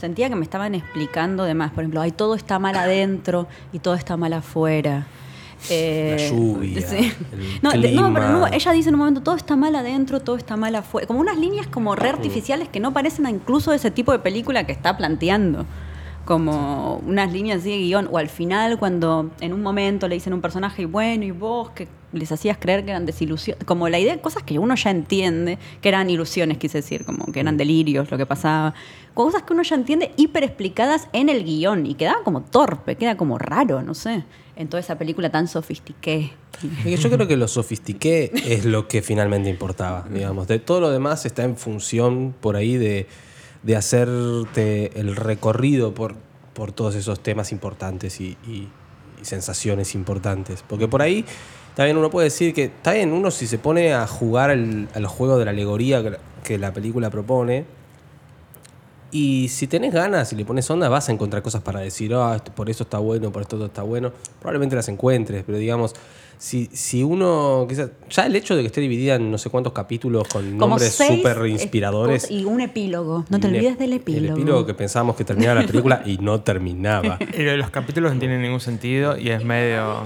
sentía 0.00 0.28
que 0.28 0.34
me 0.34 0.42
estaban 0.42 0.74
explicando 0.74 1.44
de 1.44 1.54
más. 1.54 1.70
Por 1.70 1.84
ejemplo, 1.84 2.00
hay 2.00 2.10
todo 2.10 2.34
está 2.34 2.58
mal 2.58 2.74
adentro 2.74 3.46
y 3.72 3.78
todo 3.78 3.94
está 3.94 4.16
mal 4.16 4.32
afuera. 4.32 5.06
Eh, 5.68 6.16
la 6.18 6.28
lluvia. 6.28 6.80
no, 7.62 7.74
no, 7.74 8.14
pero 8.14 8.28
no, 8.30 8.46
ella 8.46 8.72
dice 8.72 8.88
en 8.88 8.94
un 8.94 9.00
momento, 9.00 9.20
todo 9.20 9.36
está 9.36 9.56
mal 9.56 9.76
adentro, 9.76 10.20
todo 10.20 10.36
está 10.36 10.56
mal 10.56 10.74
afuera. 10.74 11.06
Como 11.06 11.20
unas 11.20 11.36
líneas 11.36 11.66
como 11.66 11.94
re 11.94 12.08
artificiales 12.08 12.68
que 12.68 12.80
no 12.80 12.92
parecen 12.92 13.26
a 13.26 13.30
incluso 13.30 13.72
ese 13.72 13.90
tipo 13.90 14.10
de 14.12 14.20
película 14.20 14.64
que 14.64 14.72
está 14.72 14.96
planteando. 14.96 15.66
Como 16.24 17.02
unas 17.06 17.32
líneas 17.32 17.60
así 17.60 17.70
de 17.70 17.78
guion. 17.78 18.08
O 18.12 18.18
al 18.18 18.28
final, 18.28 18.78
cuando 18.78 19.30
en 19.40 19.52
un 19.52 19.62
momento 19.62 20.06
le 20.08 20.14
dicen 20.14 20.32
a 20.32 20.36
un 20.36 20.42
personaje, 20.42 20.82
y 20.82 20.84
bueno, 20.84 21.24
y 21.24 21.30
vos, 21.30 21.70
que 21.70 21.88
les 22.12 22.32
hacías 22.32 22.58
creer 22.58 22.84
que 22.84 22.90
eran 22.90 23.06
desilusiones, 23.06 23.64
como 23.64 23.88
la 23.88 23.98
idea 23.98 24.14
de 24.14 24.20
cosas 24.20 24.42
que 24.42 24.58
uno 24.58 24.74
ya 24.74 24.90
entiende, 24.90 25.58
que 25.80 25.88
eran 25.88 26.10
ilusiones, 26.10 26.58
quise 26.58 26.78
decir, 26.78 27.04
como 27.04 27.26
que 27.26 27.40
eran 27.40 27.54
mm. 27.54 27.58
delirios, 27.58 28.10
lo 28.10 28.18
que 28.18 28.26
pasaba, 28.26 28.74
cosas 29.14 29.42
que 29.42 29.52
uno 29.52 29.62
ya 29.62 29.76
entiende 29.76 30.12
hiper 30.16 30.44
explicadas 30.44 31.08
en 31.12 31.28
el 31.28 31.44
guion 31.44 31.86
y 31.86 31.94
quedaba 31.94 32.22
como 32.24 32.42
torpe, 32.42 32.96
queda 32.96 33.16
como 33.16 33.38
raro, 33.38 33.82
no 33.82 33.94
sé, 33.94 34.24
en 34.56 34.68
toda 34.68 34.80
esa 34.80 34.98
película 34.98 35.30
tan 35.30 35.48
sofistiqué. 35.48 36.32
Yo 36.84 37.10
creo 37.10 37.26
que 37.26 37.36
lo 37.36 37.48
sofistiqué 37.48 38.32
es 38.44 38.64
lo 38.64 38.88
que 38.88 39.02
finalmente 39.02 39.48
importaba, 39.48 40.06
digamos, 40.10 40.48
de 40.48 40.58
todo 40.58 40.80
lo 40.80 40.90
demás 40.90 41.24
está 41.24 41.44
en 41.44 41.56
función 41.56 42.34
por 42.40 42.56
ahí 42.56 42.76
de, 42.76 43.06
de 43.62 43.76
hacerte 43.76 44.98
el 44.98 45.16
recorrido 45.16 45.94
por, 45.94 46.14
por 46.54 46.72
todos 46.72 46.94
esos 46.94 47.20
temas 47.20 47.52
importantes 47.52 48.20
y, 48.20 48.36
sensaciones 49.22 49.94
importantes, 49.94 50.64
porque 50.66 50.88
por 50.88 51.02
ahí 51.02 51.26
bien, 51.84 51.96
uno 51.96 52.10
puede 52.10 52.26
decir 52.26 52.54
que, 52.54 52.64
está 52.64 52.92
bien, 52.92 53.12
uno 53.12 53.30
si 53.30 53.46
se 53.46 53.58
pone 53.58 53.94
a 53.94 54.06
jugar 54.06 54.50
al, 54.50 55.06
juego 55.06 55.38
de 55.38 55.44
la 55.44 55.50
alegoría 55.50 56.18
que, 56.44 56.58
la 56.58 56.72
película 56.72 57.10
propone, 57.10 57.64
y 59.12 59.48
si 59.48 59.66
tenés 59.66 59.92
ganas 59.92 60.32
y 60.32 60.36
le 60.36 60.44
pones 60.44 60.70
onda, 60.70 60.88
vas 60.88 61.08
a 61.08 61.12
encontrar 61.12 61.42
cosas 61.42 61.62
para 61.62 61.80
decir, 61.80 62.14
ah, 62.14 62.42
por 62.54 62.70
eso 62.70 62.84
está 62.84 62.98
bueno, 62.98 63.32
por 63.32 63.42
esto 63.42 63.64
está 63.64 63.82
bueno. 63.82 64.12
Probablemente 64.38 64.76
las 64.76 64.88
encuentres, 64.88 65.42
pero 65.44 65.58
digamos, 65.58 65.94
si, 66.40 66.70
si 66.72 67.02
uno. 67.02 67.68
ya 68.08 68.24
el 68.24 68.34
hecho 68.34 68.56
de 68.56 68.62
que 68.62 68.68
esté 68.68 68.80
dividida 68.80 69.16
en 69.16 69.30
no 69.30 69.36
sé 69.36 69.50
cuántos 69.50 69.74
capítulos 69.74 70.26
con 70.26 70.56
nombres 70.56 70.94
súper 70.94 71.46
inspiradores. 71.46 72.30
Y 72.30 72.46
un 72.46 72.62
epílogo. 72.62 73.26
No 73.28 73.38
te 73.38 73.48
olvides 73.48 73.78
del 73.78 73.92
epílogo. 73.92 74.36
El 74.36 74.40
epílogo 74.40 74.64
que 74.64 74.72
pensábamos 74.72 75.16
que 75.16 75.24
terminaba 75.24 75.60
la 75.60 75.66
película 75.66 76.02
y 76.06 76.16
no 76.16 76.40
terminaba. 76.40 77.18
Y 77.36 77.42
los 77.42 77.68
capítulos 77.70 78.14
no 78.14 78.18
tienen 78.18 78.40
ningún 78.40 78.60
sentido 78.60 79.18
y 79.18 79.28
es 79.28 79.44
medio. 79.44 80.04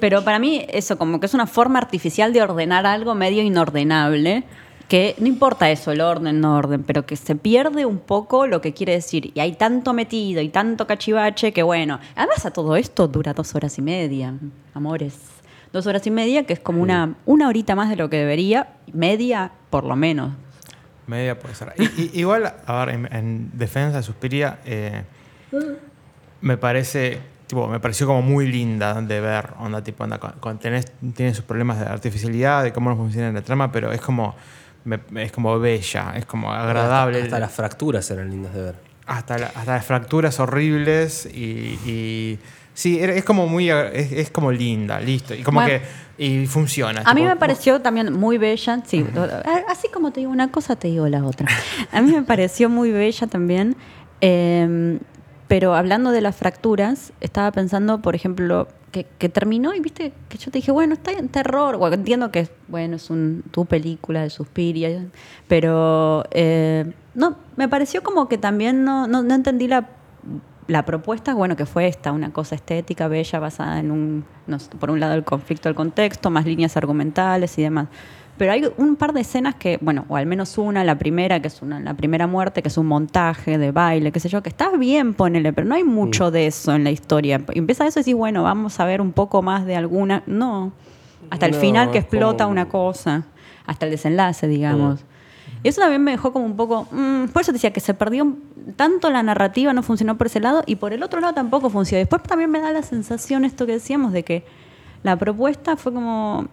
Pero 0.00 0.24
para 0.24 0.40
mí 0.40 0.66
eso 0.68 0.98
como 0.98 1.20
que 1.20 1.26
es 1.26 1.34
una 1.34 1.46
forma 1.46 1.78
artificial 1.78 2.32
de 2.32 2.42
ordenar 2.42 2.84
algo 2.84 3.14
medio 3.14 3.42
inordenable, 3.44 4.42
que 4.88 5.14
no 5.18 5.28
importa 5.28 5.70
eso, 5.70 5.92
el 5.92 6.00
orden, 6.00 6.40
no 6.40 6.56
orden, 6.56 6.82
pero 6.82 7.06
que 7.06 7.14
se 7.14 7.36
pierde 7.36 7.86
un 7.86 7.98
poco 7.98 8.48
lo 8.48 8.60
que 8.60 8.74
quiere 8.74 8.94
decir. 8.94 9.30
Y 9.34 9.40
hay 9.40 9.52
tanto 9.52 9.92
metido 9.92 10.42
y 10.42 10.48
tanto 10.48 10.86
cachivache 10.88 11.52
que 11.52 11.62
bueno, 11.62 12.00
además 12.16 12.44
a 12.44 12.50
todo 12.50 12.74
esto 12.74 13.06
dura 13.06 13.34
dos 13.34 13.54
horas 13.54 13.78
y 13.78 13.82
media, 13.82 14.34
amores. 14.74 15.35
Dos 15.76 15.86
horas 15.86 16.06
y 16.06 16.10
media, 16.10 16.46
que 16.46 16.54
es 16.54 16.58
como 16.58 16.80
una, 16.80 17.16
una 17.26 17.48
horita 17.48 17.74
más 17.74 17.90
de 17.90 17.96
lo 17.96 18.08
que 18.08 18.16
debería, 18.16 18.68
media 18.94 19.52
por 19.68 19.84
lo 19.84 19.94
menos. 19.94 20.32
Media 21.06 21.38
puede 21.38 21.54
ser. 21.54 21.74
igual, 22.14 22.50
a 22.64 22.84
ver, 22.86 23.08
en, 23.12 23.50
defensa 23.52 23.98
de 23.98 24.02
Suspiria, 24.02 24.58
eh, 24.64 25.02
me 26.40 26.56
parece 26.56 27.20
me 27.68 27.78
pareció 27.78 28.06
como 28.06 28.22
muy 28.22 28.50
linda 28.50 29.02
de 29.02 29.20
ver, 29.20 29.50
onda, 29.58 29.84
tipo, 29.84 30.02
onda, 30.02 30.18
con, 30.18 30.58
tiene 30.58 31.34
sus 31.34 31.44
problemas 31.44 31.78
de 31.78 31.84
artificialidad, 31.84 32.62
de 32.62 32.72
cómo 32.72 32.88
no 32.88 32.96
funciona 32.96 33.30
la 33.30 33.42
trama, 33.42 33.70
pero 33.70 33.92
es 33.92 34.00
como, 34.00 34.34
es 35.14 35.30
como 35.30 35.60
bella, 35.60 36.14
es 36.16 36.24
como 36.24 36.54
agradable. 36.54 37.20
Hasta, 37.20 37.38
las 37.38 37.52
fracturas 37.52 38.10
eran 38.10 38.30
lindas 38.30 38.54
de 38.54 38.62
ver. 38.62 38.76
Hasta, 39.04 39.34
hasta 39.34 39.74
las 39.74 39.84
fracturas 39.84 40.40
horribles 40.40 41.26
y, 41.26 42.38
Sí, 42.76 42.98
era- 43.00 43.14
es 43.14 43.24
como 43.24 43.46
muy. 43.46 43.70
Es, 43.70 44.12
es 44.12 44.30
como 44.30 44.52
linda, 44.52 45.00
listo. 45.00 45.34
Y 45.34 45.42
como 45.42 45.60
Bueno. 45.62 45.80
que. 46.18 46.22
Y 46.24 46.46
funciona. 46.46 47.02
A 47.04 47.14
mí 47.14 47.22
me 47.22 47.36
pareció 47.36 47.80
también 47.80 48.12
muy 48.12 48.36
bella, 48.38 48.82
sí, 48.86 49.04
a- 49.16 49.70
así 49.72 49.88
como 49.92 50.12
te 50.12 50.20
digo 50.20 50.30
una 50.32 50.50
cosa, 50.50 50.76
te 50.76 50.88
digo 50.88 51.08
la 51.08 51.24
otra. 51.24 51.46
A 51.92 52.00
mí 52.02 52.12
me 52.12 52.22
pareció 52.22 52.68
muy 52.70 52.90
bella 52.90 53.26
también, 53.26 53.76
eh, 54.22 54.98
pero 55.48 55.74
hablando 55.74 56.10
de 56.10 56.20
las 56.20 56.36
fracturas, 56.36 57.12
estaba 57.20 57.50
pensando, 57.52 58.00
por 58.02 58.14
ejemplo, 58.14 58.66
que, 58.92 59.06
que 59.18 59.28
terminó 59.28 59.74
y 59.74 59.80
viste 59.80 60.12
que 60.28 60.38
yo 60.38 60.50
te 60.50 60.58
dije, 60.58 60.72
bueno, 60.72 60.94
está 60.94 61.12
en 61.12 61.28
terror, 61.28 61.76
bueno, 61.76 61.94
entiendo 61.96 62.30
que 62.30 62.48
bueno, 62.68 62.96
es 62.96 63.10
un, 63.10 63.42
tu 63.50 63.66
película 63.66 64.22
de 64.22 64.30
Suspiria, 64.30 65.04
pero 65.48 66.24
eh, 66.30 66.92
no, 67.14 67.36
me 67.56 67.68
pareció 67.68 68.02
como 68.02 68.28
que 68.28 68.38
también 68.38 68.84
no, 68.84 69.06
no, 69.06 69.22
no 69.22 69.34
entendí 69.34 69.68
la 69.68 69.86
la 70.68 70.84
propuesta, 70.84 71.34
bueno, 71.34 71.54
que 71.56 71.66
fue 71.66 71.86
esta, 71.86 72.12
una 72.12 72.32
cosa 72.32 72.54
estética, 72.56 73.08
bella, 73.08 73.38
basada 73.38 73.78
en 73.78 73.90
un, 73.90 74.24
no 74.46 74.58
sé, 74.58 74.70
por 74.78 74.90
un 74.90 74.98
lado 75.00 75.14
el 75.14 75.24
conflicto 75.24 75.68
del 75.68 75.76
contexto, 75.76 76.30
más 76.30 76.44
líneas 76.44 76.76
argumentales 76.76 77.56
y 77.58 77.62
demás. 77.62 77.86
Pero 78.36 78.52
hay 78.52 78.64
un 78.76 78.96
par 78.96 79.14
de 79.14 79.20
escenas 79.22 79.54
que, 79.54 79.78
bueno, 79.80 80.04
o 80.08 80.16
al 80.16 80.26
menos 80.26 80.58
una, 80.58 80.84
la 80.84 80.98
primera, 80.98 81.40
que 81.40 81.48
es 81.48 81.62
una, 81.62 81.80
la 81.80 81.94
primera 81.94 82.26
muerte, 82.26 82.60
que 82.60 82.68
es 82.68 82.76
un 82.76 82.86
montaje 82.86 83.56
de 83.56 83.70
baile, 83.72 84.12
qué 84.12 84.20
sé 84.20 84.28
yo, 84.28 84.42
que 84.42 84.50
está 84.50 84.70
bien, 84.76 85.14
ponele, 85.14 85.52
pero 85.54 85.66
no 85.66 85.74
hay 85.74 85.84
mucho 85.84 86.30
de 86.30 86.46
eso 86.46 86.74
en 86.74 86.84
la 86.84 86.90
historia. 86.90 87.40
Empieza 87.54 87.86
eso 87.86 88.00
y 88.00 88.02
decís, 88.02 88.14
bueno, 88.14 88.42
vamos 88.42 88.78
a 88.78 88.84
ver 88.84 89.00
un 89.00 89.12
poco 89.12 89.40
más 89.40 89.64
de 89.64 89.76
alguna. 89.76 90.22
No. 90.26 90.72
Hasta 91.30 91.46
el 91.46 91.52
No, 91.52 91.58
final 91.58 91.90
que 91.92 91.98
explota 91.98 92.44
como- 92.44 92.52
una 92.52 92.68
cosa. 92.68 93.24
Hasta 93.66 93.86
el 93.86 93.92
desenlace, 93.92 94.46
digamos. 94.48 95.02
Y 95.62 95.68
eso 95.68 95.80
también 95.80 96.02
me 96.04 96.12
dejó 96.12 96.32
como 96.32 96.44
un 96.44 96.56
poco. 96.56 96.86
mm, 96.90 97.26
por 97.32 97.42
eso 97.42 97.52
decía 97.52 97.72
que 97.72 97.80
se 97.80 97.94
perdió 97.94 98.36
tanto 98.76 99.10
la 99.10 99.22
narrativa, 99.22 99.72
no 99.72 99.82
funcionó 99.82 100.16
por 100.18 100.26
ese 100.28 100.40
lado, 100.40 100.62
y 100.66 100.76
por 100.76 100.92
el 100.92 101.02
otro 101.02 101.20
lado 101.20 101.34
tampoco 101.34 101.70
funcionó. 101.70 101.98
Después 102.00 102.22
también 102.22 102.50
me 102.50 102.60
da 102.60 102.70
la 102.70 102.82
sensación, 102.82 103.44
esto 103.44 103.66
que 103.66 103.72
decíamos, 103.72 104.12
de 104.12 104.22
que 104.22 104.44
la 105.02 105.16
propuesta 105.16 105.76
fue 105.76 105.92
como. 105.92 106.46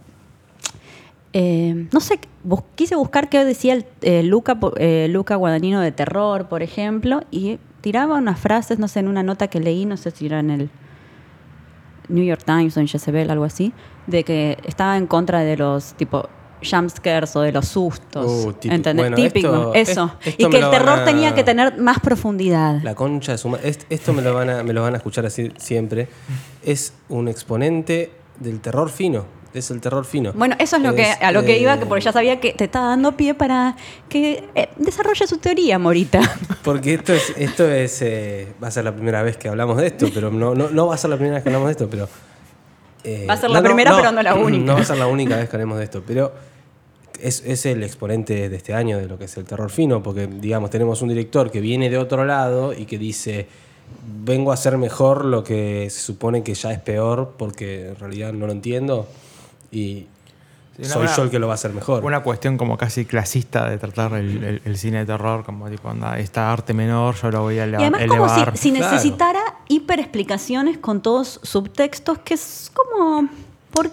eh, 1.34 1.88
no 1.92 2.00
sé, 2.00 2.20
bus- 2.44 2.62
quise 2.76 2.96
buscar 2.96 3.30
qué 3.30 3.44
decía 3.46 3.84
eh, 4.02 4.24
Luca, 4.24 4.58
eh, 4.78 5.08
Luca 5.10 5.36
Guadagnino 5.36 5.82
de 5.82 5.92
terror, 5.92 6.48
por 6.48 6.62
ejemplo, 6.62 7.22
y 7.32 7.60
tiraba 7.82 8.16
unas 8.16 8.40
frases, 8.40 8.80
no 8.80 8.88
sé, 8.88 9.00
en 9.00 9.08
una 9.08 9.24
nota 9.24 9.48
que 9.48 9.60
leí, 9.60 9.86
no 9.86 9.98
sé 9.98 10.12
si 10.12 10.28
era 10.28 10.40
en 10.40 10.52
el 10.52 10.70
New 12.10 12.24
York 12.24 12.44
Times 12.46 12.78
o 12.78 12.80
en 12.80 12.88
Jezebel, 12.88 13.32
algo 13.32 13.46
así, 13.46 13.74
de 14.08 14.24
que 14.24 14.58
estaba 14.66 14.98
en 14.98 15.08
contra 15.08 15.40
de 15.40 15.58
los 15.58 15.94
tipo 15.96 16.30
jumpscares 16.64 17.36
o 17.36 17.42
de 17.42 17.52
los 17.52 17.68
sustos. 17.68 18.26
Uh, 18.26 18.54
típico. 18.54 18.76
¿Entendés? 18.76 19.04
Bueno, 19.10 19.16
Típico, 19.16 19.74
esto- 19.74 19.92
eso. 19.92 20.16
es- 20.22 20.28
esto 20.30 20.48
y 20.48 20.50
que 20.50 20.58
el 20.60 20.70
terror 20.70 21.00
a- 21.00 21.06
tenía 21.06 21.34
que 21.36 21.44
tener 21.44 21.78
más 21.78 22.00
profundidad. 22.00 22.82
La 22.84 22.96
concha 22.96 23.34
de 23.34 23.38
su 23.38 23.50
ma- 23.50 23.60
est- 23.64 23.84
Esto 23.90 24.14
me 24.14 24.22
lo, 24.22 24.34
van 24.34 24.50
a, 24.50 24.64
me 24.64 24.74
lo 24.74 24.82
van 24.82 24.94
a 24.94 24.98
escuchar 24.98 25.26
así 25.26 25.52
siempre. 25.58 26.08
Es 26.64 26.94
un 27.10 27.28
exponente 27.28 28.12
del 28.40 28.60
terror 28.62 28.90
fino. 28.90 29.26
Es 29.54 29.70
el 29.70 29.82
terror 29.82 30.04
fino. 30.04 30.34
Bueno, 30.34 30.56
eso 30.58 30.78
es 30.78 30.82
lo 30.82 30.96
que 30.96 31.06
a 31.06 31.32
lo 31.32 31.44
que 31.44 31.58
eh, 31.58 31.60
iba, 31.60 31.78
que 31.78 31.86
porque 31.86 32.04
ya 32.04 32.12
sabía 32.12 32.40
que 32.40 32.54
te 32.54 32.64
estaba 32.64 32.88
dando 32.88 33.12
pie 33.16 33.36
para 33.36 33.76
que 34.10 34.50
eh, 34.56 34.70
desarrolle 34.78 35.28
su 35.28 35.38
teoría, 35.38 35.78
Morita. 35.78 36.22
Porque 36.64 36.96
esto 36.96 37.14
es, 37.14 37.32
esto 37.38 37.70
es 37.70 38.02
eh, 38.02 38.48
va 38.64 38.70
a 38.70 38.72
ser 38.72 38.84
la 38.86 38.96
primera 38.96 39.22
vez 39.22 39.38
que 39.38 39.50
hablamos 39.50 39.78
de 39.78 39.86
esto, 39.88 40.08
pero 40.12 40.32
no, 40.32 40.56
no, 40.56 40.70
no 40.72 40.88
va 40.88 40.96
a 40.96 40.98
ser 40.98 41.12
la 41.12 41.18
primera 41.18 41.36
vez 41.36 41.44
que 41.44 41.50
hablamos 41.50 41.68
de 41.68 41.72
esto, 41.74 41.88
pero... 41.88 42.10
eh, 43.04 43.26
Va 43.30 43.34
a 43.34 43.38
ser 43.38 43.52
la 43.52 43.62
primera, 43.62 43.96
pero 43.96 44.12
no 44.12 44.24
la 44.24 44.34
única. 44.34 44.64
No 44.66 44.74
va 44.74 44.80
a 44.82 44.86
ser 44.86 44.98
la 44.98 45.06
única 45.08 45.38
vez 45.38 45.50
que 45.50 45.56
hablemos 45.56 45.78
de 45.78 45.84
esto, 45.84 46.02
pero 46.08 46.34
es, 47.24 47.44
es 47.46 47.66
el 47.66 47.84
exponente 47.84 48.50
de 48.50 48.56
este 48.56 48.74
año 48.74 48.98
de 48.98 49.08
lo 49.08 49.18
que 49.18 49.26
es 49.26 49.38
el 49.38 49.46
terror 49.46 49.70
fino, 49.70 50.04
porque 50.04 50.28
digamos, 50.28 50.70
tenemos 50.70 51.02
un 51.02 51.10
director 51.10 51.50
que 51.52 51.62
viene 51.62 51.90
de 51.90 51.98
otro 51.98 52.26
lado 52.26 52.74
y 52.74 52.86
que 52.86 52.98
dice, 52.98 53.48
vengo 54.24 54.52
a 54.52 54.56
hacer 54.56 54.78
mejor 54.78 55.26
lo 55.26 55.44
que 55.44 55.88
se 55.90 56.00
supone 56.02 56.44
que 56.44 56.54
ya 56.54 56.72
es 56.72 56.80
peor, 56.80 57.34
porque 57.38 57.90
en 57.90 57.96
realidad 57.96 58.34
no 58.34 58.46
lo 58.48 58.52
entiendo 58.52 59.08
y 59.72 60.08
Sí, 60.76 60.86
soy 60.86 61.06
yo 61.16 61.22
el 61.22 61.30
que 61.30 61.38
lo 61.38 61.46
va 61.46 61.54
a 61.54 61.56
hacer 61.56 61.72
mejor. 61.72 62.04
Una 62.04 62.24
cuestión 62.24 62.58
como 62.58 62.78
casi 62.78 63.06
clasista 63.06 63.70
de 63.70 63.78
tratar 63.78 64.14
el, 64.14 64.44
el- 64.44 64.62
el 64.66 64.78
cine 64.80 64.98
de 65.00 65.06
terror, 65.06 65.46
como 65.46 65.70
tipo, 65.70 65.88
anda, 65.88 66.18
esta 66.18 66.52
arte 66.52 66.74
menor 66.74 67.14
yo 67.22 67.30
lo 67.30 67.42
voy 67.44 67.60
a 67.60 67.66
Y 67.68 67.70
eleva- 67.70 67.82
además 67.84 68.02
como 68.08 68.28
si, 68.28 68.36
elevar. 68.38 68.58
si 68.58 68.72
Claro. 68.72 68.92
necesitara 68.92 69.42
hiperexplicaciones 69.68 70.80
con 70.80 71.02
todos 71.04 71.40
subtextos, 71.44 72.18
que 72.20 72.34
es 72.34 72.72
como... 72.74 73.30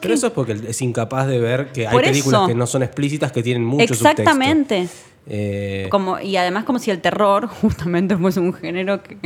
Pero 0.00 0.14
eso 0.14 0.26
es 0.28 0.32
porque 0.32 0.52
es 0.68 0.82
incapaz 0.82 1.26
de 1.26 1.38
ver 1.40 1.72
que 1.72 1.86
hay 1.86 1.92
Por 1.94 2.02
películas 2.04 2.40
eso. 2.42 2.48
que 2.48 2.54
no 2.54 2.66
son 2.66 2.82
explícitas 2.82 3.32
que 3.32 3.42
tienen 3.42 3.64
mucho 3.64 3.84
Exactamente. 3.92 4.88
Eh, 5.26 5.88
Como, 5.90 6.18
y 6.20 6.36
además 6.36 6.64
como 6.64 6.78
si 6.78 6.90
el 6.90 7.00
terror 7.00 7.46
justamente 7.60 8.16
fuese 8.16 8.40
un 8.40 8.52
género 8.52 9.02
que... 9.02 9.16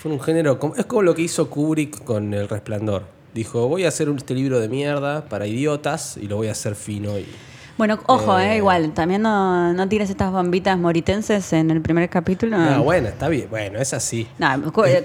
fue 0.00 0.12
un 0.12 0.20
género. 0.20 0.58
como- 0.58 0.74
es 0.76 0.86
como 0.86 1.02
lo 1.02 1.14
que 1.14 1.22
hizo 1.22 1.48
Kubrick 1.50 2.04
con 2.04 2.34
El 2.34 2.48
Resplandor. 2.48 3.04
Dijo: 3.34 3.66
Voy 3.68 3.84
a 3.84 3.88
hacer 3.88 4.08
este 4.16 4.34
libro 4.34 4.60
de 4.60 4.68
mierda 4.68 5.24
para 5.28 5.46
idiotas 5.46 6.16
y 6.16 6.28
lo 6.28 6.36
voy 6.36 6.46
a 6.48 6.52
hacer 6.52 6.76
fino. 6.76 7.18
Y, 7.18 7.26
Bueno, 7.76 7.98
ojo, 8.06 8.38
eh, 8.38 8.52
Eh. 8.52 8.56
igual, 8.58 8.92
también 8.92 9.22
no, 9.22 9.72
no 9.72 9.88
tires 9.88 10.08
estas 10.08 10.30
bombitas 10.30 10.78
moritenses 10.78 11.52
en 11.52 11.70
el 11.72 11.80
primer 11.80 12.08
capítulo. 12.08 12.56
Ah, 12.56 12.78
bueno, 12.78 13.08
está 13.08 13.28
bien. 13.28 13.48
Bueno, 13.50 13.80
es 13.80 13.92
así. 13.92 14.28
No, 14.38 14.54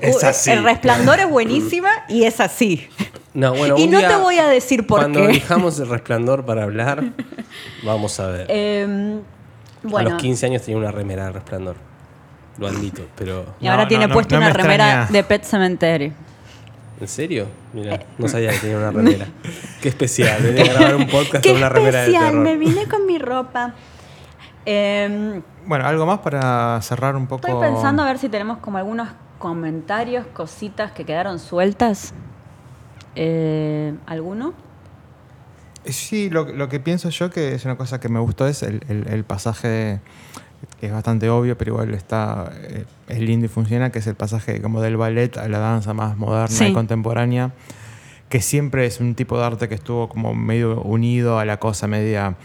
Es- 0.02 0.24
así. 0.24 0.52
El 0.52 0.64
resplandor 0.64 1.20
es 1.20 1.30
buenísima 1.30 1.90
y 2.10 2.26
es 2.26 2.40
así. 2.40 2.88
No, 3.34 3.54
bueno, 3.56 3.76
Y 3.78 3.88
no 3.88 4.00
te 4.00 4.16
voy 4.18 4.38
a 4.38 4.48
decir 4.48 4.86
por 4.86 5.00
cuando 5.00 5.22
qué. 5.22 5.26
elijamos 5.30 5.80
El 5.80 5.90
Resplandor 5.90 6.46
para 6.46 6.64
hablar, 6.64 7.04
vamos 7.84 8.20
a 8.20 8.28
ver. 8.28 8.46
Eh, 8.50 9.20
a 9.96 10.02
los 10.04 10.14
15 10.16 10.46
años 10.46 10.62
tenía 10.62 10.78
una 10.78 10.92
remera 10.92 11.26
de 11.26 11.32
Resplandor. 11.34 11.76
Lo 12.58 12.68
admito, 12.68 13.04
pero. 13.16 13.46
y 13.62 13.68
ahora 13.68 13.84
No, 13.84 13.88
tiene 13.88 14.04
no, 14.04 14.08
no, 14.10 14.14
puesto 14.14 14.36
no 14.36 14.42
una 14.42 14.48
me 14.50 14.54
remera 14.54 14.86
extraña. 15.04 15.12
de 15.12 15.24
Pet 15.24 15.44
Cemetery. 15.44 16.14
¿En 17.02 17.08
serio? 17.08 17.48
Mira, 17.74 18.04
no 18.18 18.28
sabía 18.28 18.52
que 18.52 18.60
tenía 18.60 18.78
una 18.78 18.92
remera. 18.92 19.28
Qué 19.82 19.90
especial. 19.90 20.42
Venía 20.44 20.64
a 20.64 20.74
grabar 20.74 20.96
un 20.96 21.08
podcast 21.08 21.44
¡Qué 21.44 21.50
con 21.52 21.58
una 21.60 21.70
remera 21.70 22.00
de 22.00 22.06
especial! 22.08 22.26
terror. 22.32 22.44
Me 22.44 22.58
vine 22.58 22.88
con 22.88 23.06
mi 23.06 23.18
ropa. 23.20 23.74
Eh, 24.66 25.42
Bueno, 25.66 25.86
algo 25.86 26.06
más 26.06 26.20
para 26.20 26.80
cerrar 26.82 27.16
un 27.16 27.28
poco. 27.28 27.48
estoy 27.48 27.62
pensando 27.62 28.04
a 28.04 28.06
ver 28.06 28.18
si 28.20 28.28
tenemos 28.30 28.58
como 28.58 28.78
algunos 28.78 29.08
comentarios, 29.38 30.26
cositas 30.34 30.92
que 30.92 31.06
quedaron 31.06 31.40
sueltas. 31.40 32.14
Eh, 33.16 33.94
¿Alguno? 34.06 34.54
Sí, 35.86 36.30
lo, 36.30 36.44
lo 36.52 36.68
que 36.70 36.80
pienso 36.80 37.10
yo 37.10 37.30
que 37.30 37.56
es 37.56 37.64
una 37.66 37.78
cosa 37.78 38.00
que 38.00 38.10
me 38.10 38.20
gustó 38.20 38.48
es 38.48 38.62
el, 38.64 38.82
el- 38.90 39.08
el 39.08 39.24
pasaje 39.24 40.02
que 40.80 40.88
es 40.88 40.92
bastante 40.94 41.30
obvio, 41.30 41.58
pero 41.58 41.74
igual 41.74 41.94
está 41.94 42.52
eh, 42.64 42.86
es 43.08 43.20
lindo 43.20 43.46
y 43.46 43.50
funciona, 43.50 43.92
que 43.92 44.00
es 44.00 44.08
el 44.08 44.16
pasaje 44.16 44.62
como 44.62 44.82
del 44.82 44.98
ballet 44.98 45.38
a 45.38 45.48
la 45.48 45.60
danza 45.60 45.94
más 45.94 46.18
moderna 46.18 46.48
Sí. 46.48 46.66
y 46.66 46.74
contemporánea, 46.74 47.52
que 48.30 48.42
siempre 48.42 48.86
es 48.86 49.00
un 49.00 49.16
tipo 49.16 49.38
de 49.38 49.46
arte 49.46 49.68
que 49.68 49.76
estuvo 49.76 50.08
como 50.10 50.34
medio 50.36 50.82
unido 50.82 51.40
a 51.40 51.46
la 51.46 51.58
cosa 51.58 51.88
media 51.88 52.36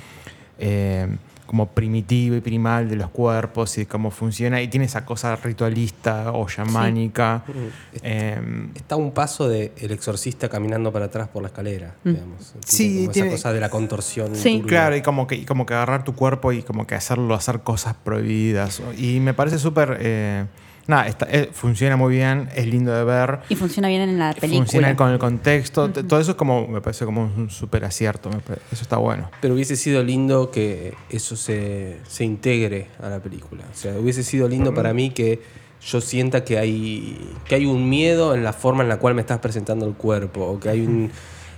eh, 0.58 1.08
como 1.46 1.68
primitiva 1.68 2.36
y 2.36 2.40
primal 2.40 2.88
de 2.88 2.96
los 2.96 3.10
cuerpos 3.10 3.76
y 3.76 3.82
de 3.82 3.86
cómo 3.86 4.10
funciona, 4.10 4.60
y 4.62 4.68
tiene 4.68 4.86
esa 4.86 5.04
cosa 5.04 5.36
ritualista 5.36 6.32
o 6.32 6.46
chamánica. 6.48 7.44
eh, 8.02 8.40
Está 8.74 8.94
a 8.94 8.98
un 8.98 9.12
paso 9.12 9.48
de 9.48 9.72
el 9.78 9.90
exorcista 9.92 10.48
caminando 10.48 10.92
para 10.92 11.06
atrás 11.06 11.28
por 11.28 11.42
la 11.42 11.48
escalera, 11.48 11.94
digamos. 12.02 12.54
Sí, 12.64 13.00
como 13.02 13.12
tiene- 13.12 13.28
esa 13.28 13.36
cosa 13.36 13.52
de 13.52 13.60
la 13.60 13.68
contorsión. 13.68 14.34
Sí. 14.34 14.56
turbia. 14.58 14.68
Claro, 14.68 14.96
y 14.96 15.02
como 15.02 15.26
que, 15.26 15.34
y 15.36 15.44
como 15.44 15.66
que 15.66 15.74
agarrar 15.74 16.02
tu 16.04 16.14
cuerpo 16.14 16.52
y 16.52 16.62
como 16.62 16.86
que 16.86 16.94
hacerlo, 16.94 17.34
hacer 17.34 17.60
cosas 17.60 17.94
prohibidas. 17.94 18.82
Y 18.96 19.20
me 19.20 19.34
parece 19.34 19.58
súper... 19.58 19.98
eh, 20.00 20.46
nada, 20.86 21.06
está- 21.08 21.26
eh, 21.30 21.50
funciona 21.52 21.96
muy 21.96 22.14
bien, 22.14 22.48
es 22.54 22.66
lindo 22.66 22.92
de 22.92 23.04
ver. 23.04 23.40
Y 23.48 23.56
funciona 23.56 23.88
bien 23.88 24.02
en 24.02 24.18
la 24.18 24.32
película. 24.32 24.64
Funciona 24.64 24.96
con 24.96 25.10
el 25.10 25.18
contexto. 25.18 25.90
Todo 25.90 26.20
eso 26.20 26.32
es 26.32 26.36
como, 26.36 26.66
me 26.66 26.80
parece 26.80 27.04
como 27.04 27.22
un 27.36 27.50
súper 27.50 27.84
acierto. 27.84 28.30
Eso 28.72 28.82
está 28.82 28.96
bueno. 28.96 29.30
Pero 29.40 29.54
hubiese 29.54 29.76
sido 29.76 30.02
lindo 30.02 30.50
que 30.50 30.94
eso 31.10 31.36
se, 31.36 31.98
se 32.06 32.24
integre 32.24 32.88
a 33.02 33.08
la 33.08 33.20
película. 33.20 33.64
O 33.72 33.76
sea, 33.76 33.94
hubiese 33.98 34.22
sido 34.22 34.48
lindo 34.48 34.74
para 34.74 34.92
mí 34.92 35.10
que 35.10 35.40
yo 35.86 36.00
sienta 36.00 36.44
que 36.44 36.58
hay, 36.58 37.18
que 37.46 37.56
hay 37.56 37.66
un 37.66 37.88
miedo 37.88 38.34
en 38.34 38.42
la 38.42 38.52
forma 38.52 38.82
en 38.82 38.88
la 38.88 38.98
cual 38.98 39.14
me 39.14 39.20
estás 39.20 39.38
presentando 39.40 39.86
el 39.86 39.94
cuerpo. 39.94 40.42
O 40.46 40.60
que 40.60 40.68
hay 40.70 40.80
un. 40.80 41.10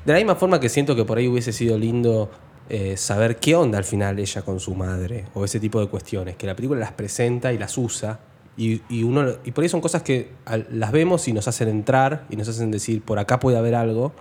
De 0.05 0.12
la 0.12 0.19
misma 0.19 0.37
forma 0.37 0.61
que 0.61 0.69
siento 0.69 0.95
que 0.97 1.05
por 1.05 1.19
ahí 1.19 1.27
hubiese 1.29 1.53
sido 1.53 1.77
lindo 1.79 2.31
eh, 2.69 2.97
saber 2.97 3.37
qué 3.37 3.55
onda 3.55 3.79
al 3.79 3.85
final 3.85 4.19
ella 4.19 4.43
con 4.43 4.59
su 4.61 4.75
madre. 4.75 5.27
O 5.35 5.45
ese 5.45 5.61
tipo 5.61 5.81
de 5.81 5.87
cuestiones. 5.89 6.37
Que 6.37 6.47
la 6.47 6.55
película 6.57 6.81
las 6.81 6.93
presenta 6.93 7.53
y 7.53 7.59
las 7.59 7.77
usa. 7.79 8.19
Y, 8.59 8.81
uno, 9.03 9.27
y 9.45 9.51
por 9.53 9.62
ahí 9.64 9.69
son 9.69 9.83
cosas 9.83 10.03
que 10.03 10.31
las 10.71 10.90
vemos 10.90 11.29
y 11.29 11.33
nos 11.35 11.47
hacen 11.47 11.69
entrar 11.69 12.25
y 12.31 12.37
nos 12.37 12.49
hacen 12.49 12.71
decir, 12.71 13.03
por 13.03 13.19
acá 13.19 13.38
puede 13.38 13.59
haber 13.59 13.75
algo. 13.75 14.12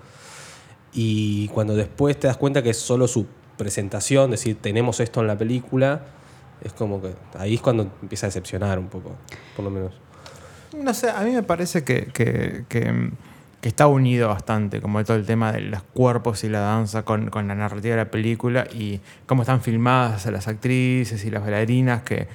Y 0.94 1.48
cuando 1.50 1.76
después 1.76 2.20
te 2.20 2.28
das 2.28 2.38
cuenta 2.38 2.62
que 2.64 2.70
es 2.72 2.78
solo 2.78 3.08
su 3.08 3.26
presentación, 3.58 4.32
decir, 4.32 4.58
tenemos 4.62 5.00
esto 5.00 5.22
en 5.22 5.28
la 5.28 5.38
película, 5.38 6.02
es 6.62 6.74
como 6.74 7.02
que 7.02 7.14
ahí 7.38 7.56
es 7.56 7.62
cuando 7.62 7.90
empieza 8.02 8.26
a 8.26 8.30
decepcionar 8.30 8.80
un 8.80 8.88
poco, 8.88 9.12
por 9.56 9.66
lo 9.66 9.72
menos. 9.72 9.94
No 10.78 10.94
sé, 10.94 11.10
a 11.10 11.22
mí 11.22 11.32
me 11.32 11.44
parece 11.44 11.84
que, 11.84 12.08
que- 12.08 12.66
que- 12.68 13.12
que 13.62 13.70
está 13.70 13.88
unido 13.88 14.28
bastante, 14.28 14.80
como 14.80 15.04
todo 15.04 15.18
el 15.18 15.26
tema 15.26 15.52
de 15.52 15.62
los 15.62 15.82
cuerpos 15.82 16.44
y 16.44 16.50
la 16.50 16.60
danza 16.60 17.04
con, 17.04 17.30
con 17.32 17.48
la 17.48 17.56
narrativa 17.56 17.96
de 17.96 18.04
la 18.04 18.12
película 18.12 18.68
y 18.72 19.00
cómo 19.26 19.42
están 19.42 19.60
filmadas 19.62 20.28
las 20.28 20.48
actrices 20.48 21.26
y 21.26 21.32
las 21.32 21.42
bailarinas, 21.42 22.04
que 22.04 22.28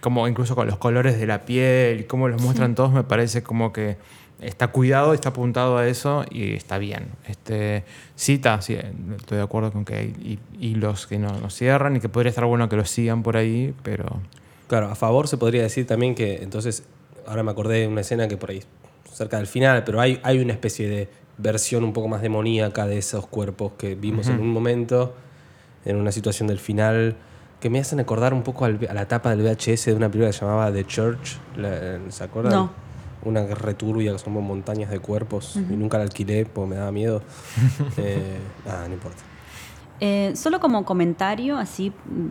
como 0.00 0.28
incluso 0.28 0.54
con 0.54 0.66
los 0.66 0.78
colores 0.78 1.18
de 1.18 1.26
la 1.26 1.44
piel 1.44 2.00
y 2.00 2.04
cómo 2.04 2.28
los 2.28 2.40
muestran 2.42 2.74
todos, 2.74 2.92
me 2.92 3.04
parece 3.04 3.42
como 3.42 3.72
que 3.72 3.96
está 4.40 4.68
cuidado, 4.68 5.14
está 5.14 5.30
apuntado 5.30 5.78
a 5.78 5.88
eso 5.88 6.24
y 6.30 6.54
está 6.54 6.78
bien. 6.78 7.08
Este, 7.26 7.84
sí, 8.14 8.34
está, 8.34 8.60
sí, 8.62 8.76
estoy 9.16 9.38
de 9.38 9.42
acuerdo 9.42 9.72
con 9.72 9.84
que 9.84 9.94
hay 9.94 10.38
hilos 10.60 11.06
que 11.06 11.18
no, 11.18 11.28
no 11.40 11.50
cierran 11.50 11.96
y 11.96 12.00
que 12.00 12.08
podría 12.08 12.30
estar 12.30 12.44
bueno 12.44 12.68
que 12.68 12.76
los 12.76 12.90
sigan 12.90 13.22
por 13.22 13.36
ahí, 13.36 13.74
pero... 13.82 14.20
Claro, 14.68 14.88
a 14.90 14.94
favor 14.94 15.28
se 15.28 15.38
podría 15.38 15.62
decir 15.62 15.86
también 15.86 16.14
que 16.14 16.42
entonces, 16.42 16.84
ahora 17.26 17.42
me 17.42 17.50
acordé 17.50 17.80
de 17.80 17.88
una 17.88 18.02
escena 18.02 18.28
que 18.28 18.36
por 18.36 18.50
ahí, 18.50 18.62
cerca 19.10 19.38
del 19.38 19.46
final, 19.46 19.82
pero 19.84 20.00
hay, 20.00 20.20
hay 20.22 20.38
una 20.38 20.52
especie 20.52 20.88
de 20.88 21.08
versión 21.38 21.84
un 21.84 21.92
poco 21.92 22.08
más 22.08 22.20
demoníaca 22.20 22.86
de 22.86 22.98
esos 22.98 23.26
cuerpos 23.26 23.72
que 23.78 23.94
vimos 23.94 24.28
en 24.28 24.40
un 24.40 24.48
momento, 24.48 25.14
en 25.84 25.96
una 25.96 26.12
situación 26.12 26.48
del 26.48 26.58
final, 26.58 27.16
que 27.60 27.70
me 27.70 27.80
hacen 27.80 27.98
acordar 28.00 28.32
un 28.34 28.42
poco 28.42 28.64
al- 28.64 28.86
a 28.88 28.94
la 28.94 29.06
tapa 29.08 29.30
del 29.34 29.42
VHS 29.42 29.86
de 29.86 29.94
una 29.94 30.08
película 30.08 30.28
que 30.28 30.32
se 30.32 30.40
llamaba 30.44 30.72
The 30.72 30.84
Church. 30.86 31.38
La- 31.56 31.98
¿Se 32.08 32.24
acuerdan? 32.24 32.52
No. 32.52 32.70
Una 33.24 33.44
returbia 33.46 34.12
que 34.12 34.18
son 34.18 34.32
montañas 34.34 34.90
de 34.90 35.00
cuerpos 35.00 35.56
y 35.56 35.74
nunca 35.74 35.98
la 35.98 36.04
alquilé 36.04 36.46
porque 36.46 36.70
me 36.70 36.76
daba 36.76 36.92
miedo. 36.92 37.20
eh, 37.96 38.38
ah, 38.68 38.84
no 38.86 38.94
importa. 38.94 39.18
Eh, 40.00 40.32
solo 40.36 40.60
como 40.60 40.84
comentario, 40.84 41.58
así 41.58 41.90
mm, 41.90 42.26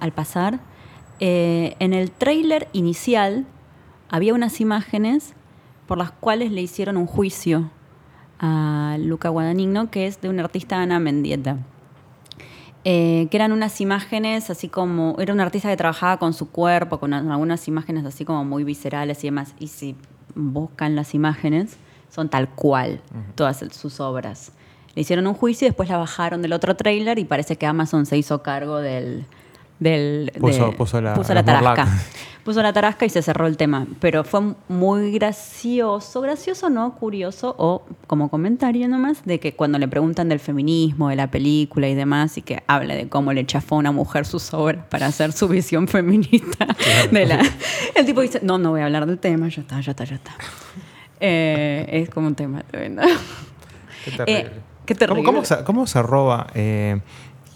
al 0.00 0.12
pasar, 0.12 0.60
eh, 1.18 1.74
en 1.80 1.92
el 1.92 2.12
tráiler 2.12 2.68
inicial 2.72 3.44
había 4.08 4.32
unas 4.32 4.60
imágenes 4.60 5.34
por 5.88 5.98
las 5.98 6.12
cuales 6.12 6.52
le 6.52 6.62
hicieron 6.62 6.96
un 6.96 7.06
juicio 7.06 7.68
a 8.38 8.96
Luca 9.00 9.28
Guadagnino, 9.30 9.90
que 9.90 10.06
es 10.06 10.20
de 10.20 10.28
un 10.28 10.38
artista 10.38 10.80
Ana 10.80 11.00
Mendieta. 11.00 11.58
Eh, 12.84 13.28
que 13.30 13.36
eran 13.36 13.52
unas 13.52 13.78
imágenes 13.82 14.48
así 14.48 14.68
como, 14.68 15.16
era 15.18 15.34
un 15.34 15.40
artista 15.40 15.68
que 15.68 15.76
trabajaba 15.76 16.18
con 16.18 16.32
su 16.32 16.50
cuerpo, 16.50 16.98
con 16.98 17.12
algunas 17.12 17.68
imágenes 17.68 18.06
así 18.06 18.24
como 18.24 18.44
muy 18.44 18.64
viscerales 18.64 19.22
y 19.22 19.26
demás. 19.26 19.54
Y 19.58 19.68
si 19.68 19.96
buscan 20.34 20.96
las 20.96 21.14
imágenes, 21.14 21.76
son 22.08 22.28
tal 22.28 22.48
cual 22.48 23.02
todas 23.34 23.64
sus 23.72 24.00
obras. 24.00 24.52
Le 24.94 25.02
hicieron 25.02 25.26
un 25.26 25.34
juicio 25.34 25.66
y 25.66 25.70
después 25.70 25.88
la 25.88 25.98
bajaron 25.98 26.42
del 26.42 26.52
otro 26.52 26.74
tráiler 26.74 27.18
y 27.18 27.24
parece 27.24 27.56
que 27.56 27.66
Amazon 27.66 28.06
se 28.06 28.16
hizo 28.16 28.42
cargo 28.42 28.78
del... 28.78 29.26
del 29.80 30.30
Puso- 30.38 30.66
de- 30.70 30.76
puso 30.76 31.00
la- 31.00 31.14
puso 31.14 31.34
la 31.34 31.42
la 31.42 31.44
tarasca. 31.44 31.88
Puso 32.44 32.62
la 32.62 32.72
tarasca 32.72 33.04
y 33.04 33.10
se 33.10 33.20
cerró 33.20 33.46
el 33.46 33.58
tema. 33.58 33.86
Pero 34.00 34.24
fue 34.24 34.40
muy 34.68 35.12
gracioso, 35.12 36.22
gracioso 36.22 36.70
no, 36.70 36.94
curioso, 36.94 37.54
o 37.58 37.82
como 38.06 38.30
comentario 38.30 38.88
nomás, 38.88 39.22
de 39.26 39.38
que 39.38 39.52
cuando 39.54 39.78
le 39.78 39.86
preguntan 39.88 40.30
del 40.30 40.40
feminismo, 40.40 41.10
de 41.10 41.16
la 41.16 41.30
película 41.30 41.86
y 41.86 41.94
demás, 41.94 42.38
y 42.38 42.42
que 42.42 42.62
habla 42.66 42.94
de 42.94 43.10
cómo 43.10 43.34
le 43.34 43.44
chafó 43.44 43.74
a 43.74 43.78
una 43.78 43.92
mujer 43.92 44.24
sus 44.24 44.54
obras 44.54 44.86
para 44.88 45.06
hacer 45.06 45.32
su 45.32 45.48
visión 45.48 45.86
feminista. 45.86 46.66
de 47.12 47.26
la- 47.26 47.42
el 47.94 48.06
tipo 48.06 48.22
dice, 48.22 48.40
no, 48.42 48.56
no 48.56 48.70
voy 48.70 48.80
a 48.80 48.86
hablar 48.86 49.04
del 49.04 49.18
tema, 49.18 49.48
ya 49.50 49.60
está, 49.60 49.78
ya 49.82 49.90
está, 49.90 50.04
ya 50.04 50.14
está. 50.14 50.32
Eh, 51.20 51.86
es 51.92 52.08
como 52.08 52.26
un 52.26 52.34
tema 52.34 52.62
tremendo. 52.62 53.02
Qué 54.04 54.22
Eh, 54.26 54.50
qué 54.86 54.94
terrible. 54.94 55.22
¿Cómo, 55.24 55.36
cómo 55.40 55.44
se, 55.44 55.62
cómo 55.64 55.86
se 55.86 56.02
roba 56.02 56.46
eh, 56.54 57.00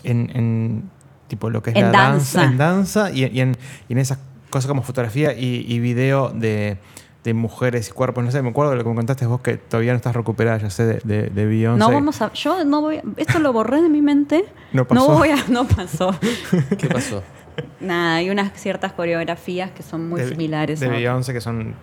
en, 0.05 0.31
en, 0.35 0.91
tipo 1.27 1.51
lo 1.51 1.63
que 1.63 1.71
es 1.71 1.77
En 1.77 1.91
la 1.91 1.91
danza, 1.91 2.41
danza. 2.41 2.45
en 2.45 2.59
danza 2.59 3.11
y, 3.11 3.25
y 3.27 3.41
en, 3.41 3.57
y 3.89 3.93
en 3.93 3.99
esas 3.99 4.19
cosas 4.51 4.69
como 4.69 4.83
fotografía 4.83 5.33
y, 5.33 5.65
y 5.69 5.81
video 5.81 6.31
de, 6.31 6.79
de 7.25 7.35
mujeres 7.35 7.89
y 7.89 7.93
cuerpos? 7.93 8.23
No 8.25 8.31
sé, 8.31 8.43
me 8.43 8.51
acuerdo 8.51 8.71
de 8.73 8.77
lo 8.77 8.85
que 8.85 8.91
me 8.91 8.97
contaste 8.97 9.27
vos 9.27 9.41
que 9.41 9.57
todavía 9.57 9.93
no 9.93 9.97
estás 9.97 10.15
recuperada, 10.15 10.59
ya 10.59 10.71
sé, 10.71 10.85
de, 10.85 11.01
de, 11.05 11.31
de 11.31 11.47
Beyoncé. 11.47 11.79
No 11.79 11.91
vamos 11.91 12.21
a, 12.23 12.33
yo 12.33 12.65
no 12.65 12.81
voy, 12.83 13.01
esto 13.17 13.39
lo 13.39 13.53
borré 13.53 13.83
de 13.83 13.89
mi 13.89 14.03
mente. 14.03 14.45
No 14.73 14.87
pasó. 14.87 15.09
voy 15.09 15.31
a, 15.31 15.37
no 15.49 15.67
pasó. 15.67 16.15
¿Qué 16.79 16.89
pasó? 16.89 17.23
Nada, 17.81 18.17
hay 18.17 18.31
unas 18.31 18.53
ciertas 18.61 18.93
coreografías 18.93 19.71
que 19.71 19.83
son 19.83 20.09
muy 20.09 20.21
de, 20.21 20.29
similares. 20.29 20.81
De 20.81 20.87
a. 20.87 20.91
Beyoncé 20.91 21.33
que 21.33 21.41
son 21.41 21.75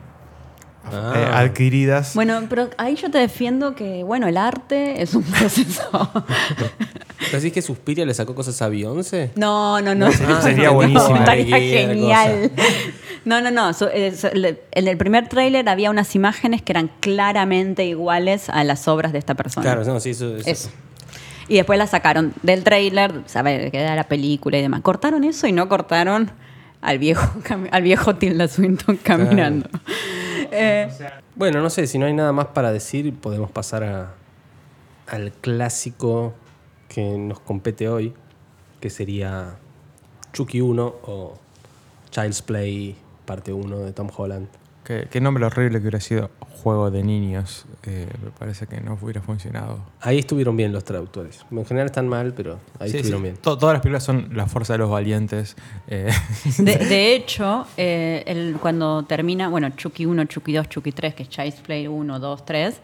Ah. 0.84 1.14
eh, 1.16 1.30
adquiridas. 1.32 2.16
Bueno, 2.16 2.42
pero 2.50 2.70
ahí 2.78 2.96
yo 2.96 3.10
te 3.12 3.18
defiendo 3.20 3.76
que, 3.76 4.04
bueno, 4.04 4.28
el 4.28 4.38
arte 4.38 5.02
es 5.02 5.14
un 5.14 5.24
proceso. 5.40 6.10
¿Decís 7.32 7.54
que 7.54 7.62
Suspiria 7.62 8.06
le 8.06 8.14
sacó 8.14 8.34
cosas 8.36 8.62
a 8.62 8.68
Beyoncé? 8.70 9.32
No, 9.36 9.80
no, 9.82 9.94
no. 9.96 10.12
sería- 10.12 10.42
sería 10.42 10.68
No, 10.70 10.74
buenísimo. 10.76 11.16
Estaría 11.18 11.58
genial. 11.60 12.52
No, 13.26 13.40
no, 13.42 13.52
no. 13.52 13.70
eh, 13.94 14.58
En 14.72 14.88
el 14.88 14.98
primer 14.98 15.30
tráiler 15.30 15.70
había 15.70 15.92
unas 15.92 16.16
imágenes 16.16 16.62
que 16.64 16.72
eran 16.74 16.90
claramente 17.00 17.86
iguales 17.86 18.50
a 18.50 18.64
las 18.64 18.88
obras 18.88 19.14
de 19.14 19.20
esta 19.20 19.36
persona. 19.36 19.64
Claro, 19.64 19.84
no, 19.86 20.00
sí, 20.00 20.10
eso. 20.10 20.36
eso. 20.36 20.50
Eso. 20.50 20.70
Y 21.48 21.56
después 21.56 21.78
la 21.78 21.86
sacaron 21.86 22.34
del 22.44 22.64
tráiler, 22.64 23.12
saber 23.28 23.72
que 23.72 23.80
era 23.82 23.96
la 23.96 24.06
película 24.06 24.58
y 24.58 24.62
demás. 24.62 24.82
Cortaron 24.82 25.24
eso 25.24 25.48
y 25.48 25.52
no 25.52 25.70
cortaron 25.70 26.32
al 26.82 26.98
viejo, 26.98 27.30
al 27.72 27.84
viejo 27.84 28.16
Tilda 28.16 28.48
Swinton 28.48 28.98
caminando. 28.98 29.70
Eh, 30.52 30.90
Bueno, 31.36 31.62
no 31.62 31.70
sé, 31.70 31.88
si 31.88 31.98
no 31.98 32.06
hay 32.06 32.14
nada 32.14 32.32
más 32.34 32.48
para 32.48 32.72
decir, 32.72 33.14
podemos 33.16 33.52
pasar 33.52 33.84
a, 33.84 34.14
al 35.08 35.32
clásico 35.32 36.34
que 36.90 37.18
nos 37.18 37.40
compete 37.40 37.88
hoy, 37.88 38.14
que 38.80 38.90
sería 38.90 39.56
Chucky 40.34 40.62
1 40.62 40.86
o 41.04 41.40
Child's 42.10 42.42
Play 42.42 42.96
parte 43.26 43.54
1 43.54 43.78
de 43.80 43.94
Tom 43.94 44.10
Holland. 44.16 44.48
Qué, 44.84 45.08
qué 45.12 45.22
nombre 45.22 45.46
horrible 45.46 45.78
que 45.78 45.84
hubiera 45.84 46.00
sido 46.00 46.32
juego 46.64 46.90
de 46.90 47.04
niños. 47.04 47.66
Eh, 47.84 48.08
me 48.24 48.32
parece 48.32 48.66
que 48.68 48.82
no 48.82 48.98
hubiera 49.00 49.22
funcionado. 49.22 49.80
Ahí 50.02 50.20
estuvieron 50.20 50.58
bien 50.58 50.72
los 50.74 50.84
traductores. 50.84 51.46
En 51.52 51.66
general 51.66 51.86
están 51.88 52.08
mal, 52.08 52.34
pero 52.36 52.60
ahí 52.80 52.90
Sí, 52.90 52.98
estuvieron 52.98 53.22
sí. 53.22 53.24
bien. 53.30 53.38
To- 53.38 53.58
todas 53.58 53.74
las 53.74 53.82
películas 53.82 54.04
son 54.04 54.30
la 54.34 54.48
fuerza 54.48 54.74
de 54.74 54.80
los 54.80 54.90
valientes. 54.90 55.56
eh, 55.88 56.12
de, 56.58 56.78
de 56.78 57.16
hecho, 57.16 57.68
eh, 57.78 58.24
el- 58.26 58.58
cuando 58.60 59.04
termina, 59.04 59.50
bueno, 59.50 59.70
Chucky 59.70 60.06
1, 60.06 60.26
Chucky 60.26 60.54
2, 60.54 60.68
Chucky 60.70 60.92
3, 60.92 61.14
que 61.16 61.24
es 61.24 61.30
Child's 61.30 61.62
Play 61.62 61.88
1, 61.88 62.20
2, 62.20 62.46
3, 62.46 62.82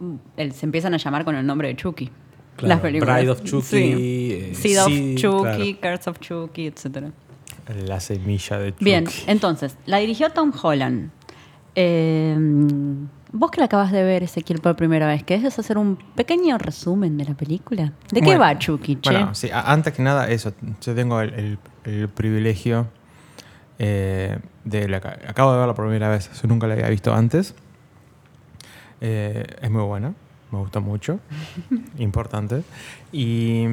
mm, 0.00 0.14
el- 0.38 0.52
se 0.52 0.66
empiezan 0.66 0.94
a 0.94 0.96
llamar 0.96 1.24
con 1.24 1.34
el 1.36 1.46
nombre 1.46 1.68
de 1.68 1.76
Chucky. 1.76 2.10
Claro, 2.56 2.68
las 2.74 2.80
películas. 2.80 3.16
Bride 3.16 3.30
of 3.30 3.42
Chucky, 3.42 3.62
Sí. 3.66 4.28
eh, 4.32 4.54
Seed 4.54 4.80
of 4.80 4.88
Chucky, 5.16 5.74
claro. 5.74 5.96
Curse 5.96 6.10
of 6.10 6.18
Chucky, 6.20 6.66
etcétera. 6.68 7.10
La 7.86 8.00
semilla 8.00 8.58
de 8.58 8.72
Chucky. 8.72 8.84
Bien, 8.84 9.04
entonces, 9.26 9.76
la 9.86 9.98
dirigió 9.98 10.30
Tom 10.30 10.52
Holland. 10.62 11.10
Eh, 11.76 12.36
vos 13.32 13.50
que 13.50 13.58
la 13.60 13.64
acabas 13.66 13.90
de 13.90 14.02
ver, 14.04 14.22
Ezequiel, 14.22 14.60
por 14.60 14.76
primera 14.76 15.06
vez, 15.08 15.24
¿querés 15.24 15.58
hacer 15.58 15.76
un 15.78 15.96
pequeño 16.14 16.56
resumen 16.58 17.16
de 17.18 17.24
la 17.24 17.34
película? 17.34 17.92
¿De 18.12 18.20
qué 18.20 18.26
Bueno, 18.26 18.40
va 18.40 18.58
Chucky, 18.58 18.96
che? 18.96 19.10
Bueno, 19.10 19.34
sí, 19.34 19.48
antes 19.52 19.92
que 19.92 20.02
nada, 20.02 20.28
eso. 20.28 20.52
Yo 20.80 20.94
tengo 20.94 21.20
el, 21.20 21.34
el- 21.34 21.58
el 21.84 22.08
privilegio 22.08 22.86
eh, 23.78 24.38
de 24.64 24.88
la, 24.88 24.98
acabo 24.98 25.52
de 25.52 25.58
verla 25.58 25.74
por 25.74 25.84
primera 25.86 26.08
vez. 26.08 26.30
Yo 26.40 26.48
nunca 26.48 26.66
la 26.66 26.74
había 26.74 26.88
visto 26.88 27.12
antes. 27.12 27.54
Eh, 29.00 29.44
es 29.60 29.70
muy 29.70 29.82
buena. 29.82 30.14
Me 30.52 30.58
gusta 30.60 30.78
mucho. 30.80 31.18
Importante. 31.98 32.62
Y. 33.12 33.66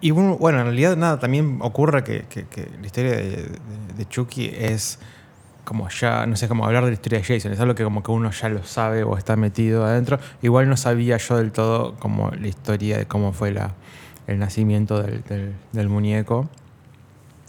Y 0.00 0.12
bueno, 0.12 0.36
bueno, 0.38 0.58
en 0.60 0.64
realidad 0.66 0.96
nada, 0.96 1.18
también 1.18 1.58
ocurre 1.60 2.02
que, 2.04 2.22
que- 2.28 2.46
que 2.46 2.68
la 2.80 2.86
historia 2.86 3.10
de, 3.12 3.22
de- 3.30 3.48
de 3.96 4.08
Chucky 4.08 4.50
es 4.56 4.98
como 5.64 5.88
ya, 5.90 6.26
no 6.26 6.36
sé, 6.36 6.48
como 6.48 6.64
hablar 6.64 6.84
de 6.84 6.90
la 6.90 6.94
historia 6.94 7.18
de 7.20 7.24
Jason, 7.24 7.52
es 7.52 7.60
algo 7.60 7.74
que 7.74 7.84
como 7.84 8.02
que 8.02 8.10
uno 8.10 8.30
ya 8.30 8.48
lo 8.48 8.64
sabe 8.64 9.04
o 9.04 9.16
está 9.16 9.36
metido 9.36 9.84
adentro. 9.84 10.18
Igual 10.42 10.68
no 10.68 10.76
sabía 10.76 11.16
yo 11.18 11.36
del 11.36 11.52
todo 11.52 11.94
como 11.96 12.30
la 12.30 12.48
historia 12.48 12.96
de 12.98 13.06
cómo 13.06 13.32
fue 13.32 13.52
la, 13.52 13.72
el 14.26 14.38
nacimiento 14.38 15.02
del, 15.02 15.22
del- 15.24 15.54
del 15.72 15.88
muñeco, 15.88 16.48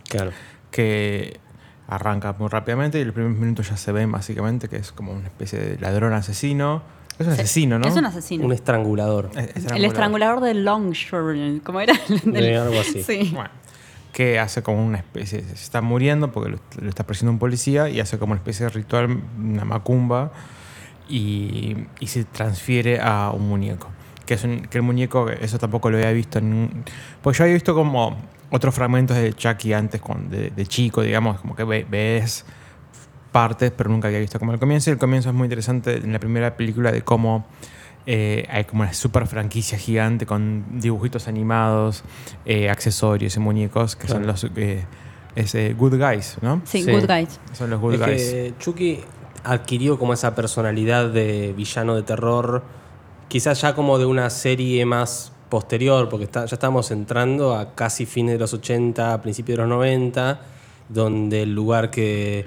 Claro. 0.09 0.31
que 0.71 1.39
arranca 1.87 2.33
muy 2.37 2.49
rápidamente 2.49 2.99
y 2.99 3.01
el 3.01 3.13
primer 3.13 3.31
minuto 3.31 3.61
ya 3.63 3.77
se 3.77 3.91
ven 3.91 4.11
básicamente 4.11 4.67
que 4.69 4.75
es 4.77 4.91
como 4.91 5.13
una 5.13 5.27
especie 5.27 5.57
de 5.59 5.79
ladrón 5.79 6.13
asesino. 6.13 6.83
Es 7.21 7.27
un 7.27 7.33
asesino, 7.33 7.79
¿no? 7.79 7.87
Es 7.87 7.95
un 7.95 8.05
asesino. 8.05 8.45
Un 8.45 8.51
estrangulador. 8.53 9.29
Es- 9.35 9.65
es 9.65 9.71
el 9.71 9.85
estrangulador 9.85 10.41
de 10.41 10.53
Longshore, 10.53 11.59
¿cómo 11.63 11.81
era? 11.81 11.93
De 12.25 12.57
algo 12.57 12.79
así. 12.79 13.03
Sí. 13.03 13.31
Bueno, 13.33 13.49
que 14.13 14.39
hace 14.39 14.61
como 14.61 14.85
una 14.85 14.97
especie, 14.97 15.41
se 15.41 15.53
está 15.53 15.81
muriendo 15.81 16.31
porque 16.31 16.49
lo, 16.51 16.59
lo 16.81 16.89
está 16.89 17.05
persiguiendo 17.05 17.31
un 17.33 17.39
policía 17.39 17.87
y 17.89 17.99
hace 18.01 18.17
como 18.19 18.31
una 18.33 18.39
especie 18.39 18.65
de 18.65 18.71
ritual, 18.71 19.21
una 19.39 19.63
macumba, 19.65 20.31
y, 21.09 21.75
y 21.99 22.07
se 22.07 22.23
transfiere 22.25 22.99
a 23.01 23.31
un 23.31 23.47
muñeco. 23.47 23.87
Que, 24.25 24.35
es 24.35 24.43
un- 24.43 24.61
que 24.61 24.77
el 24.77 24.83
muñeco, 24.83 25.29
eso 25.29 25.57
tampoco 25.59 25.89
lo 25.89 25.97
había 25.97 26.11
visto 26.11 26.39
en... 26.39 26.53
un- 26.53 26.83
Pues 27.21 27.37
yo 27.37 27.43
había 27.43 27.53
visto 27.55 27.73
como 27.73 28.17
otros 28.49 28.73
fragmentos 28.75 29.17
de 29.17 29.33
Chucky 29.33 29.73
antes 29.73 30.01
con, 30.01 30.29
de, 30.29 30.49
de 30.51 30.65
chico, 30.67 31.01
digamos, 31.01 31.39
como 31.41 31.55
que 31.55 31.63
ve- 31.63 31.85
ves 31.89 32.45
partes, 33.31 33.71
pero 33.75 33.89
nunca 33.89 34.07
había 34.07 34.19
visto 34.19 34.39
como 34.39 34.53
el 34.53 34.59
comienzo. 34.59 34.89
Y 34.89 34.93
el 34.93 34.99
comienzo 34.99 35.29
es 35.29 35.35
muy 35.35 35.45
interesante 35.45 35.95
en 35.97 36.11
la 36.13 36.19
primera 36.19 36.55
película 36.57 36.91
de 36.91 37.01
cómo 37.01 37.45
eh, 38.05 38.47
hay 38.49 38.63
como 38.65 38.81
una 38.83 38.93
super 38.93 39.27
franquicia 39.27 39.77
gigante 39.77 40.25
con 40.25 40.79
dibujitos 40.79 41.27
animados, 41.27 42.03
eh, 42.45 42.69
accesorios 42.69 43.35
y 43.35 43.39
muñecos 43.39 43.95
que 43.95 44.07
son 44.07 44.25
los 44.25 44.43
eh, 44.55 44.83
es, 45.35 45.55
eh, 45.55 45.75
Good 45.77 45.95
Guys, 45.97 46.37
¿no? 46.41 46.61
Sí, 46.65 46.83
Sí. 46.83 46.91
Good 46.91 47.05
Guys. 47.07 47.39
Son 47.53 47.69
los 47.69 47.79
Good 47.79 47.93
Es 47.93 47.99
Guys. 47.99 48.09
que 48.31 48.53
Chucky 48.59 48.99
adquirió 49.43 49.97
como 49.97 50.13
esa 50.13 50.35
personalidad 50.35 51.09
de 51.09 51.53
villano 51.55 51.95
de 51.95 52.03
terror, 52.03 52.63
quizás 53.27 53.61
ya 53.61 53.73
como 53.75 53.97
de 53.97 54.05
una 54.05 54.29
serie 54.29 54.83
más 54.85 55.31
posterior, 55.49 56.09
porque 56.09 56.25
está- 56.25 56.45
ya 56.45 56.55
estamos 56.55 56.91
entrando 56.91 57.55
a 57.55 57.75
casi 57.75 58.05
fines 58.05 58.33
de 58.33 58.39
los 58.39 58.53
80, 58.53 59.13
a 59.13 59.21
principios 59.21 59.57
de 59.57 59.61
los 59.63 59.69
90, 59.69 60.41
donde 60.89 61.43
el 61.43 61.53
lugar 61.55 61.91
que 61.91 62.45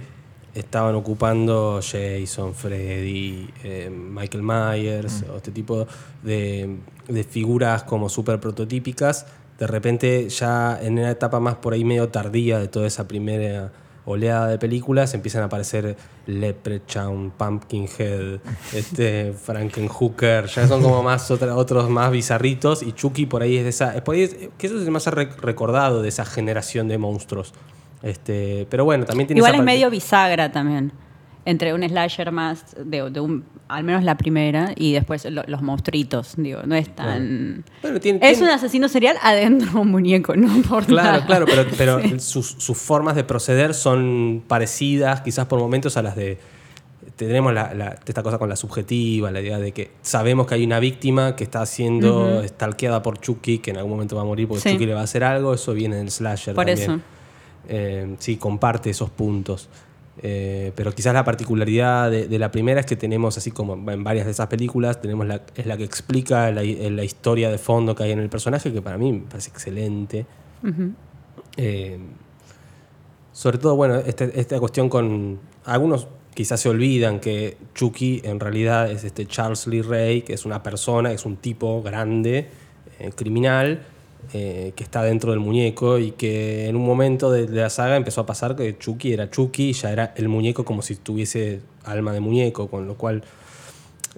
estaban 0.54 0.94
ocupando 0.94 1.80
Jason, 1.82 2.54
Freddy, 2.54 3.48
eh, 3.64 3.90
Michael 3.90 4.42
Myers, 4.42 5.24
o 5.32 5.36
este 5.36 5.50
tipo 5.50 5.86
de, 6.22 6.76
de 7.08 7.24
figuras 7.24 7.82
como 7.84 8.08
súper 8.08 8.38
prototípicas. 8.40 9.26
De 9.58 9.66
repente, 9.66 10.28
ya 10.30 10.78
en 10.82 10.94
una 10.98 11.10
etapa 11.10 11.38
más 11.40 11.56
por 11.56 11.72
ahí 11.74 11.84
medio 11.84 12.08
tardía 12.08 12.58
de 12.58 12.68
toda 12.68 12.86
esa 12.86 13.06
primera 13.06 13.72
oleada 14.06 14.48
de 14.48 14.58
películas, 14.58 15.14
empiezan 15.14 15.42
a 15.42 15.46
aparecer 15.46 15.96
Leprechaun, 16.26 17.30
Pumpkinhead, 17.30 18.38
este, 18.74 19.32
Frankenhooker, 19.32 20.46
ya 20.46 20.68
son 20.68 20.82
como 20.82 21.02
más 21.02 21.30
otra- 21.30 21.56
otros 21.56 21.88
más 21.88 22.10
bizarritos, 22.10 22.82
y 22.82 22.92
Chucky 22.92 23.24
por 23.26 23.42
ahí 23.42 23.56
es 23.56 23.64
de 23.64 23.70
esa, 23.70 23.94
es 23.96 24.02
por 24.02 24.14
ahí 24.14 24.22
es- 24.22 24.36
que 24.58 24.66
eso 24.66 24.76
es 24.76 24.82
el 24.84 24.90
más 24.90 25.06
re- 25.06 25.30
recordado 25.40 26.02
de 26.02 26.08
esa 26.10 26.24
generación 26.26 26.86
de 26.88 26.98
monstruos. 26.98 27.54
Este, 28.04 28.66
pero 28.70 28.84
bueno, 28.84 29.04
también 29.06 29.26
tiene 29.26 29.38
Igual 29.38 29.54
esa 29.54 29.62
es 29.62 29.66
medio 29.66 29.90
bisagra 29.90 30.52
también. 30.52 30.92
Entre 31.46 31.74
un 31.74 31.82
slasher 31.86 32.32
más, 32.32 32.74
de, 32.84 33.10
de 33.10 33.20
un, 33.20 33.44
al 33.68 33.84
menos 33.84 34.02
la 34.02 34.16
primera, 34.16 34.72
y 34.76 34.92
después 34.92 35.24
lo- 35.26 35.42
los 35.46 35.60
monstruitos. 35.60 36.34
Digo, 36.38 36.60
no 36.64 36.74
es 36.74 36.94
tan. 36.94 37.64
Bueno, 37.82 38.00
tiene- 38.00 38.18
Es 38.22 38.38
tiene- 38.38 38.48
un 38.52 38.54
asesino 38.54 38.88
serial 38.88 39.16
adentro 39.22 39.70
de 39.72 39.78
un 39.78 39.90
muñeco, 39.90 40.36
no 40.36 40.62
por 40.62 40.86
Claro, 40.86 41.12
nada. 41.12 41.26
claro, 41.26 41.44
pero, 41.46 41.64
pero 41.78 42.00
sus, 42.20 42.46
sus 42.46 42.78
formas 42.78 43.14
de 43.16 43.24
proceder 43.24 43.74
son 43.74 44.42
parecidas, 44.48 45.20
quizás 45.20 45.46
por 45.46 45.58
momentos 45.58 45.96
a 45.98 46.02
las 46.02 46.16
de. 46.16 46.38
Tenemos 47.16 47.52
la, 47.52 47.74
la- 47.74 47.98
esta 48.06 48.22
cosa 48.22 48.38
con 48.38 48.48
la 48.48 48.56
subjetiva, 48.56 49.30
la 49.30 49.40
idea 49.42 49.58
de 49.58 49.72
que 49.72 49.90
sabemos 50.02 50.46
que 50.46 50.54
hay 50.54 50.64
una 50.64 50.78
víctima 50.80 51.36
que 51.36 51.44
está 51.44 51.64
siendo 51.66 52.42
stalkeada 52.48 53.02
por 53.02 53.18
Chucky, 53.20 53.58
que 53.58 53.70
en 53.70 53.76
algún 53.76 53.92
momento 53.92 54.16
va 54.16 54.22
a 54.22 54.24
morir 54.24 54.48
porque 54.48 54.62
Sí. 54.62 54.72
Chucky 54.72 54.86
le 54.86 54.94
va 54.94 55.00
a 55.00 55.04
hacer 55.04 55.22
algo, 55.24 55.52
eso 55.54 55.74
viene 55.74 55.96
del 55.96 56.10
slasher 56.10 56.54
Por 56.54 56.64
también. 56.66 56.90
eso. 56.90 57.00
Eh, 57.68 58.16
sí, 58.18 58.36
comparte 58.36 58.90
esos 58.90 59.10
puntos. 59.10 59.68
Eh, 60.22 60.70
pero 60.76 60.92
quizás 60.92 61.12
la 61.12 61.24
particularidad 61.24 62.08
de, 62.10 62.28
de 62.28 62.38
la 62.38 62.50
primera 62.52 62.78
es 62.80 62.86
que 62.86 62.94
tenemos, 62.96 63.36
así 63.36 63.50
como 63.50 63.74
en 63.90 64.04
varias 64.04 64.26
de 64.26 64.32
esas 64.32 64.46
películas, 64.46 65.00
tenemos 65.00 65.26
la, 65.26 65.42
es 65.56 65.66
la 65.66 65.76
que 65.76 65.82
explica 65.84 66.50
la, 66.52 66.62
la 66.62 67.04
historia 67.04 67.50
de 67.50 67.58
fondo 67.58 67.94
que 67.96 68.04
hay 68.04 68.12
en 68.12 68.20
el 68.20 68.28
personaje, 68.28 68.72
que 68.72 68.80
para 68.80 68.96
mí 68.96 69.12
me 69.12 69.20
parece 69.28 69.50
excelente. 69.50 70.24
Eh, 71.56 71.98
sobre 73.32 73.58
todo, 73.58 73.76
bueno, 73.76 73.96
este- 73.96 74.38
esta 74.38 74.58
cuestión 74.60 74.88
con. 74.88 75.40
Algunos 75.64 76.06
quizás 76.34 76.60
se 76.60 76.68
olvidan 76.68 77.20
que 77.20 77.56
Chucky 77.74 78.20
en 78.24 78.38
realidad 78.40 78.90
es 78.90 79.04
este 79.04 79.26
Charles 79.26 79.66
Lee 79.66 79.82
Ray, 79.82 80.22
que 80.22 80.34
es 80.34 80.44
una 80.44 80.62
persona, 80.62 81.10
es 81.12 81.24
un 81.24 81.36
tipo 81.36 81.82
grande, 81.82 82.48
eh, 82.98 83.10
criminal, 83.14 83.82
eh, 84.32 84.72
que 84.74 84.82
está 84.84 85.02
dentro 85.02 85.30
del 85.30 85.40
muñeco 85.40 85.98
y 85.98 86.12
que 86.12 86.68
en 86.68 86.76
un 86.76 86.84
momento 86.86 87.30
de, 87.30 87.46
de 87.46 87.60
la 87.60 87.70
saga 87.70 87.96
empezó 87.96 88.22
a 88.22 88.26
pasar 88.26 88.56
que 88.56 88.78
Chucky 88.78 89.12
era 89.12 89.30
Chucky 89.30 89.70
y 89.70 89.72
ya 89.72 89.92
era 89.92 90.12
el 90.16 90.28
muñeco 90.28 90.64
como 90.64 90.82
si 90.82 90.96
tuviese 90.96 91.60
alma 91.84 92.12
de 92.12 92.20
muñeco, 92.20 92.68
con 92.68 92.86
lo 92.86 92.96
cual 92.96 93.22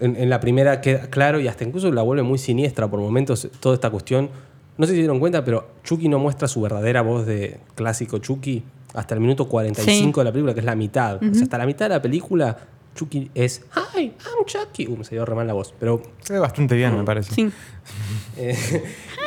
en, 0.00 0.16
en 0.16 0.30
la 0.30 0.40
primera 0.40 0.80
queda 0.80 1.08
claro 1.10 1.40
y 1.40 1.48
hasta 1.48 1.64
incluso 1.64 1.90
la 1.90 2.02
vuelve 2.02 2.22
muy 2.22 2.38
siniestra 2.38 2.88
por 2.88 3.00
momentos 3.00 3.48
toda 3.60 3.74
esta 3.74 3.90
cuestión. 3.90 4.30
No 4.78 4.84
sé 4.86 4.92
si 4.92 4.96
se 4.96 5.00
dieron 5.02 5.18
cuenta, 5.20 5.42
pero 5.44 5.68
Chucky 5.84 6.08
no 6.08 6.18
muestra 6.18 6.48
su 6.48 6.60
verdadera 6.60 7.00
voz 7.02 7.24
de 7.26 7.58
clásico 7.74 8.18
Chucky 8.18 8.62
hasta 8.94 9.14
el 9.14 9.20
minuto 9.20 9.48
45 9.48 9.90
Sí. 9.90 10.20
de 10.20 10.24
la 10.24 10.32
película, 10.32 10.54
que 10.54 10.60
es 10.60 10.66
la 10.66 10.76
mitad. 10.76 11.16
O 11.16 11.34
sea, 11.34 11.42
hasta 11.44 11.58
la 11.58 11.66
mitad 11.66 11.86
de 11.86 11.94
la 11.94 12.02
película, 12.02 12.56
Chucky 12.94 13.30
es 13.34 13.62
Hi, 13.94 14.04
I'm 14.04 14.44
Chucky. 14.46 14.86
Uh, 14.86 14.96
me 14.98 15.04
salió 15.04 15.24
re 15.24 15.34
mal 15.34 15.46
la 15.46 15.52
voz. 15.54 15.74
Pero 15.78 16.02
Se 16.20 16.32
ve 16.34 16.38
bastante 16.38 16.74
bien, 16.76 16.96
me 16.96 17.04
parece. 17.04 17.34
Sí. 17.34 17.50
eh, 18.36 18.54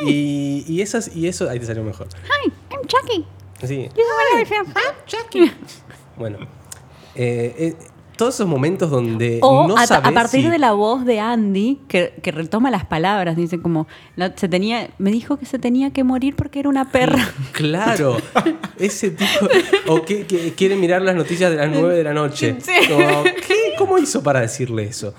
y, 0.06 0.64
y 0.68 0.80
esas, 0.82 1.14
y 1.14 1.28
eso, 1.28 1.48
ahí 1.48 1.58
te 1.58 1.66
salió 1.66 1.82
mejor. 1.84 2.08
Hi, 2.24 2.52
I'm 2.70 2.86
Chucky. 2.86 3.24
Sí. 3.66 3.88
You 3.88 4.02
know 4.02 4.34
what 4.34 4.42
I 4.42 4.44
feel? 4.46 5.52
Bueno. 6.16 6.38
eh, 7.14 7.54
eh, 7.58 7.74
todos 8.16 8.34
esos 8.34 8.46
momentos 8.48 8.90
donde 8.90 9.38
O 9.42 9.66
no 9.66 9.78
a, 9.78 9.86
sabes 9.86 10.10
a 10.10 10.12
partir 10.12 10.42
si- 10.42 10.48
de 10.50 10.58
la 10.58 10.72
voz 10.72 11.06
de 11.06 11.20
Andy, 11.20 11.80
que, 11.88 12.12
que 12.22 12.30
retoma 12.32 12.70
las 12.70 12.84
palabras, 12.84 13.34
dice 13.34 13.60
como, 13.62 13.86
la- 14.14 14.36
se 14.36 14.46
tenía, 14.46 14.90
me 14.98 15.10
dijo 15.10 15.38
que 15.38 15.46
se 15.46 15.58
tenía 15.58 15.90
que 15.90 16.04
morir 16.04 16.36
porque 16.36 16.60
era 16.60 16.68
una 16.68 16.90
perra. 16.92 17.26
Claro, 17.52 18.18
ese 18.78 19.10
tipo. 19.12 19.48
O 19.88 20.02
que, 20.04 20.26
que 20.26 20.52
quiere 20.52 20.76
mirar 20.76 21.00
las 21.00 21.14
noticias 21.16 21.50
de 21.50 21.56
las 21.56 21.70
9 21.70 21.94
de 21.96 22.04
la 22.04 22.12
noche. 22.12 22.56
Sí. 22.60 22.72
Como, 22.88 23.22
¿qué? 23.24 23.72
¿Cómo 23.78 23.96
hizo 23.96 24.22
para 24.22 24.40
decirle 24.40 24.84
eso? 24.84 25.14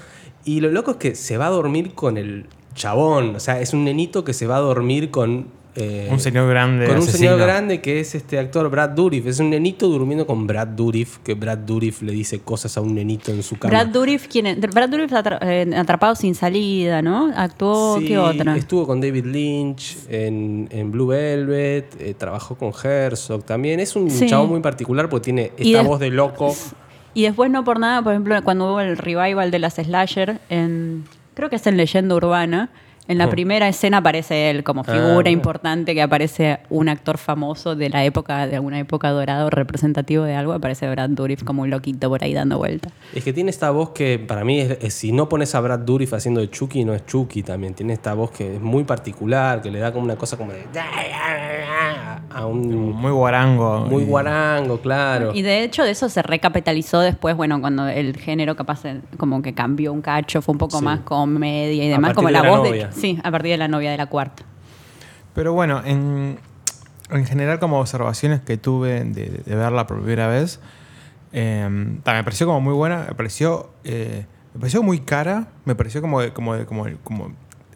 Y 0.46 0.60
lo 0.60 0.70
loco 0.70 0.92
es 0.92 0.98
que 0.98 1.16
se 1.16 1.38
va 1.38 1.48
a 1.48 1.52
dormir 1.52 1.96
con 1.96 2.18
el 2.18 2.46
chabón. 2.74 3.36
O 3.36 3.40
sea, 3.40 3.60
es 3.62 3.74
un 3.74 3.84
nenito 3.84 4.24
que 4.24 4.34
se 4.34 4.48
va 4.48 4.58
a 4.58 4.60
dormir 4.62 5.10
con. 5.12 5.48
eh, 5.76 6.10
Un 6.12 6.20
señor 6.20 6.50
grande. 6.50 6.86
Con 6.86 6.98
un 6.98 7.02
asesino. 7.04 7.32
señor 7.32 7.40
grande 7.40 7.80
que 7.80 8.02
es 8.02 8.14
este 8.14 8.38
actor 8.38 8.70
Brad 8.70 8.90
Dourif. 8.90 9.26
Es 9.28 9.40
un 9.40 9.50
nenito 9.52 9.88
durmiendo 9.88 10.28
con 10.28 10.46
Brad 10.46 10.68
Dourif, 10.68 11.20
que 11.20 11.34
Brad 11.34 11.60
Dourif 11.60 12.02
le 12.02 12.12
dice 12.12 12.40
cosas 12.42 12.76
a 12.78 12.82
un 12.82 12.94
nenito 12.94 13.32
en 13.32 13.42
su 13.42 13.58
cama. 13.58 13.70
Brad 13.72 13.88
Dourif, 13.88 14.28
¿quién 14.28 14.48
es? 14.48 14.60
Brad 14.60 14.90
Dourif 14.90 15.12
eh, 15.42 15.72
atrapado 15.78 16.16
sin 16.16 16.36
salida, 16.36 17.02
¿no? 17.02 17.32
Actuó, 17.36 18.00
Sí, 18.00 18.08
¿qué 18.08 18.18
otra? 18.18 18.58
Estuvo 18.58 18.86
con 18.86 19.00
David 19.00 19.26
Lynch 19.26 19.98
en, 20.10 20.68
en 20.72 20.92
Blue 20.92 21.08
Velvet, 21.08 21.96
eh, 22.02 22.16
trabajó 22.18 22.56
con 22.56 22.74
Herzog 22.84 23.44
también. 23.46 23.80
Es 23.80 23.96
un 23.96 24.10
Sí. 24.12 24.28
chavo 24.28 24.48
muy 24.48 24.60
particular 24.60 25.08
porque 25.08 25.24
tiene 25.26 25.52
esta 25.58 25.82
de- 25.84 25.88
voz 25.88 26.00
de 26.02 26.10
loco. 26.10 26.54
Y 27.14 27.24
después 27.24 27.50
no 27.52 27.64
por 27.64 27.80
nada, 27.80 28.02
por 28.02 28.12
ejemplo, 28.14 28.42
cuando 28.44 28.72
hubo 28.72 28.80
el 28.82 28.98
revival 28.98 29.52
de 29.52 29.60
las 29.60 29.76
slasher, 29.76 30.40
en, 30.50 31.04
creo 31.34 31.50
que 31.50 31.56
es 31.58 31.68
en 31.68 31.78
Leyenda 31.78 32.16
Urbana, 32.16 32.70
en 33.08 33.18
la 33.18 33.26
Oh. 33.26 33.30
primera 33.32 33.68
escena 33.68 33.98
aparece 33.98 34.52
él 34.52 34.64
como 34.64 34.84
figura 34.84 35.16
mira. 35.18 35.32
importante, 35.32 35.94
que 35.96 36.02
aparece 36.04 36.60
un 36.70 36.88
actor 36.88 37.18
famoso 37.18 37.76
de 37.76 37.90
la 37.90 38.06
época, 38.06 38.46
de 38.48 38.56
alguna 38.56 38.80
época 38.80 39.10
dorada 39.10 39.44
o 39.46 39.50
representativo 39.50 40.24
de 40.24 40.36
algo, 40.36 40.54
aparece 40.54 40.88
Brad 40.90 41.10
Dourif 41.10 41.44
como 41.44 41.64
un 41.64 41.72
loquito 41.72 42.08
por 42.10 42.24
ahí 42.24 42.34
dando 42.34 42.60
vuelta. 42.60 42.90
Es 43.14 43.24
que 43.24 43.34
tiene 43.34 43.50
esta 43.50 43.72
voz 43.72 43.90
que 43.90 44.20
para 44.20 44.46
mí, 44.46 44.62
es, 44.62 44.78
es- 44.82 44.94
si 44.94 45.12
no 45.12 45.28
pones 45.28 45.56
a 45.56 45.60
Brad 45.62 45.80
Dourif 45.80 46.14
haciendo 46.14 46.42
de 46.42 46.50
Chucky, 46.52 46.86
no 46.86 46.94
es 46.94 47.06
Chucky 47.08 47.42
también. 47.44 47.74
Tiene 47.74 47.94
esta 47.94 48.14
voz 48.14 48.32
que 48.32 48.56
es 48.56 48.62
muy 48.62 48.84
particular, 48.84 49.62
que 49.62 49.72
le 49.72 49.80
da 49.80 49.92
como 49.92 50.06
una 50.06 50.16
cosa 50.16 50.38
como 50.38 50.52
de... 50.52 50.64
A 52.30 52.46
un... 52.46 52.92
Muy 52.94 53.12
guarango. 53.12 53.86
Muy 53.86 54.04
y- 54.04 54.06
guarango, 54.06 54.80
claro. 54.82 55.32
Y 55.34 55.42
de 55.42 55.64
hecho 55.64 55.84
de 55.84 55.92
eso 55.92 56.10
se 56.10 56.22
recapitalizó 56.22 57.00
después, 57.00 57.36
bueno, 57.36 57.60
cuando 57.62 57.88
el 57.88 58.18
género 58.18 58.56
capaz 58.56 58.86
eh, 58.86 59.02
como 59.18 59.42
que 59.42 59.54
cambió 59.54 59.94
un 59.94 60.02
cacho, 60.02 60.42
fue 60.42 60.54
un 60.54 60.58
poco 60.60 60.80
Sí. 60.80 60.86
más 60.86 61.00
comedia 61.02 61.84
y 61.86 61.90
demás, 61.90 62.14
como 62.14 62.28
de 62.28 62.34
la, 62.34 62.44
la 62.44 62.50
voz 62.50 62.68
novia. 62.70 62.88
de... 62.88 62.94
Sí, 62.94 63.20
a 63.24 63.32
partir 63.32 63.52
de 63.52 63.58
la 63.58 63.68
novia 63.68 63.92
de 63.92 63.98
la 63.98 64.06
cuarta. 64.08 64.44
Pero 65.34 65.54
bueno, 65.54 65.82
en, 65.86 66.38
en 67.10 67.26
general 67.26 67.60
como 67.60 67.80
observaciones 67.80 68.42
que 68.42 68.58
tuve 68.58 69.04
de, 69.04 69.42
de 69.46 69.56
verla 69.56 69.88
por 69.88 69.98
primera 70.00 70.28
vez, 70.28 70.60
eh, 71.34 71.98
ta, 72.04 72.14
me 72.14 72.24
pareció 72.24 72.46
como 72.48 72.60
muy 72.62 72.74
buena, 72.74 73.06
me 73.08 73.16
pareció, 73.16 73.70
eh, 73.84 74.26
me 74.54 74.60
pareció 74.60 74.84
muy 74.84 75.00
cara, 75.00 75.48
me 75.66 75.76
pareció 75.76 76.02
como, 76.02 76.20
como, 76.34 76.66
como, 76.66 76.86
como 77.04 77.32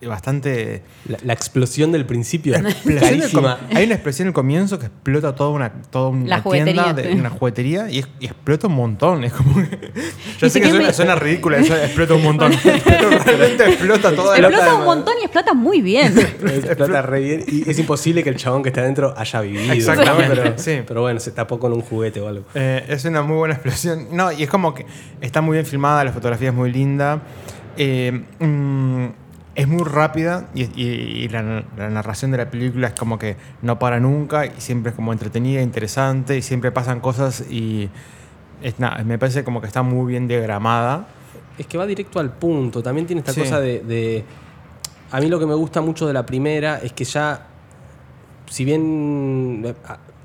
bastante... 0.08 0.84
La, 1.08 1.17
la 1.23 1.34
explosión 1.34 1.91
del 1.91 2.05
principio 2.05 2.55
es 2.55 2.62
explosión 2.63 3.19
del. 3.19 3.58
Hay 3.77 3.86
una 3.86 3.95
expresión 3.95 4.27
al 4.27 4.34
comienzo 4.34 4.77
que 4.79 4.88
explota 4.88 5.36
toda 5.36 5.49
una, 5.51 5.71
toda 5.89 6.10
una 6.10 6.43
tienda, 6.43 6.93
de, 6.93 7.13
una 7.13 7.29
juguetería, 7.29 7.89
y, 7.89 7.99
es- 7.99 8.08
y 8.19 8.25
explota 8.25 8.67
un 8.67 8.75
montón. 8.75 9.23
Es 9.23 9.34
como 9.34 9.55
que- 9.55 9.91
yo 10.39 10.47
Y 10.47 10.49
sé 10.49 10.62
que 10.62 10.69
suena, 10.69 10.88
me- 10.88 10.93
suena 10.93 11.15
ridículo, 11.15 11.55
eso 11.58 11.75
explota 11.75 12.13
un 12.15 12.23
montón, 12.23 12.51
pero 12.86 13.10
realmente 13.10 13.65
explota 13.69 14.15
toda 14.15 14.38
la 14.39 14.47
Explota 14.47 14.75
un 14.75 14.86
montón 14.86 15.13
y 15.21 15.23
explota 15.25 15.53
muy 15.53 15.81
bien. 15.81 16.17
Explota 16.45 17.01
re 17.01 17.19
bien. 17.21 17.43
Y 17.47 17.69
es 17.69 17.77
imposible 17.79 18.23
que 18.23 18.29
el 18.29 18.36
chabón 18.38 18.63
que 18.63 18.69
está 18.69 18.81
adentro 18.81 19.13
haya 19.17 19.41
vivido. 19.41 19.65
¿no? 19.67 19.73
Exactamente, 19.73 20.36
Pero, 20.36 20.53
sí. 20.58 20.81
pero 20.88 21.01
bueno, 21.01 21.19
se 21.19 21.31
tapó 21.31 21.60
con 21.60 21.71
un 21.73 21.81
juguete 21.81 22.19
o 22.21 22.27
algo. 22.27 22.45
Eh, 22.55 22.84
es 22.89 23.05
una 23.05 23.21
muy 23.21 23.38
buena 23.38 23.53
explosión. 23.55 24.08
No, 24.12 24.31
y 24.31 24.43
es 24.43 24.49
como 24.49 24.73
que 24.73 24.86
está 25.21 25.41
muy 25.41 25.53
bien 25.55 25.65
filmada, 25.65 26.03
la 26.03 26.12
fotografía 26.12 26.49
es 26.49 26.55
muy 26.55 26.71
linda. 26.71 27.21
Eh, 27.77 28.23
mm, 28.39 29.05
es 29.56 29.68
muy 29.68 29.84
rápida 29.84 30.48
y, 30.54 30.63
y- 30.63 31.24
y 31.24 31.30
la, 31.30 31.63
la 31.78 31.89
narración 31.89 32.32
de 32.32 32.38
la 32.38 32.50
película 32.52 32.88
es 32.88 32.94
como 32.94 33.18
que 33.18 33.38
no 33.62 33.80
para 33.80 34.00
nunca 34.00 34.46
y 34.46 34.52
siempre 34.58 34.89
es 34.89 34.96
como 34.96 35.13
entretenida, 35.13 35.62
interesante 35.62 36.38
y 36.38 36.41
siempre 36.41 36.72
pasan 36.72 37.00
cosas 37.00 37.46
y 37.50 37.89
es, 38.62 38.79
nada, 38.79 39.04
me 39.04 39.17
parece 39.17 39.44
como 39.44 39.62
que 39.62 39.67
está 39.67 39.82
muy 39.82 40.12
bien 40.12 40.27
diagramada. 40.27 41.08
Es 41.58 41.67
que 41.67 41.77
va 41.77 41.86
directo 41.86 42.19
al 42.19 42.34
punto. 42.34 42.84
También 42.84 43.08
tiene 43.08 43.19
esta 43.21 43.32
Sí. 43.32 43.42
cosa 43.42 43.60
de, 43.62 43.79
de- 43.79 44.25
A 45.12 45.21
mí 45.21 45.27
lo 45.29 45.40
que 45.40 45.46
me 45.46 45.54
gusta 45.56 45.79
mucho 45.82 46.06
de 46.06 46.13
la 46.13 46.25
primera 46.25 46.79
es 46.79 46.92
que 46.94 47.06
ya. 47.06 47.48
Si 48.48 48.63
bien 48.65 49.75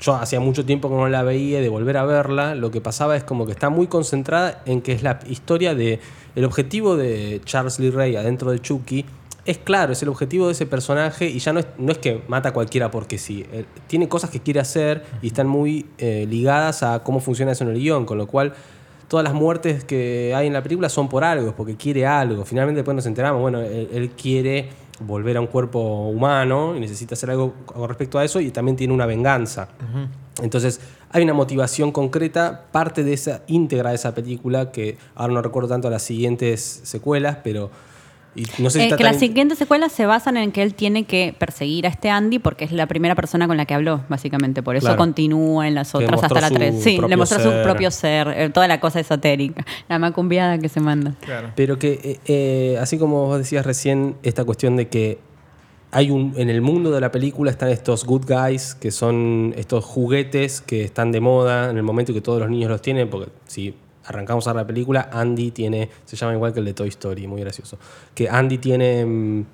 yo 0.00 0.14
hacía 0.16 0.40
mucho 0.40 0.64
tiempo 0.66 0.88
que 0.88 0.94
no 0.96 1.08
la 1.08 1.22
veía, 1.22 1.60
de 1.60 1.68
volver 1.68 1.96
a 1.96 2.04
verla, 2.04 2.54
lo 2.54 2.70
que 2.70 2.80
pasaba 2.80 3.16
es 3.16 3.24
como 3.24 3.46
que 3.46 3.52
está 3.52 3.70
muy 3.70 3.86
concentrada 3.86 4.62
en 4.66 4.80
que 4.82 4.92
es 4.92 5.02
la 5.02 5.20
historia 5.28 5.74
de. 5.74 6.00
El 6.36 6.44
objetivo 6.44 6.96
de 6.96 7.40
Charles 7.44 7.78
Lee 7.80 7.90
Ray 7.90 8.16
adentro 8.16 8.50
de 8.52 8.60
Chucky 8.60 9.04
es 9.44 9.58
claro, 9.58 9.92
es 9.92 10.02
el 10.02 10.08
objetivo 10.08 10.46
de 10.46 10.52
ese 10.52 10.66
personaje 10.66 11.26
y 11.26 11.38
ya 11.38 11.52
no 11.52 11.60
es, 11.60 11.66
no 11.78 11.92
es 11.92 11.98
que 11.98 12.22
mata 12.28 12.50
a 12.50 12.52
cualquiera 12.52 12.90
porque 12.90 13.18
sí. 13.18 13.46
Él 13.52 13.66
tiene 13.86 14.08
cosas 14.08 14.30
que 14.30 14.40
quiere 14.40 14.60
hacer 14.60 15.04
y 15.22 15.28
están 15.28 15.48
muy 15.48 15.86
eh, 15.98 16.26
ligadas 16.28 16.82
a 16.82 17.02
cómo 17.02 17.20
funciona 17.20 17.52
eso 17.52 17.64
en 17.64 17.70
el 17.70 17.78
guion, 17.78 18.04
con 18.04 18.18
lo 18.18 18.26
cual 18.26 18.52
todas 19.08 19.24
las 19.24 19.34
muertes 19.34 19.84
que 19.84 20.32
hay 20.34 20.46
en 20.46 20.52
la 20.52 20.62
película 20.62 20.88
son 20.88 21.08
por 21.08 21.24
algo, 21.24 21.54
porque 21.56 21.76
quiere 21.76 22.06
algo. 22.06 22.44
Finalmente 22.44 22.78
después 22.78 22.94
nos 22.94 23.06
enteramos, 23.06 23.40
bueno, 23.40 23.60
él, 23.60 23.88
él 23.92 24.10
quiere 24.10 24.68
volver 25.00 25.38
a 25.38 25.40
un 25.40 25.46
cuerpo 25.46 26.08
humano 26.08 26.76
y 26.76 26.80
necesita 26.80 27.14
hacer 27.14 27.30
algo 27.30 27.54
con 27.64 27.88
respecto 27.88 28.18
a 28.18 28.24
eso 28.24 28.40
y 28.40 28.50
también 28.50 28.76
tiene 28.76 28.92
una 28.92 29.06
venganza. 29.06 29.68
Entonces 30.42 30.80
hay 31.10 31.24
una 31.24 31.34
motivación 31.34 31.90
concreta, 31.90 32.66
parte 32.70 33.02
de 33.02 33.14
esa 33.14 33.42
íntegra 33.46 33.90
de 33.90 33.96
esa 33.96 34.14
película, 34.14 34.70
que 34.70 34.98
ahora 35.14 35.32
no 35.32 35.42
recuerdo 35.42 35.70
tanto 35.70 35.90
las 35.90 36.02
siguientes 36.02 36.80
secuelas, 36.84 37.38
pero... 37.42 37.70
y 38.34 38.42
no 38.58 38.70
sé 38.70 38.78
si 38.78 38.80
Eh, 38.80 38.84
está 38.84 38.96
que 38.96 39.02
tan- 39.04 39.12
las 39.12 39.20
siguientes 39.20 39.58
secuelas 39.58 39.92
se 39.92 40.06
basan 40.06 40.36
en 40.36 40.52
que 40.52 40.62
él 40.62 40.74
tiene 40.74 41.04
que 41.04 41.34
perseguir 41.38 41.86
a 41.86 41.90
este 41.90 42.10
Andy 42.10 42.38
porque 42.38 42.64
es 42.64 42.72
la 42.72 42.86
primera 42.86 43.14
persona 43.14 43.46
con 43.48 43.56
la 43.56 43.66
que 43.66 43.74
habló, 43.74 44.02
básicamente. 44.08 44.62
Por 44.62 44.76
eso 44.76 44.86
Claro. 44.86 44.98
continúa 44.98 45.66
en 45.66 45.74
las 45.74 45.94
otras 45.94 46.22
hasta 46.22 46.40
la 46.40 46.48
su 46.48 46.54
3. 46.54 46.82
Sí, 46.82 46.98
le 47.08 47.16
mostró 47.16 47.40
ser. 47.40 47.58
su 47.58 47.62
propio 47.64 47.90
ser, 47.90 48.28
eh, 48.28 48.50
toda 48.50 48.68
la 48.68 48.78
cosa 48.80 49.00
esotérica, 49.00 49.64
la 49.88 49.98
macumbiada 49.98 50.58
que 50.58 50.68
se 50.68 50.80
manda. 50.80 51.14
Claro. 51.20 51.50
Pero 51.56 51.78
que, 51.78 51.92
eh, 52.04 52.20
eh, 52.26 52.78
así 52.80 52.98
como 52.98 53.26
vos 53.26 53.38
decías 53.38 53.66
recién, 53.66 54.16
esta 54.22 54.44
cuestión 54.44 54.76
de 54.76 54.88
que 54.88 55.18
hay 55.92 56.10
un, 56.12 56.34
en 56.36 56.50
el 56.50 56.60
mundo 56.60 56.92
de 56.92 57.00
la 57.00 57.10
película 57.10 57.50
están 57.50 57.68
estos 57.70 58.04
good 58.04 58.24
guys, 58.28 58.76
que 58.76 58.92
son 58.92 59.52
estos 59.56 59.84
juguetes 59.84 60.60
que 60.60 60.84
están 60.84 61.10
de 61.10 61.20
moda 61.20 61.68
en 61.68 61.76
el 61.78 61.82
momento 61.82 62.14
que 62.14 62.20
todos 62.20 62.38
los 62.38 62.48
niños 62.48 62.70
los 62.70 62.80
tienen, 62.80 63.10
porque 63.10 63.32
si 63.46 63.74
arrancamos 64.10 64.46
a 64.46 64.52
ver 64.52 64.62
la 64.62 64.66
película, 64.66 65.08
Andy 65.12 65.50
tiene, 65.52 65.88
se 66.04 66.16
llama 66.16 66.34
igual 66.34 66.52
que 66.52 66.58
el 66.60 66.66
de 66.66 66.74
Toy 66.74 66.88
Story, 66.88 67.26
muy 67.26 67.40
gracioso, 67.40 67.78
que 68.14 68.28
Andy 68.28 68.58
tiene 68.58 69.04
mm, 69.06 69.44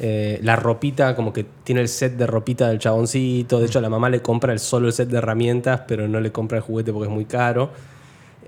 eh, 0.00 0.40
la 0.42 0.56
ropita, 0.56 1.14
como 1.14 1.32
que 1.32 1.44
tiene 1.64 1.80
el 1.80 1.88
set 1.88 2.16
de 2.16 2.26
ropita 2.26 2.68
del 2.68 2.78
chaboncito, 2.78 3.60
de 3.60 3.66
hecho 3.66 3.80
la 3.80 3.88
mamá 3.88 4.10
le 4.10 4.20
compra 4.20 4.52
el, 4.52 4.58
solo 4.58 4.88
el 4.88 4.92
set 4.92 5.08
de 5.08 5.18
herramientas, 5.18 5.82
pero 5.86 6.08
no 6.08 6.20
le 6.20 6.32
compra 6.32 6.58
el 6.58 6.64
juguete 6.64 6.92
porque 6.92 7.08
es 7.08 7.14
muy 7.14 7.24
caro. 7.26 7.70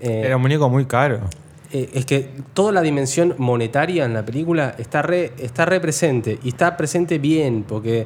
Eh, 0.01 0.23
Era 0.25 0.35
un 0.35 0.41
muñeco 0.41 0.67
muy 0.69 0.85
caro. 0.85 1.21
eh, 1.71 1.89
es 1.93 2.05
que 2.05 2.29
toda 2.53 2.71
la 2.71 2.81
dimensión 2.81 3.35
monetaria 3.37 4.05
en 4.05 4.13
la 4.13 4.25
película 4.25 4.75
está 4.77 5.01
re, 5.01 5.31
está 5.37 5.65
re 5.65 5.79
presente 5.79 6.39
y 6.43 6.49
está 6.49 6.75
presente 6.75 7.19
bien, 7.19 7.63
porque 7.67 8.05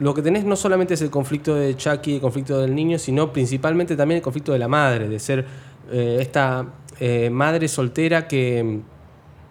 lo 0.00 0.12
que 0.12 0.22
tenés 0.22 0.44
no 0.44 0.56
solamente 0.56 0.94
es 0.94 1.02
el 1.02 1.10
conflicto 1.10 1.54
de 1.54 1.76
Chucky, 1.76 2.16
el 2.16 2.20
conflicto 2.20 2.60
del 2.60 2.74
niño, 2.74 2.98
sino 2.98 3.32
principalmente 3.32 3.96
también 3.96 4.16
el 4.16 4.22
conflicto 4.22 4.52
de 4.52 4.58
la 4.58 4.68
madre, 4.68 5.08
de 5.08 5.18
ser 5.18 5.46
eh, 5.90 6.18
esta 6.20 6.66
eh, 7.00 7.30
madre 7.30 7.68
soltera 7.68 8.28
que 8.28 8.80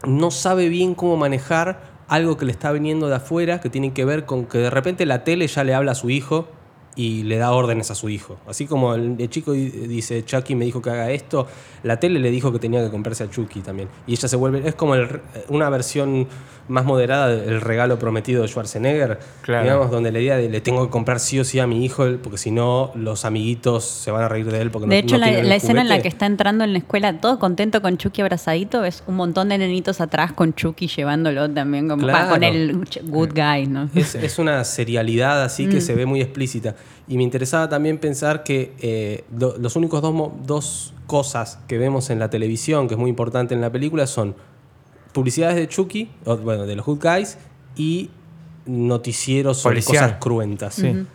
no 0.05 0.31
sabe 0.31 0.69
bien 0.69 0.95
cómo 0.95 1.17
manejar 1.17 1.93
algo 2.07 2.37
que 2.37 2.45
le 2.45 2.51
está 2.51 2.71
viniendo 2.71 3.07
de 3.07 3.15
afuera, 3.15 3.59
que 3.61 3.69
tiene 3.69 3.93
que 3.93 4.05
ver 4.05 4.25
con 4.25 4.45
que 4.45 4.57
de 4.57 4.69
repente 4.69 5.05
la 5.05 5.23
tele 5.23 5.47
ya 5.47 5.63
le 5.63 5.73
habla 5.73 5.93
a 5.93 5.95
su 5.95 6.09
hijo 6.09 6.47
y 6.95 7.23
le 7.23 7.37
da 7.37 7.51
órdenes 7.51 7.89
a 7.91 7.95
su 7.95 8.09
hijo. 8.09 8.37
Así 8.47 8.67
como 8.67 8.93
el, 8.93 9.15
el 9.19 9.29
chico 9.29 9.51
di- 9.53 9.69
dice, 9.69 10.23
Chucky 10.23 10.53
me 10.55 10.65
dijo 10.65 10.81
que 10.81 10.91
haga 10.91 11.09
esto, 11.11 11.47
la 11.83 11.99
tele 11.99 12.19
le 12.19 12.29
dijo 12.29 12.51
que 12.51 12.59
tenía 12.59 12.83
que 12.83 12.91
comprarse 12.91 13.23
a 13.23 13.29
Chucky 13.29 13.61
también. 13.61 13.89
Y 14.05 14.13
ella 14.13 14.27
se 14.27 14.35
vuelve, 14.35 14.61
es 14.67 14.75
como 14.75 14.93
el 14.95 15.09
re- 15.09 15.21
una 15.49 15.69
versión 15.69 16.27
más 16.69 16.85
moderada 16.85 17.27
del 17.27 17.59
regalo 17.59 17.99
prometido 17.99 18.41
de 18.43 18.47
Schwarzenegger, 18.47 19.19
Claro. 19.41 19.63
digamos, 19.63 19.91
donde 19.91 20.13
la 20.13 20.19
idea 20.19 20.37
de 20.37 20.49
le 20.49 20.61
tengo 20.61 20.85
que 20.85 20.91
comprar 20.91 21.19
sí 21.19 21.37
o 21.39 21.43
sí 21.43 21.59
a 21.59 21.67
mi 21.67 21.83
hijo, 21.83 22.05
porque 22.23 22.37
si 22.37 22.51
no 22.51 22.91
los 22.95 23.25
amiguitos 23.25 23.83
se 23.83 24.11
van 24.11 24.23
a 24.23 24.29
reír 24.29 24.49
de 24.49 24.61
él 24.61 24.71
porque 24.71 24.87
De 24.87 24.95
no 24.95 24.99
hecho, 25.01 25.17
no 25.17 25.25
la, 25.25 25.55
escena 25.55 25.81
en 25.81 25.89
la 25.89 26.01
que 26.01 26.07
está 26.07 26.25
entrando 26.25 26.63
en 26.63 26.71
la 26.71 26.77
escuela 26.79 27.19
todo 27.19 27.37
contento 27.37 27.81
con 27.81 27.97
Chucky 27.97 28.21
abrazadito, 28.21 28.79
ves 28.79 29.03
un 29.07 29.15
montón 29.15 29.49
de 29.49 29.57
nenitos 29.57 29.99
atrás 29.99 30.31
con 30.31 30.53
Chucky 30.53 30.87
llevándolo 30.87 31.49
también, 31.49 31.89
como, 31.89 32.03
Claro. 32.03 32.29
con 32.29 32.43
el 32.43 32.77
good 33.03 33.31
guy, 33.35 33.65
¿no? 33.67 33.89
Es, 33.93 34.15
es 34.15 34.39
una 34.39 34.63
serialidad 34.63 35.43
así 35.43 35.65
Mm. 35.67 35.69
que 35.69 35.81
se 35.81 35.95
ve 35.95 36.05
muy 36.05 36.21
explícita. 36.21 36.75
Y 37.07 37.17
me 37.17 37.23
interesaba 37.23 37.67
también 37.69 37.97
pensar 37.97 38.43
que 38.43 38.73
eh, 38.79 39.23
do- 39.29 39.55
los 39.59 39.75
únicos 39.75 40.01
dos, 40.01 40.31
dos 40.45 40.93
cosas 41.07 41.59
que 41.67 41.77
vemos 41.77 42.09
en 42.09 42.19
la 42.19 42.29
televisión, 42.29 42.87
que 42.87 42.93
es 42.93 42.99
muy 42.99 43.09
importante 43.09 43.53
en 43.53 43.61
la 43.61 43.71
película, 43.71 44.07
son 44.07 44.35
publicidades 45.11 45.55
de 45.57 45.67
Chucky, 45.67 46.09
o, 46.25 46.37
bueno, 46.37 46.65
de 46.65 46.75
los 46.75 46.85
Good 46.85 46.99
Guys, 47.03 47.37
y 47.75 48.09
noticieros 48.65 49.57
sobre 49.57 49.75
Policial. 49.81 50.03
cosas 50.05 50.17
cruentas. 50.19 50.73
Sí. 50.75 51.05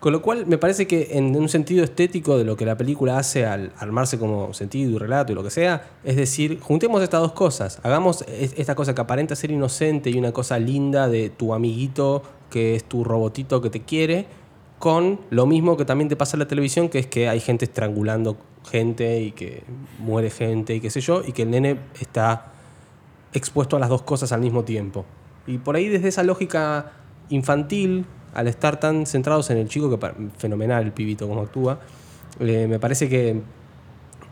Con 0.00 0.12
lo 0.12 0.22
cual, 0.22 0.46
me 0.46 0.58
parece 0.58 0.86
que 0.86 1.08
en 1.12 1.34
un 1.34 1.48
sentido 1.48 1.82
estético 1.82 2.38
de 2.38 2.44
lo 2.44 2.56
que 2.56 2.64
la 2.64 2.76
película 2.76 3.18
hace 3.18 3.46
al 3.46 3.72
armarse 3.78 4.16
como 4.18 4.54
sentido 4.54 4.92
y 4.92 4.98
relato 4.98 5.32
y 5.32 5.34
lo 5.34 5.42
que 5.42 5.50
sea, 5.50 5.88
es 6.04 6.14
decir, 6.14 6.60
juntemos 6.60 7.02
estas 7.02 7.20
dos 7.20 7.32
cosas. 7.32 7.80
Hagamos 7.82 8.22
es- 8.28 8.54
esta 8.56 8.76
cosa 8.76 8.94
que 8.94 9.00
aparenta 9.00 9.34
ser 9.34 9.50
inocente 9.50 10.10
y 10.10 10.16
una 10.18 10.30
cosa 10.32 10.58
linda 10.58 11.08
de 11.08 11.30
tu 11.30 11.52
amiguito 11.52 12.22
que 12.48 12.76
es 12.76 12.84
tu 12.84 13.02
robotito 13.02 13.60
que 13.60 13.70
te 13.70 13.82
quiere, 13.82 14.26
con 14.78 15.20
lo 15.30 15.46
mismo 15.46 15.76
que 15.76 15.84
también 15.84 16.08
te 16.08 16.16
pasa 16.16 16.36
en 16.36 16.40
la 16.40 16.48
televisión, 16.48 16.88
que 16.88 16.98
es 16.98 17.06
que 17.06 17.28
hay 17.28 17.40
gente 17.40 17.64
estrangulando 17.64 18.36
gente 18.70 19.20
y 19.20 19.32
que 19.32 19.64
muere 19.98 20.30
gente 20.30 20.74
y 20.74 20.80
qué 20.80 20.90
sé 20.90 21.00
yo, 21.00 21.22
y 21.26 21.32
que 21.32 21.42
el 21.42 21.50
nene 21.50 21.78
está 22.00 22.52
expuesto 23.32 23.76
a 23.76 23.80
las 23.80 23.88
dos 23.88 24.02
cosas 24.02 24.32
al 24.32 24.40
mismo 24.40 24.64
tiempo. 24.64 25.04
Y 25.46 25.58
por 25.58 25.76
ahí 25.76 25.88
desde 25.88 26.08
esa 26.08 26.22
lógica 26.22 26.92
infantil, 27.30 28.04
al 28.34 28.46
estar 28.46 28.78
tan 28.78 29.06
centrados 29.06 29.50
en 29.50 29.58
el 29.58 29.68
chico, 29.68 29.90
que 29.90 30.12
fenomenal 30.36 30.84
el 30.84 30.92
pibito 30.92 31.26
como 31.26 31.42
actúa, 31.42 31.80
eh, 32.40 32.66
me 32.68 32.78
parece 32.78 33.08
que 33.08 33.40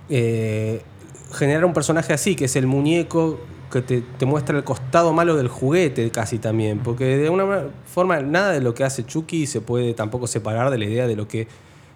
eh, 0.09 0.83
generar 1.33 1.65
un 1.65 1.73
personaje 1.73 2.13
así, 2.13 2.37
que 2.37 2.45
es 2.45 2.57
el 2.57 2.67
muñeco 2.67 3.41
que 3.71 3.83
te, 3.83 4.01
te 4.01 4.27
muestra 4.27 4.57
el 4.57 4.65
costado 4.65 5.13
malo 5.13 5.37
del 5.37 5.49
juguete 5.49 6.11
casi 6.11 6.39
también, 6.39 6.79
porque 6.81 7.17
de 7.17 7.31
una 7.31 7.45
ma- 7.45 7.65
forma 7.85 8.21
nada 8.21 8.53
de 8.53 8.61
lo 8.61 8.75
que 8.75 8.85
hace 8.85 9.05
Chucky 9.05 9.47
se 9.47 9.61
puede 9.61 9.93
tampoco 9.95 10.27
separar 10.27 10.71
de 10.71 10.79
la 10.79 10.85
idea 10.85 11.07
de 11.07 11.17
lo 11.17 11.27
que 11.29 11.49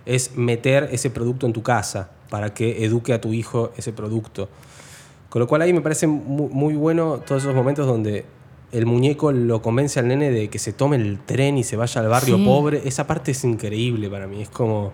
es 0.06 0.36
meter 0.36 0.88
ese 0.92 1.10
producto 1.10 1.46
en 1.46 1.52
tu 1.52 1.62
casa 1.62 2.10
para 2.30 2.52
que 2.54 2.84
eduque 2.84 3.12
a 3.12 3.20
tu 3.20 3.32
hijo 3.32 3.70
ese 3.76 3.92
producto. 3.92 4.48
Con 5.28 5.40
lo 5.40 5.46
cual 5.46 5.62
ahí 5.62 5.72
me 5.72 5.80
parece 5.80 6.06
mu- 6.06 6.48
muy, 6.48 6.74
bueno 6.74 7.20
todos 7.24 7.42
esos 7.42 7.54
momentos 7.54 7.86
donde 7.86 8.24
el 8.72 8.86
muñeco 8.86 9.30
lo 9.32 9.62
convence 9.62 9.98
al 10.00 10.08
nene 10.08 10.30
de 10.30 10.48
que 10.48 10.58
se 10.58 10.72
tome 10.72 10.96
el 10.96 11.18
tren 11.24 11.58
y 11.58 11.64
se 11.64 11.76
vaya 11.76 12.00
al 12.00 12.08
barrio 12.08 12.36
Sí. 12.36 12.44
pobre. 12.44 12.82
Esa 12.84 13.06
parte 13.06 13.30
es 13.32 13.44
increíble 13.44 14.08
para 14.10 14.26
mí. 14.26 14.42
Es 14.42 14.48
como 14.48 14.92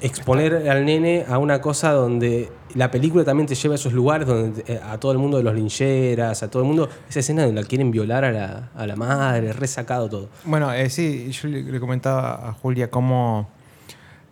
exponer 0.00 0.68
al 0.70 0.84
nene 0.84 1.24
a 1.28 1.38
una 1.38 1.60
cosa 1.60 1.92
donde 1.92 2.50
la 2.74 2.90
película 2.90 3.24
también 3.24 3.46
te 3.46 3.54
lleva 3.54 3.74
a 3.74 3.76
esos 3.76 3.92
lugares 3.92 4.26
donde 4.28 4.62
eh, 4.66 4.80
a 4.82 4.98
todo 4.98 5.12
el 5.12 5.18
mundo 5.18 5.36
de 5.38 5.42
los 5.42 5.54
lincheras, 5.54 6.42
a 6.42 6.50
todo 6.50 6.62
el 6.62 6.68
mundo, 6.68 6.88
esa 7.08 7.20
escena 7.20 7.44
donde 7.44 7.60
la 7.60 7.66
quieren 7.66 7.90
violar 7.90 8.24
a 8.24 8.30
la, 8.30 8.70
a 8.76 8.86
la 8.86 8.94
madre, 8.96 9.52
resacado 9.52 10.08
todo. 10.08 10.28
Bueno, 10.44 10.72
eh, 10.72 10.88
sí, 10.90 11.30
yo 11.32 11.48
le, 11.48 11.80
comentaba 11.80 12.48
a 12.48 12.52
Julia 12.52 12.90
cómo 12.90 13.48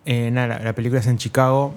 eh, 0.05 0.31
nada, 0.31 0.47
la, 0.47 0.59
la 0.61 0.73
película 0.75 1.01
es 1.01 1.07
en 1.09 1.17
Chicago 1.19 1.75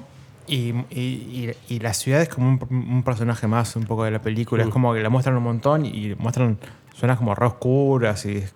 y, 0.48 0.74
y- 0.92 1.54
y- 1.70 1.76
y 1.76 1.80
la 1.80 1.94
ciudad 1.94 2.22
es 2.22 2.30
como 2.30 2.48
un, 2.50 2.60
un 2.70 3.04
personaje 3.04 3.48
más 3.48 3.76
un 3.76 3.86
poco 3.86 4.04
de 4.04 4.12
la 4.12 4.22
película. 4.22 4.64
Mm. 4.64 4.68
Es 4.68 4.74
como 4.74 4.94
que 4.94 5.02
la 5.02 5.10
muestran 5.10 5.36
un 5.38 5.44
montón 5.44 5.86
y 5.86 6.14
muestran 6.18 6.58
zonas 6.96 7.18
como 7.18 7.34
re 7.34 7.46
oscuras 7.46 8.26
y 8.26 8.38
es 8.38 8.52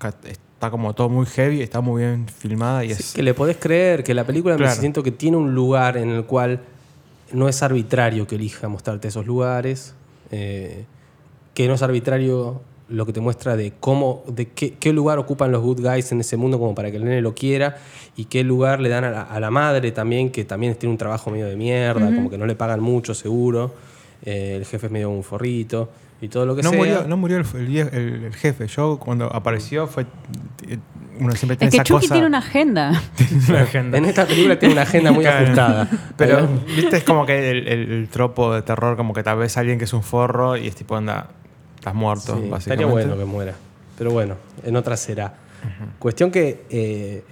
está 0.63 0.71
como 0.71 0.93
todo 0.93 1.09
muy 1.09 1.25
heavy, 1.25 1.61
está 1.61 1.81
muy 1.81 2.03
bien 2.03 2.25
filmada 2.25 2.85
y 2.85 2.93
Sí, 2.93 3.01
es... 3.01 3.13
que 3.13 3.21
le 3.21 3.33
podés 3.33 3.57
creer 3.57 4.01
que 4.01 4.13
la 4.13 4.23
película 4.23 4.57
me 4.57 4.69
siento 4.69 5.03
que 5.03 5.11
tiene 5.11 5.35
un 5.35 5.53
lugar 5.53 5.97
en 5.97 6.09
el 6.09 6.23
cual 6.23 6.61
no 7.33 7.49
es 7.49 7.61
arbitrario 7.61 8.25
que 8.27 8.35
elija 8.35 8.69
mostrarte 8.69 9.09
esos 9.09 9.25
lugares, 9.25 9.93
eh, 10.31 10.85
que 11.53 11.67
no 11.67 11.73
es 11.73 11.81
arbitrario 11.81 12.61
lo 12.87 13.05
que 13.05 13.11
te 13.11 13.19
muestra 13.19 13.57
de 13.57 13.73
cómo, 13.77 14.23
de 14.27 14.51
qué, 14.51 14.75
qué 14.75 14.93
lugar 14.93 15.19
ocupan 15.19 15.51
los 15.51 15.61
good 15.61 15.81
guys 15.81 16.13
en 16.13 16.21
ese 16.21 16.37
mundo 16.37 16.57
como 16.59 16.73
para 16.73 16.91
que 16.91 16.95
el 16.97 17.03
nene 17.03 17.21
lo 17.21 17.35
quiera 17.35 17.75
y 18.15 18.25
qué 18.25 18.45
lugar 18.45 18.79
le 18.79 18.87
dan 18.87 19.03
a 19.03 19.11
la, 19.11 19.21
a 19.23 19.39
la 19.41 19.51
madre 19.51 19.91
también, 19.91 20.31
que 20.31 20.45
también 20.45 20.75
tiene 20.75 20.91
un 20.91 20.97
trabajo 20.97 21.29
medio 21.29 21.47
de 21.47 21.57
mierda, 21.57 22.05
como 22.05 22.29
que 22.29 22.37
no 22.37 22.45
le 22.45 22.55
pagan 22.55 22.79
mucho 22.79 23.13
seguro, 23.13 23.73
eh, 24.23 24.55
el 24.55 24.65
jefe 24.65 24.85
es 24.85 24.91
medio 24.93 25.09
un 25.09 25.23
forrito 25.23 25.89
y 26.23 26.29
todo 26.29 26.45
lo 26.45 26.55
que 26.55 26.63
No 26.63 26.69
sea. 26.69 26.77
murió, 26.77 27.05
no 27.07 27.17
murió 27.17 27.37
el, 27.37 27.45
el 27.55 27.77
el- 27.93 28.23
el 28.25 28.35
jefe. 28.35 28.67
Yo 28.67 28.97
cuando 28.97 29.25
apareció 29.25 29.87
fue... 29.87 30.05
eh, 30.67 30.77
Uno 31.19 31.33
siempre 31.35 31.57
tiene 31.57 31.67
Es 31.69 31.71
que 31.71 31.77
esa 31.77 31.83
Chucky 31.83 32.05
cosa... 32.07 32.13
tiene 32.15 32.27
una 32.27 32.37
agenda. 32.39 33.01
una 33.49 33.61
agenda. 33.61 33.97
En 33.97 34.05
esta 34.05 34.25
película 34.25 34.57
tiene 34.57 34.73
una 34.73 34.83
agenda 34.83 35.11
muy 35.11 35.25
ajustada. 35.27 35.89
Pero, 36.17 36.47
viste, 36.75 36.97
es 36.97 37.03
como 37.03 37.25
que 37.25 37.51
el, 37.51 37.67
el- 37.67 37.91
el 37.91 38.07
tropo 38.07 38.53
de 38.53 38.61
terror, 38.61 38.95
como 38.97 39.13
que 39.13 39.21
tal 39.23 39.37
vez 39.37 39.57
alguien 39.57 39.77
que 39.77 39.83
es 39.85 39.93
un 39.93 40.01
forro 40.03 40.55
y 40.57 40.67
es 40.67 40.75
tipo, 40.75 40.95
anda, 40.95 41.27
estás 41.75 41.93
muerto, 41.93 42.21
Sí, 42.41 42.49
básicamente. 42.49 42.57
estaría 42.71 42.85
bueno 42.87 43.17
que 43.17 43.25
muera. 43.25 43.53
Pero 43.97 44.11
bueno, 44.11 44.35
en 44.63 44.75
otra 44.75 44.95
será. 44.97 45.33
Cuestión 45.99 46.31
que 46.31 46.65
eh, 46.69 47.23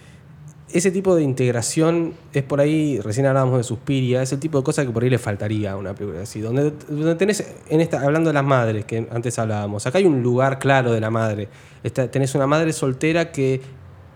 ese 0.73 0.91
tipo 0.91 1.15
de 1.15 1.23
integración 1.23 2.13
es 2.33 2.43
por 2.43 2.59
ahí, 2.61 2.99
recién 2.99 3.25
hablábamos 3.25 3.57
de 3.57 3.63
Suspiria, 3.63 4.21
es 4.21 4.31
el 4.31 4.39
tipo 4.39 4.57
de 4.57 4.63
cosa 4.63 4.85
que 4.85 4.91
por 4.91 5.03
ahí 5.03 5.09
le 5.09 5.17
faltaría 5.19 5.71
a 5.73 5.77
una 5.77 5.93
película 5.93 6.23
así. 6.23 6.39
Donde, 6.41 6.71
donde 6.89 7.35
en 7.69 7.81
esta, 7.81 8.01
hablando 8.01 8.29
de 8.29 8.33
las 8.33 8.43
madres, 8.43 8.85
que 8.85 9.07
antes 9.11 9.37
hablábamos, 9.39 9.85
acá 9.85 9.97
hay 9.97 10.05
un 10.05 10.21
lugar 10.23 10.59
claro 10.59 10.91
de 10.91 10.99
la 10.99 11.09
madre. 11.09 11.47
Está- 11.83 12.09
tenés 12.09 12.35
una 12.35 12.47
madre 12.47 12.73
soltera 12.73 13.31
que 13.31 13.61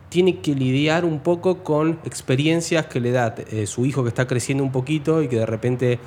tiene 0.10 0.40
que 0.40 0.54
lidiar 0.56 1.04
un 1.06 1.20
poco 1.20 1.64
con 1.64 2.00
experiencias 2.06 2.86
que 2.86 3.00
le 3.00 3.12
da 3.12 3.36
eh, 3.52 3.66
su 3.68 3.86
hijo 3.86 4.04
que 4.04 4.10
está 4.10 4.28
creciendo 4.28 4.64
un 4.64 4.72
poquito 4.72 5.22
y 5.22 5.28
que 5.28 5.38
de 5.38 5.46
repente, 5.46 6.00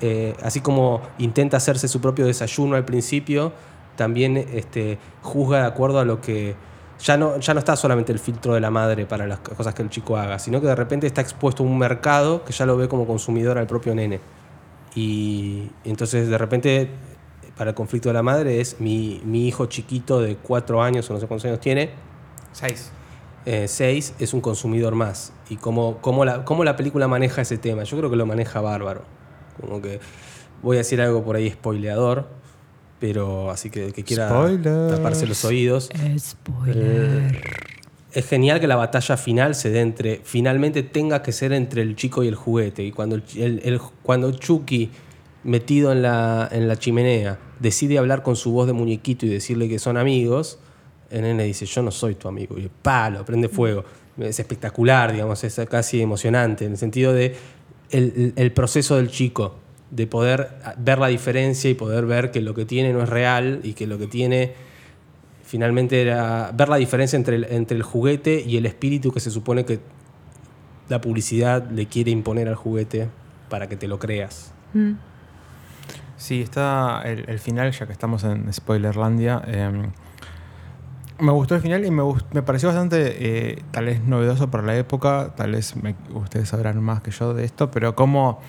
eh, 0.00 0.34
así 0.42 0.60
como 0.60 1.00
intenta 1.18 1.56
hacerse 1.56 1.88
su 1.88 2.00
propio 2.00 2.26
desayuno 2.26 2.76
al 2.76 2.84
principio, 2.84 3.52
también 3.96 4.36
este, 4.36 4.98
juzga 5.22 5.60
de 5.60 5.66
acuerdo 5.66 5.98
a 6.00 6.04
lo 6.04 6.20
que... 6.20 6.54
Ya 6.98 7.16
no, 7.16 7.38
ya 7.38 7.52
no 7.52 7.58
está 7.60 7.76
solamente 7.76 8.10
el 8.12 8.18
filtro 8.18 8.54
de 8.54 8.60
la 8.60 8.70
madre 8.70 9.04
para 9.06 9.26
las 9.26 9.40
cosas 9.40 9.74
que 9.74 9.82
el 9.82 9.90
chico 9.90 10.16
haga, 10.16 10.38
sino 10.38 10.60
que 10.60 10.66
de 10.66 10.74
repente 10.74 11.06
está 11.06 11.20
expuesto 11.20 11.62
a 11.62 11.66
un 11.66 11.76
mercado 11.78 12.42
que 12.44 12.52
ya 12.52 12.64
lo 12.64 12.76
ve 12.76 12.88
como 12.88 13.06
consumidor 13.06 13.58
al 13.58 13.66
propio 13.66 13.94
nene. 13.94 14.20
Y 14.94 15.70
entonces 15.84 16.28
de 16.28 16.38
repente 16.38 16.90
para 17.56 17.70
el 17.70 17.74
conflicto 17.76 18.08
de 18.08 18.14
la 18.14 18.22
madre 18.22 18.60
es 18.60 18.80
mi, 18.80 19.20
mi 19.24 19.46
hijo 19.48 19.66
chiquito 19.66 20.20
de 20.20 20.36
cuatro 20.36 20.82
años 20.82 21.08
o 21.10 21.14
no 21.14 21.20
sé 21.20 21.26
cuántos 21.26 21.46
años 21.46 21.60
tiene, 21.60 21.90
Seis. 22.52 22.90
eh, 23.44 23.68
seis, 23.68 24.14
es 24.18 24.32
un 24.34 24.40
consumidor 24.40 24.94
más. 24.94 25.32
Y 25.50 25.56
cómo, 25.56 25.98
cómo, 26.00 26.24
la, 26.24 26.44
cómo 26.44 26.64
la 26.64 26.76
película 26.76 27.08
maneja 27.08 27.42
ese 27.42 27.58
tema. 27.58 27.84
Yo 27.84 27.96
creo 27.98 28.10
que 28.10 28.16
lo 28.16 28.26
maneja 28.26 28.60
bárbaro. 28.60 29.02
Como 29.60 29.80
que 29.82 30.00
voy 30.62 30.76
a 30.76 30.80
decir 30.80 31.00
algo 31.00 31.22
por 31.24 31.36
ahí 31.36 31.50
spoileador, 31.50 32.28
pero 32.98 33.50
así 33.50 33.70
que 33.70 33.86
el 33.86 33.92
que 33.92 34.04
quiera 34.04 34.28
Spoilers. 34.28 34.94
taparse 34.96 35.26
los 35.26 35.44
oídos. 35.44 35.90
Eh, 35.94 37.40
es 38.12 38.26
genial 38.26 38.60
que 38.60 38.66
la 38.66 38.76
batalla 38.76 39.16
final 39.16 39.54
se 39.54 39.70
dé 39.70 39.80
entre. 39.80 40.20
Finalmente 40.24 40.82
tenga 40.82 41.22
que 41.22 41.32
ser 41.32 41.52
entre 41.52 41.82
el 41.82 41.96
chico 41.96 42.24
y 42.24 42.28
el 42.28 42.34
juguete. 42.34 42.82
Y 42.82 42.92
cuando, 42.92 43.16
el, 43.16 43.22
el- 43.36 43.60
el- 43.64 43.80
cuando 44.02 44.32
Chucky, 44.32 44.90
metido 45.44 45.92
en 45.92 46.02
la, 46.02 46.48
en 46.50 46.66
la 46.68 46.76
chimenea, 46.76 47.38
decide 47.60 47.98
hablar 47.98 48.22
con 48.22 48.36
su 48.36 48.52
voz 48.52 48.66
de 48.66 48.72
muñequito 48.72 49.26
y 49.26 49.28
decirle 49.28 49.68
que 49.68 49.78
son 49.78 49.96
amigos, 49.98 50.58
el 51.10 51.22
nene 51.22 51.44
dice: 51.44 51.66
Yo 51.66 51.82
no 51.82 51.90
soy 51.90 52.14
tu 52.14 52.28
amigo. 52.28 52.58
Y 52.58 52.70
palo, 52.82 53.24
prende 53.24 53.48
fuego. 53.50 53.84
Es 54.18 54.40
espectacular, 54.40 55.12
digamos, 55.12 55.44
es 55.44 55.60
casi 55.68 56.00
emocionante. 56.00 56.64
En 56.64 56.72
el 56.72 56.78
sentido 56.78 57.12
de 57.12 57.36
el- 57.90 58.32
el 58.36 58.52
proceso 58.52 58.96
del 58.96 59.10
chico. 59.10 59.56
De 59.90 60.06
poder 60.06 60.48
ver 60.78 60.98
la 60.98 61.06
diferencia 61.06 61.70
y 61.70 61.74
poder 61.74 62.06
ver 62.06 62.30
que 62.32 62.40
lo 62.40 62.54
que 62.54 62.64
tiene 62.64 62.92
no 62.92 63.02
es 63.02 63.08
real 63.08 63.60
y 63.62 63.74
que 63.74 63.86
lo 63.86 63.98
que 63.98 64.06
tiene 64.06 64.54
finalmente 65.44 66.02
era 66.02 66.50
ver 66.52 66.68
la 66.68 66.76
diferencia 66.76 67.16
entre 67.16 67.36
el, 67.36 67.44
entre 67.44 67.76
el 67.76 67.82
juguete 67.84 68.42
y 68.44 68.56
el 68.56 68.66
espíritu 68.66 69.12
que 69.12 69.20
se 69.20 69.30
supone 69.30 69.64
que 69.64 69.78
la 70.88 71.00
publicidad 71.00 71.70
le 71.70 71.86
quiere 71.86 72.10
imponer 72.10 72.48
al 72.48 72.56
juguete 72.56 73.08
para 73.48 73.68
que 73.68 73.76
te 73.76 73.86
lo 73.86 73.98
creas. 74.00 74.52
Mm. 74.74 74.92
Sí, 76.16 76.42
está 76.42 77.02
el, 77.04 77.24
el 77.28 77.38
final, 77.38 77.70
ya 77.70 77.86
que 77.86 77.92
estamos 77.92 78.24
en 78.24 78.52
Spoilerlandia. 78.52 79.42
eh, 79.46 79.70
me 81.18 81.30
gustó 81.32 81.54
el 81.54 81.60
final 81.62 81.84
y 81.84 81.90
me, 81.90 82.02
gust- 82.02 82.26
me 82.32 82.42
pareció 82.42 82.68
bastante, 82.68 83.50
eh, 83.52 83.62
tal 83.70 83.86
vez 83.86 84.02
novedoso 84.02 84.50
para 84.50 84.64
la 84.64 84.76
época, 84.76 85.32
tal 85.36 85.52
vez 85.52 85.76
me- 85.76 85.94
ustedes 86.12 86.48
sabrán 86.48 86.82
más 86.82 87.00
que 87.02 87.10
yo 87.10 87.34
de 87.34 87.44
esto, 87.44 87.70
pero 87.70 87.94
cómo 87.94 88.40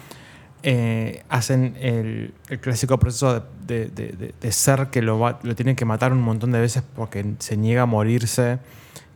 eh, 0.70 1.24
hacen 1.30 1.78
el, 1.80 2.34
el 2.50 2.60
clásico 2.60 2.98
proceso 3.00 3.34
de, 3.66 3.86
de- 3.86 3.86
de- 3.90 4.12
de- 4.18 4.34
de 4.40 4.52
ser 4.52 4.88
que 4.88 5.02
lo, 5.02 5.18
va- 5.18 5.40
lo 5.44 5.56
tienen 5.56 5.78
que 5.78 5.86
matar 5.86 6.12
un 6.12 6.22
montón 6.22 6.52
de 6.52 6.60
veces 6.60 6.84
porque 6.94 7.24
se 7.40 7.56
niega 7.56 7.84
a 7.84 7.86
morirse 7.86 8.60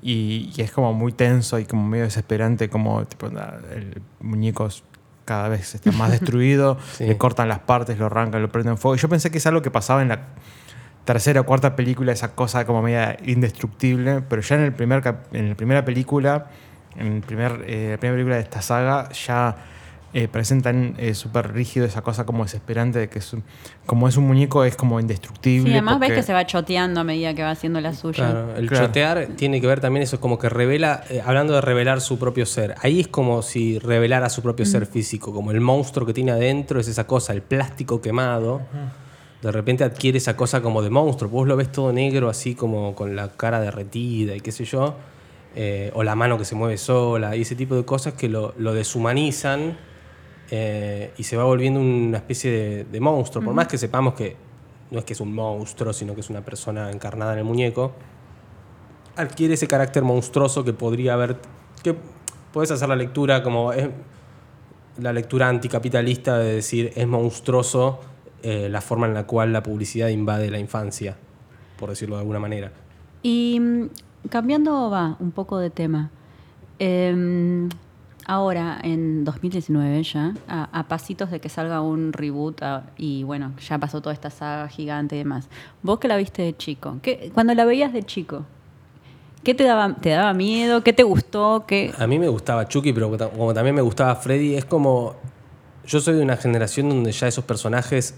y, 0.02 0.50
y 0.56 0.62
es 0.62 0.72
como 0.72 0.94
muy 0.94 1.12
tenso 1.12 1.60
y 1.60 1.66
como 1.66 1.86
medio 1.86 2.06
desesperante, 2.06 2.70
como 2.70 3.04
tipo, 3.06 3.28
el 3.28 4.02
muñeco 4.22 4.70
cada 5.26 5.50
vez 5.50 5.76
está 5.76 5.92
más 5.92 6.10
destruido, 6.18 6.78
Sí. 6.94 7.04
le 7.06 7.18
cortan 7.18 7.50
las 7.50 7.60
partes, 7.60 8.00
lo 8.00 8.06
arrancan, 8.06 8.42
lo 8.42 8.50
prenden 8.50 8.78
fuego. 8.78 8.96
Yo 8.96 9.10
pensé 9.10 9.30
que 9.30 9.40
es 9.40 9.46
algo 9.46 9.62
que 9.62 9.72
pasaba 9.72 10.02
en 10.02 10.08
la 10.08 10.20
tercera 11.04 11.42
o 11.42 11.46
cuarta 11.46 11.76
película, 11.76 12.14
esa 12.14 12.34
cosa 12.34 12.64
como 12.66 12.82
media 12.82 13.18
indestructible, 13.26 14.22
pero 14.22 14.42
ya 14.42 14.56
en, 14.56 14.62
el 14.62 14.72
primer 14.74 15.04
en 15.34 15.50
la 15.50 15.56
primera 15.56 15.84
película, 15.84 16.46
en 16.96 17.08
el 17.18 17.22
primer, 17.24 17.64
eh, 17.68 17.90
la 17.92 17.98
primera 17.98 18.16
película 18.16 18.36
de 18.38 18.42
esta 18.42 18.62
saga, 18.62 19.10
ya 19.12 19.56
eh, 20.14 20.28
presentan 20.28 20.96
eh, 20.98 21.14
súper 21.14 21.54
rígido 21.54 21.86
esa 21.86 22.02
cosa 22.02 22.26
como 22.26 22.44
desesperante 22.44 23.00
de 23.00 23.08
que 23.10 23.20
es 23.20 23.32
un- 23.32 23.44
como 23.86 24.08
es 24.10 24.18
un 24.18 24.28
muñeco 24.28 24.66
es 24.66 24.76
como 24.76 25.00
indestructible. 25.00 25.70
Sí, 25.70 25.74
además 25.74 26.00
ves 26.00 26.12
que 26.12 26.24
se 26.24 26.34
va 26.34 26.46
choteando 26.46 27.00
a 27.00 27.04
medida 27.06 27.34
que 27.34 27.44
va 27.44 27.52
haciendo 27.52 27.80
la 27.80 27.94
suya. 27.94 28.14
Claro, 28.32 28.56
el 28.58 28.68
Claro. 28.68 28.88
chotear 28.88 29.28
tiene 29.38 29.62
que 29.62 29.68
ver 29.68 29.80
también 29.80 30.04
eso, 30.04 30.20
como 30.20 30.38
que 30.38 30.50
revela, 30.50 31.04
eh, 31.10 31.22
hablando 31.26 31.54
de 31.54 31.62
revelar 31.62 32.02
su 32.02 32.20
propio 32.20 32.46
ser, 32.46 32.76
ahí 32.82 33.00
es 33.00 33.08
como 33.08 33.42
si 33.42 33.80
revelara 33.80 34.30
su 34.30 34.42
propio 34.42 34.66
ser 34.66 34.86
físico, 34.86 35.34
como 35.34 35.52
el 35.52 35.62
monstruo 35.62 36.06
que 36.06 36.14
tiene 36.14 36.32
adentro 36.32 36.80
es 36.82 36.88
esa 36.90 37.08
cosa, 37.08 37.32
el 37.34 37.42
plástico 37.42 38.02
quemado, 38.02 38.62
de 39.42 39.52
repente 39.52 39.84
adquiere 39.86 40.18
esa 40.18 40.36
cosa 40.36 40.62
como 40.62 40.82
de 40.82 40.90
monstruo, 40.90 41.30
vos 41.32 41.48
lo 41.48 41.56
ves 41.56 41.72
todo 41.72 41.92
negro 41.94 42.30
así 42.30 42.54
como 42.54 42.94
con 42.96 43.16
la 43.16 43.30
cara 43.30 43.60
derretida 43.62 44.36
y 44.36 44.42
qué 44.42 44.52
sé 44.52 44.66
yo, 44.66 44.96
eh, 45.56 45.90
o 45.96 46.04
la 46.04 46.16
mano 46.16 46.38
que 46.38 46.46
se 46.46 46.56
mueve 46.56 46.78
sola, 46.78 47.36
y 47.36 47.42
ese 47.42 47.56
tipo 47.56 47.76
de 47.76 47.84
cosas 47.86 48.14
que 48.14 48.28
lo, 48.30 48.54
lo 48.58 48.74
deshumanizan 48.74 49.78
eh, 50.52 51.14
y 51.18 51.24
se 51.24 51.38
va 51.38 51.46
volviendo 51.46 51.80
una 51.80 52.18
especie 52.18 52.52
de, 52.52 52.84
de 52.84 53.00
monstruo, 53.00 53.44
por 53.44 53.54
más 53.54 53.68
que 53.68 53.78
sepamos 53.78 54.14
que 54.14 54.36
no 54.92 55.00
es 55.00 55.06
que 55.06 55.14
es 55.14 55.22
un 55.22 55.34
monstruo, 55.34 55.94
sino 55.94 56.14
que 56.14 56.22
es 56.22 56.30
una 56.30 56.42
persona 56.42 56.92
encarnada 56.92 57.34
en 57.34 57.40
el 57.40 57.46
muñeco, 57.46 57.94
adquiere 59.16 59.54
ese 59.54 59.68
carácter 59.68 60.04
monstruoso 60.04 60.64
que 60.64 60.74
podría 60.74 61.14
haber, 61.14 61.38
que 61.82 61.96
puedes 62.52 62.72
hacer 62.72 62.90
la 62.90 62.96
lectura 62.96 63.42
como 63.42 63.72
es 63.72 63.90
la 65.00 65.14
lectura 65.14 65.48
anticapitalista 65.48 66.38
de 66.38 66.56
decir 66.56 66.92
es 66.96 67.08
monstruoso 67.08 68.00
eh, 68.44 68.68
la 68.70 68.82
forma 68.82 69.08
en 69.08 69.14
la 69.14 69.26
cual 69.26 69.54
la 69.54 69.64
publicidad 69.64 70.10
invade 70.10 70.52
la 70.52 70.60
infancia, 70.60 71.16
por 71.78 71.90
decirlo 71.90 72.16
de 72.16 72.22
alguna 72.22 72.40
manera. 72.40 72.72
Y 73.24 73.60
mm, 73.60 73.90
cambiando 74.30 74.90
va 74.90 75.16
un 75.20 75.32
poco 75.32 75.60
de 75.60 75.70
tema. 75.70 76.12
Em, 76.80 77.70
ahora, 78.26 78.80
en 78.84 79.24
2019 79.24 80.04
ya, 80.04 80.34
a, 80.48 80.84
pasitos 80.88 81.32
de 81.32 81.40
que 81.40 81.50
salga 81.50 81.82
un 81.82 82.14
reboot 82.14 82.62
a- 82.64 82.84
y 82.98 83.24
bueno, 83.24 83.54
ya 83.68 83.78
pasó 83.78 84.02
toda 84.02 84.14
esta 84.14 84.30
saga 84.30 84.68
gigante 84.68 85.16
y 85.16 85.20
demás. 85.20 85.48
Vos 85.84 86.00
que 86.00 86.08
la 86.08 86.18
viste 86.18 86.42
de 86.42 86.56
chico, 86.56 86.98
¿qué, 87.02 87.32
cuando 87.34 87.54
la 87.54 87.66
veías 87.66 87.94
de 87.94 88.04
chico, 88.04 88.46
¿qué 89.44 89.54
te 89.54 89.64
daba, 89.64 89.96
te 89.96 90.10
daba 90.10 90.34
miedo? 90.34 90.84
¿Qué 90.84 90.94
te 90.94 91.04
gustó? 91.04 91.66
¿Qué, 91.68 91.94
A 91.98 92.08
mí 92.08 92.20
me 92.20 92.28
gustaba 92.28 92.68
Chucky, 92.68 92.94
pero 92.94 93.10
como 93.32 93.54
también 93.54 93.76
me 93.76 93.82
gustaba 93.82 94.16
Freddy, 94.16 94.56
es 94.56 94.66
como. 94.66 95.16
Yo 95.88 96.00
soy 96.00 96.16
de 96.16 96.22
una 96.22 96.38
generación 96.38 96.90
donde 96.90 97.12
ya 97.12 97.28
esos 97.28 97.44
personajes 97.44 98.14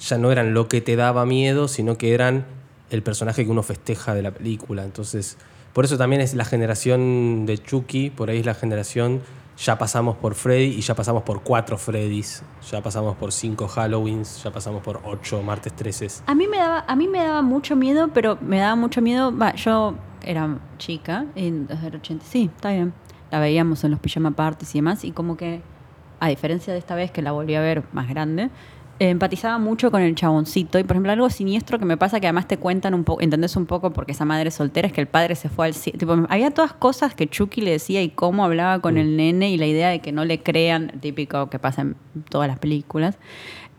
ya 0.00 0.16
no 0.18 0.32
eran 0.32 0.54
lo 0.54 0.68
que 0.68 0.80
te 0.80 0.96
daba 0.96 1.26
miedo, 1.26 1.68
sino 1.68 1.98
que 1.98 2.14
eran 2.14 2.46
el 2.90 3.02
personaje 3.02 3.44
que 3.44 3.50
uno 3.50 3.62
festeja 3.62 4.14
de 4.14 4.22
la 4.22 4.30
película. 4.30 4.84
Entonces, 4.84 5.36
por 5.74 5.84
eso 5.84 5.98
también 5.98 6.22
es 6.22 6.34
la 6.34 6.44
generación 6.44 7.46
de 7.46 7.58
Chucky, 7.58 8.10
por 8.10 8.30
ahí 8.30 8.38
es 8.38 8.46
la 8.46 8.54
generación. 8.54 9.20
Ya 9.58 9.76
pasamos 9.76 10.16
por 10.16 10.34
Freddy 10.34 10.66
y 10.66 10.80
ya 10.80 10.94
pasamos 10.94 11.24
por 11.24 11.42
cuatro 11.42 11.78
Freddys, 11.78 12.42
ya 12.70 12.80
pasamos 12.80 13.16
por 13.16 13.32
cinco 13.32 13.68
Halloweens, 13.68 14.42
ya 14.42 14.52
pasamos 14.52 14.82
por 14.82 15.00
ocho 15.04 15.42
martes 15.42 15.72
13. 15.74 16.24
A 16.26 16.34
mí 16.34 16.46
me 16.48 16.58
daba, 16.58 16.84
a 16.86 16.96
mí 16.96 17.06
me 17.06 17.18
daba 17.18 17.42
mucho 17.42 17.76
miedo, 17.76 18.08
pero 18.14 18.38
me 18.40 18.58
daba 18.58 18.76
mucho 18.76 19.00
miedo. 19.02 19.36
va, 19.36 19.54
yo 19.54 19.94
era 20.22 20.58
chica, 20.78 21.26
en 21.34 21.68
el 21.70 21.94
80, 21.96 22.24
sí, 22.24 22.50
está 22.54 22.70
bien. 22.70 22.94
La 23.30 23.40
veíamos 23.40 23.82
en 23.84 23.90
los 23.90 24.00
pijama 24.00 24.30
parties 24.30 24.74
y 24.74 24.78
demás, 24.78 25.04
y 25.04 25.10
como 25.10 25.36
que, 25.36 25.60
a 26.20 26.28
diferencia 26.28 26.72
de 26.72 26.78
esta 26.78 26.94
vez 26.94 27.10
que 27.10 27.22
la 27.22 27.32
volví 27.32 27.54
a 27.56 27.60
ver 27.60 27.84
más 27.92 28.08
grande, 28.08 28.50
empatizaba 28.98 29.58
mucho 29.58 29.90
con 29.90 30.00
el 30.02 30.14
chaboncito. 30.14 30.78
Y 30.78 30.84
por 30.84 30.92
ejemplo, 30.96 31.12
algo 31.12 31.28
siniestro 31.30 31.78
que 31.78 31.84
me 31.84 31.96
pasa 31.96 32.20
que 32.20 32.26
además 32.26 32.46
te 32.48 32.56
cuentan 32.58 32.94
un 32.94 33.04
poco, 33.04 33.20
entendés 33.22 33.56
un 33.56 33.66
poco 33.66 33.92
porque 33.92 34.12
esa 34.12 34.24
madre 34.24 34.50
soltera 34.50 34.86
es 34.86 34.92
que 34.92 35.00
el 35.00 35.06
padre 35.08 35.34
se 35.34 35.48
fue 35.48 35.66
al 35.66 35.74
cielo. 35.74 35.98
Tipo, 35.98 36.16
había 36.28 36.50
todas 36.52 36.72
cosas 36.72 37.14
que 37.14 37.28
Chucky 37.28 37.60
le 37.60 37.72
decía 37.72 38.02
y 38.02 38.10
cómo 38.10 38.44
hablaba 38.44 38.80
con 38.80 38.96
el 38.98 39.16
nene 39.16 39.50
y 39.50 39.56
la 39.58 39.66
idea 39.66 39.88
de 39.88 40.00
que 40.00 40.12
no 40.12 40.24
le 40.24 40.42
crean, 40.42 40.92
típico 41.00 41.50
que 41.50 41.58
pasa 41.58 41.82
en 41.82 41.96
todas 42.30 42.48
las 42.48 42.58
películas. 42.58 43.16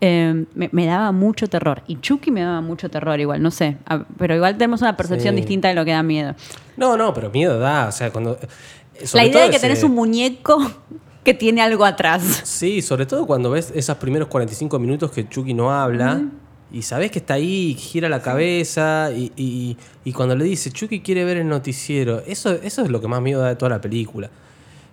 eh, 0.02 0.44
me, 0.54 0.68
me 0.72 0.84
daba 0.84 1.10
mucho 1.12 1.46
terror. 1.48 1.82
Y 1.86 1.98
Chucky 2.00 2.30
me 2.30 2.42
daba 2.42 2.60
mucho 2.60 2.90
terror 2.90 3.18
igual, 3.18 3.42
no 3.42 3.50
sé. 3.50 3.78
a- 3.86 4.04
pero 4.18 4.34
igual 4.36 4.58
tenemos 4.58 4.82
una 4.82 4.94
percepción 4.94 5.34
Sí. 5.34 5.40
distinta 5.40 5.68
de 5.68 5.74
lo 5.74 5.86
que 5.86 5.92
da 5.92 6.02
miedo. 6.02 6.34
No, 6.76 6.98
no, 6.98 7.14
pero 7.14 7.30
miedo 7.30 7.58
da. 7.58 7.86
O 7.88 7.92
sea, 7.92 8.10
cuando. 8.12 8.32
eh, 8.34 9.06
La 9.14 9.24
idea 9.24 9.44
de 9.44 9.48
que 9.50 9.56
ese- 9.56 9.66
tenés 9.66 9.82
un 9.84 9.94
muñeco 9.94 10.58
que 11.26 11.34
tiene 11.34 11.60
algo 11.60 11.84
atrás. 11.84 12.22
Sí, 12.44 12.80
sobre 12.80 13.04
todo 13.04 13.26
cuando 13.26 13.50
ves 13.50 13.70
esos 13.74 13.96
primeros 13.98 14.28
45 14.28 14.78
minutos 14.78 15.10
que 15.10 15.28
Chucky 15.28 15.52
no 15.52 15.70
habla 15.70 16.22
y 16.72 16.80
sabes 16.82 17.10
que 17.10 17.18
está 17.18 17.34
ahí, 17.34 17.74
gira 17.78 18.08
la 18.08 18.22
cabeza 18.22 19.10
y, 19.14 19.30
y- 19.36 19.76
y 20.04 20.12
cuando 20.12 20.34
le 20.34 20.44
dice 20.44 20.70
Chucky 20.70 21.00
quiere 21.00 21.24
ver 21.24 21.36
el 21.36 21.48
noticiero, 21.48 22.22
eso, 22.26 22.52
eso 22.62 22.82
es 22.82 22.88
lo 22.88 23.00
que 23.00 23.08
más 23.08 23.20
miedo 23.20 23.42
da 23.42 23.48
de 23.48 23.56
toda 23.56 23.70
la 23.70 23.80
película. 23.80 24.30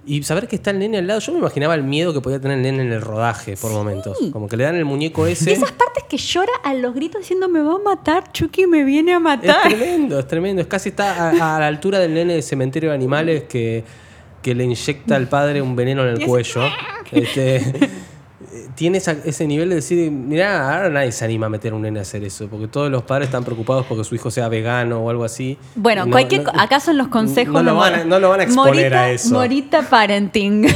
Y 0.06 0.22
saber 0.24 0.50
que 0.50 0.58
está 0.58 0.72
el 0.72 0.80
nene 0.80 0.98
al 0.98 1.08
lado, 1.08 1.22
yo 1.22 1.32
me 1.32 1.40
imaginaba 1.40 1.76
el 1.76 1.84
miedo 1.84 2.14
que 2.14 2.20
podía 2.20 2.38
tener 2.38 2.58
el 2.58 2.64
nene 2.64 2.84
en 2.84 2.92
el 2.92 3.00
rodaje 3.02 3.56
por 3.56 3.72
momentos. 3.72 4.18
Como 4.34 4.50
que 4.50 4.58
le 4.58 4.66
dan 4.66 4.76
el 4.76 4.84
muñeco 4.84 5.26
Y 5.30 5.32
ese. 5.32 5.54
esas 5.54 5.72
partes 5.72 6.04
que 6.10 6.18
llora 6.18 6.52
a 6.66 6.74
los 6.74 6.94
gritos 6.94 7.22
diciendo 7.22 7.48
me 7.48 7.62
va 7.62 7.76
a 7.76 7.80
matar, 7.80 8.30
Chucky 8.34 8.68
me 8.68 8.84
viene 8.84 9.14
a 9.14 9.18
Es 9.18 9.22
matar. 9.22 9.62
tremendo, 9.70 10.20
es 10.20 10.28
tremendo. 10.28 10.62
Es 10.62 10.68
casi 10.68 10.90
está 10.90 11.30
a, 11.30 11.56
a 11.56 11.60
la 11.62 11.68
altura 11.68 12.00
del 12.00 12.14
nene 12.14 12.34
de 12.34 12.42
cementerio 12.42 12.90
de 12.90 12.96
animales 12.96 13.44
que, 13.44 13.86
que 14.44 14.54
le 14.54 14.66
inyecta 14.66 15.16
al 15.16 15.28
padre 15.28 15.62
un 15.64 15.76
veneno 15.76 16.04
en 16.08 16.10
el 16.22 16.26
cuello. 16.26 16.62
Este, 17.12 17.62
tiene 18.74 18.98
esa- 18.98 19.16
ese 19.24 19.46
nivel 19.46 19.70
de 19.70 19.76
decir, 19.76 20.10
mirá, 20.10 20.76
ahora 20.78 20.90
nadie 20.90 21.12
se 21.12 21.24
anima 21.26 21.46
a 21.46 21.50
meter 21.50 21.74
a 21.74 21.76
un 21.76 21.84
nene 21.84 22.00
a 22.00 22.02
hacer 22.02 22.24
eso, 22.24 22.48
porque 22.48 22.68
todos 22.68 22.90
los 22.90 23.04
padres 23.04 23.28
están 23.28 23.44
preocupados 23.44 23.86
porque 23.86 24.04
su 24.04 24.16
hijo 24.16 24.32
sea 24.32 24.48
vegano 24.50 25.00
o 25.00 25.10
algo 25.12 25.24
así. 25.24 25.58
Bueno, 25.76 26.06
No- 26.06 26.12
cualquier 26.12 26.44
no- 26.44 26.52
acá 26.60 26.80
son 26.80 26.98
los 26.98 27.10
consejos. 27.10 27.54
No 27.54 27.62
lo 27.62 27.74
de 27.74 27.78
van 27.78 27.94
a- 27.94 28.06
no 28.06 28.20
lo 28.20 28.30
van 28.30 28.40
a 28.40 28.44
exponer 28.44 28.74
Morita- 28.92 29.00
a 29.02 29.12
eso. 29.12 29.34
Morita 29.34 29.82
Parenting. 29.84 30.66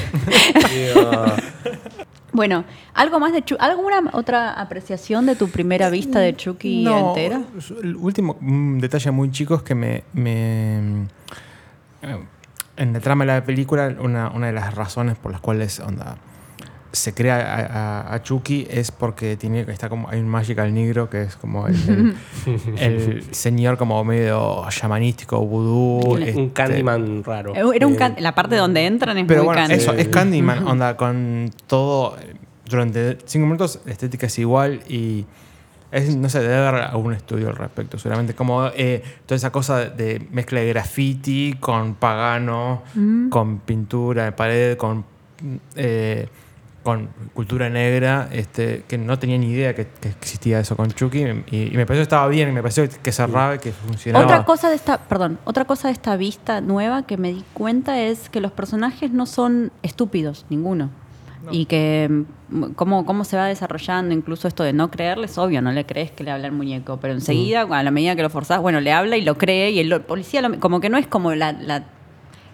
Bueno, 2.34 2.66
¿algo 2.94 3.20
más 3.20 3.34
de 3.34 3.42
Chucky? 3.44 3.58
¿Alguna 3.64 4.12
otra 4.14 4.54
apreciación 4.54 5.26
de 5.26 5.36
tu 5.36 5.48
primera 5.50 5.90
vista 5.90 6.20
de 6.20 6.36
Chucky 6.36 6.84
No, 6.84 7.10
entera? 7.10 7.42
El 7.82 7.96
último 7.96 8.38
un 8.42 8.80
detalle 8.80 9.10
muy 9.10 9.32
chico 9.32 9.56
es 9.56 9.64
que 9.64 9.74
me, 9.74 10.04
me- 10.14 11.08
eh, 12.04 12.18
en 12.78 12.94
la 12.94 13.00
trama 13.00 13.26
de 13.26 13.34
la 13.34 13.44
película 13.44 13.96
una, 14.00 14.30
una 14.30 14.48
de 14.48 14.54
las 14.54 14.76
razones 14.76 15.18
por 15.18 15.32
las 15.32 15.42
cuales 15.42 15.80
onda 15.80 16.18
se 16.94 17.14
crea 17.14 17.36
a, 17.36 18.10
a- 18.10 18.14
a 18.16 18.24
Chucky 18.24 18.66
es 18.70 18.92
porque 18.92 19.36
tiene 19.36 19.62
está 19.68 19.90
como 19.90 20.10
hay 20.10 20.20
un 20.20 20.28
magical 20.30 20.74
negro 20.74 21.10
que 21.10 21.24
es 21.24 21.36
como 21.36 21.68
el, 21.68 21.76
el- 22.46 22.78
el 22.78 23.24
señor 23.36 23.78
como 23.78 24.04
medio 24.04 24.66
shamanístico 24.70 25.40
vudú 25.46 26.14
Un, 26.14 26.24
este, 26.24 26.40
un 26.40 26.50
Candyman 26.50 27.24
raro. 27.24 27.54
Era 27.54 27.86
un 27.88 27.94
Eh, 27.94 27.98
can- 27.98 28.16
la 28.20 28.34
parte 28.34 28.56
donde 28.56 28.86
entran 28.86 29.18
es 29.18 29.26
pero 29.28 29.42
muy 29.42 29.48
bueno 29.48 29.62
Candy. 29.68 29.76
eso 29.76 29.94
es 29.94 30.08
Candyman 30.08 30.66
onda 30.68 30.96
con 30.98 31.52
todo 31.68 32.18
eh, 32.20 32.34
durante 32.70 33.18
cinco 33.26 33.46
minutos 33.48 33.80
la 33.86 33.92
estética 33.92 34.28
es 34.28 34.40
igual 34.40 34.80
y 34.88 35.26
es, 35.92 36.16
no 36.16 36.30
sé, 36.30 36.42
debe 36.42 36.56
haber 36.56 36.82
algún 36.84 37.14
estudio 37.14 37.50
al 37.50 37.56
respecto, 37.56 37.98
seguramente. 37.98 38.34
Como 38.36 38.68
eh, 38.76 39.04
toda 39.26 39.38
esa 39.38 39.52
cosa 39.52 39.86
de 39.86 40.28
mezcla 40.32 40.60
de 40.60 40.68
graffiti 40.70 41.56
con 41.60 41.96
pagano, 41.96 42.84
con 43.30 43.60
pintura 43.60 44.26
de 44.26 44.32
pared, 44.34 44.78
con, 44.78 45.06
eh, 45.76 46.28
con 46.84 47.10
cultura 47.34 47.70
negra, 47.70 48.28
este, 48.32 48.84
que 48.88 48.98
no 48.98 49.18
tenía 49.18 49.38
ni 49.38 49.52
idea 49.52 49.74
que, 49.76 49.88
que 49.88 50.10
existía 50.10 50.60
eso 50.60 50.76
con 50.76 50.92
Chucky. 50.92 51.24
Y, 51.52 51.74
y 51.74 51.78
me 51.78 51.86
pareció 51.86 51.96
que 51.96 52.02
estaba 52.02 52.28
bien, 52.28 52.54
me 52.54 52.62
pareció 52.62 52.88
que 53.02 53.12
cerraba 53.12 53.56
y 53.56 53.60
que 53.60 53.72
funcionaba. 53.72 54.26
Otra 54.26 54.46
cosa 54.46 54.70
de 54.70 54.76
esta, 54.76 54.98
perdón, 54.98 55.40
otra 55.46 55.66
cosa 55.66 55.88
de 55.88 55.94
esta 55.94 56.18
vista 56.18 56.60
nueva 56.60 57.04
que 57.04 57.16
me 57.18 57.30
di 57.30 57.46
cuenta 57.54 58.02
es 58.02 58.30
que 58.30 58.42
los 58.42 58.52
personajes 58.52 59.12
no 59.12 59.26
son 59.26 59.72
estúpidos, 59.84 60.46
ninguno. 60.50 60.90
Y 61.52 61.66
que 61.66 62.10
mm, 62.50 62.64
cómo, 62.76 63.06
cómo 63.06 63.24
se 63.24 63.38
va 63.38 63.46
desarrollando, 63.46 64.14
incluso 64.14 64.48
esto 64.48 64.64
de 64.64 64.74
no 64.74 64.90
creerles, 64.92 65.38
obvio, 65.38 65.62
no 65.62 65.72
le 65.72 65.86
crees 65.86 66.12
que 66.12 66.24
le 66.24 66.32
habla 66.32 66.48
el 66.48 66.54
muñeco, 66.54 66.98
pero 67.00 67.14
enseguida, 67.14 67.62
a 67.62 67.84
la 67.84 67.92
medida 67.92 68.16
que 68.16 68.22
lo 68.24 68.30
forzás, 68.30 68.62
bueno, 68.62 68.80
le 68.82 68.92
habla 68.92 69.18
y 69.18 69.22
lo 69.22 69.38
cree, 69.38 69.72
y 69.72 69.80
el 69.80 70.02
policía, 70.02 70.42
lo- 70.42 70.60
como 70.60 70.80
que 70.82 70.90
no 70.90 70.98
es 70.98 71.08
como 71.08 71.34
la, 71.36 71.52
la- 71.54 71.86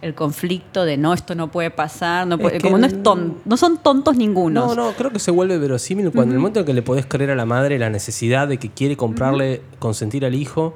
el 0.02 0.16
conflicto 0.16 0.84
de 0.84 0.98
no, 0.98 1.14
esto 1.14 1.34
no 1.34 1.50
puede 1.50 1.72
pasar, 1.72 2.28
no 2.28 2.38
puede- 2.38 2.60
como 2.60 2.78
no, 2.78 2.86
es 2.88 3.02
ton- 3.04 3.38
no 3.46 3.56
son 3.56 3.78
tontos 3.78 4.18
ninguno. 4.18 4.68
No, 4.68 4.76
no, 4.76 4.92
creo 4.92 5.12
que 5.12 5.20
se 5.20 5.32
vuelve 5.32 5.58
verosímil 5.58 6.12
cuando 6.12 6.32
en 6.32 6.36
el 6.36 6.40
momento 6.40 6.60
en 6.60 6.66
que 6.66 6.74
le 6.74 6.82
podés 6.82 7.06
creer 7.06 7.32
a 7.32 7.36
la 7.36 7.46
madre 7.46 7.80
la 7.80 7.90
necesidad 7.90 8.48
de 8.50 8.58
que 8.58 8.70
quiere 8.70 8.98
comprarle, 8.98 9.62
consentir 9.80 10.26
al 10.26 10.36
hijo. 10.36 10.76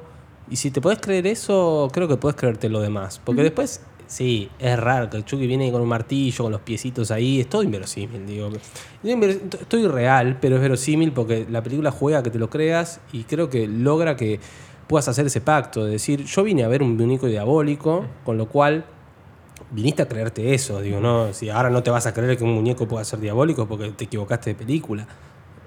Y 0.50 0.56
si 0.56 0.70
te 0.70 0.80
podés 0.80 0.98
creer 0.98 1.26
eso, 1.26 1.90
creo 1.92 2.08
que 2.08 2.16
podés 2.16 2.36
creerte 2.36 2.70
lo 2.70 2.80
demás. 2.80 3.20
Porque 3.22 3.42
después, 3.42 3.82
sí, 4.08 4.50
es 4.58 4.76
raro 4.76 5.08
que 5.08 5.16
el 5.16 5.24
Chucky 5.24 5.46
viene 5.46 5.70
con 5.70 5.80
un 5.80 5.88
martillo, 5.88 6.44
con 6.44 6.52
los 6.52 6.62
piecitos 6.62 7.12
ahí. 7.12 7.40
Es 7.40 7.48
todo 7.48 7.62
inverosímil, 7.62 8.26
digo. 8.26 8.50
Estoy 9.04 9.86
real, 9.86 10.38
pero 10.40 10.56
es 10.56 10.62
verosímil 10.62 11.12
porque 11.12 11.46
la 11.48 11.62
película 11.62 11.92
juega 11.92 12.18
a 12.18 12.22
que 12.24 12.30
te 12.30 12.38
lo 12.40 12.50
creas 12.50 13.00
y 13.12 13.22
creo 13.22 13.48
que 13.48 13.68
logra 13.68 14.16
que 14.16 14.40
puedas 14.88 15.06
hacer 15.06 15.26
ese 15.26 15.40
pacto. 15.40 15.84
De 15.84 15.92
decir, 15.92 16.24
yo 16.24 16.42
vine 16.42 16.64
a 16.64 16.68
ver 16.68 16.82
un 16.82 16.96
muñeco 16.96 17.28
diabólico, 17.28 18.04
con 18.24 18.36
lo 18.36 18.48
cual 18.48 18.84
viniste 19.70 20.02
a 20.02 20.08
creerte 20.08 20.54
eso, 20.54 20.80
digo, 20.80 20.98
no, 20.98 21.34
si 21.34 21.50
ahora 21.50 21.68
no 21.68 21.82
te 21.82 21.90
vas 21.90 22.06
a 22.06 22.14
creer 22.14 22.38
que 22.38 22.44
un 22.44 22.54
muñeco 22.54 22.88
pueda 22.88 23.04
ser 23.04 23.20
diabólico 23.20 23.66
porque 23.66 23.90
te 23.90 24.04
equivocaste 24.04 24.50
de 24.50 24.56
película. 24.56 25.06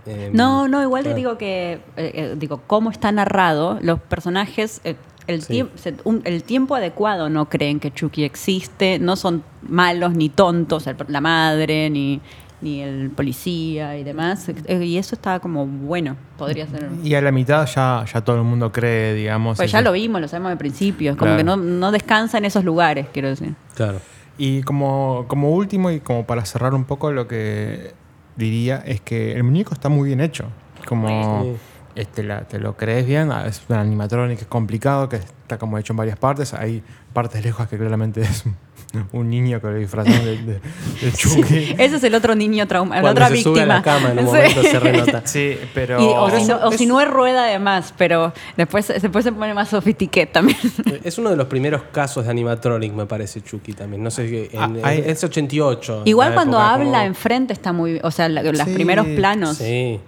Eh, 0.08 0.32
No, 0.34 0.68
no, 0.68 0.82
igual 0.82 1.04
te 1.04 1.14
digo 1.14 1.38
que, 1.38 1.74
eh, 1.74 1.82
eh, 1.96 2.36
digo, 2.36 2.62
cómo 2.66 2.90
está 2.90 3.12
narrado, 3.12 3.78
los 3.82 4.00
personajes, 4.00 4.82
eh, 4.84 4.96
el, 5.28 5.42
Sí. 5.42 5.54
tiemp- 5.54 5.76
se- 5.76 5.96
un- 6.04 6.22
el 6.26 6.44
tiempo 6.44 6.76
adecuado 6.76 7.30
no 7.30 7.50
creen 7.50 7.80
que 7.80 7.92
Chucky 7.92 8.24
existe, 8.24 9.00
no 9.00 9.16
son 9.16 9.44
malos 9.68 10.14
ni 10.14 10.30
tontos, 10.30 10.88
el- 10.88 10.96
la 11.08 11.22
madre, 11.22 11.90
ni, 11.90 12.20
ni 12.62 12.82
el 12.82 13.10
policía 13.10 13.98
y 13.98 14.04
demás, 14.04 14.48
y 14.70 14.98
eso 14.98 15.16
está 15.16 15.40
como 15.40 15.66
bueno, 15.66 16.16
podría 16.38 16.68
ser. 16.68 16.90
Y 17.04 17.16
a 17.16 17.22
la 17.22 17.32
mitad 17.32 17.66
ya, 17.66 18.06
ya 18.12 18.22
todo 18.22 18.36
el 18.36 18.44
mundo 18.44 18.72
cree, 18.72 19.14
digamos. 19.16 19.58
Pues 19.58 19.72
ya 19.72 19.82
lo 19.82 19.92
vimos, 19.92 20.22
lo 20.22 20.28
sabemos 20.28 20.52
de 20.52 20.58
principio, 20.58 21.12
es 21.12 21.18
como 21.18 21.30
Claro. 21.30 21.38
que 21.38 21.44
no, 21.44 21.58
no 21.58 21.92
descansa 21.92 22.38
en 22.38 22.46
esos 22.46 22.64
lugares, 22.64 23.08
quiero 23.12 23.30
decir. 23.30 23.56
Claro. 23.76 24.00
Y 24.38 24.62
como, 24.64 25.26
como 25.28 25.50
último 25.52 25.90
y 25.92 26.00
como 26.00 26.26
para 26.26 26.46
cerrar 26.46 26.74
un 26.76 26.86
poco 26.86 27.12
lo 27.12 27.28
que 27.28 27.94
diría 28.36 28.78
es 28.86 29.02
que 29.02 29.34
el 29.34 29.44
muñeco 29.44 29.74
está 29.74 29.90
muy 29.90 30.08
bien 30.08 30.22
hecho. 30.22 30.46
Como 30.88 31.44
Sí. 31.44 31.52
Este, 31.96 32.24
la- 32.24 32.42
te 32.42 32.60
lo 32.60 32.76
crees 32.78 33.06
bien, 33.06 33.32
ah, 33.32 33.46
es 33.48 33.62
un 33.70 33.76
animatronic 33.76 34.38
que 34.38 34.44
es 34.44 34.48
complicado, 34.50 35.10
que 35.10 35.18
está 35.18 35.58
como 35.58 35.78
hecho 35.78 35.94
en 35.94 35.98
varias 35.98 36.18
partes. 36.18 36.54
Hay 36.54 36.84
partes 37.14 37.44
lejos 37.44 37.68
que 37.68 37.78
claramente 37.78 38.22
es 38.22 38.44
un, 39.14 39.30
niño 39.30 39.60
que 39.62 39.68
lo 39.68 39.76
disfrazaron 39.76 40.26
de, 40.26 40.38
de, 40.38 40.54
de 41.02 41.12
Chucky. 41.16 41.76
Ese 41.78 41.96
es 41.98 42.04
el 42.04 42.14
otro 42.16 42.36
niño 42.36 42.68
trauma, 42.68 43.02
la 43.02 43.12
otra 43.12 43.28
se 43.28 43.34
víctima. 43.36 43.54
sube 43.56 43.64
a 43.64 43.66
la 43.66 43.82
cama 43.82 44.12
en 44.12 44.20
un 44.20 44.26
Sí. 44.26 44.32
momento 44.32 44.62
se 44.64 44.80
renota. 44.80 45.22
Sí, 45.26 45.58
pero... 45.74 46.00
Y- 46.02 46.04
o, 46.06 46.26
Pero 46.28 46.40
si 46.40 46.46
no, 46.48 46.60
o 46.68 46.72
si 46.72 46.84
eso- 46.84 46.94
no 46.94 47.02
es 47.02 47.10
rueda 47.10 47.46
además, 47.46 47.94
pero 47.98 48.34
después, 48.58 48.88
después 48.88 49.24
se 49.24 49.32
pone 49.32 49.54
más 49.54 49.70
sofistiqué 49.70 50.26
también. 50.26 50.58
Es 51.04 51.18
uno 51.18 51.30
de 51.30 51.36
los 51.38 51.48
primeros 51.48 51.84
casos 51.92 52.26
de 52.26 52.32
animatronic, 52.32 52.94
me 52.94 53.06
parece, 53.06 53.42
Chucky 53.42 53.74
también. 53.74 54.04
No 54.04 54.12
sé, 54.12 54.28
qué, 54.30 54.50
en- 54.54 54.60
Ah, 54.62 54.72
hay- 54.84 55.04
es 55.06 55.24
88. 55.24 56.04
Igual 56.06 56.34
cuando 56.34 56.58
época 56.58 56.74
habla 56.74 56.86
como- 56.92 57.02
enfrente 57.04 57.54
está 57.54 57.72
muy 57.74 58.00
O 58.04 58.12
sea, 58.12 58.28
la- 58.30 58.44
los 58.44 58.58
Sí, 58.62 58.74
primeros 58.74 59.06
planos. 59.08 59.58
Sí. 59.58 60.00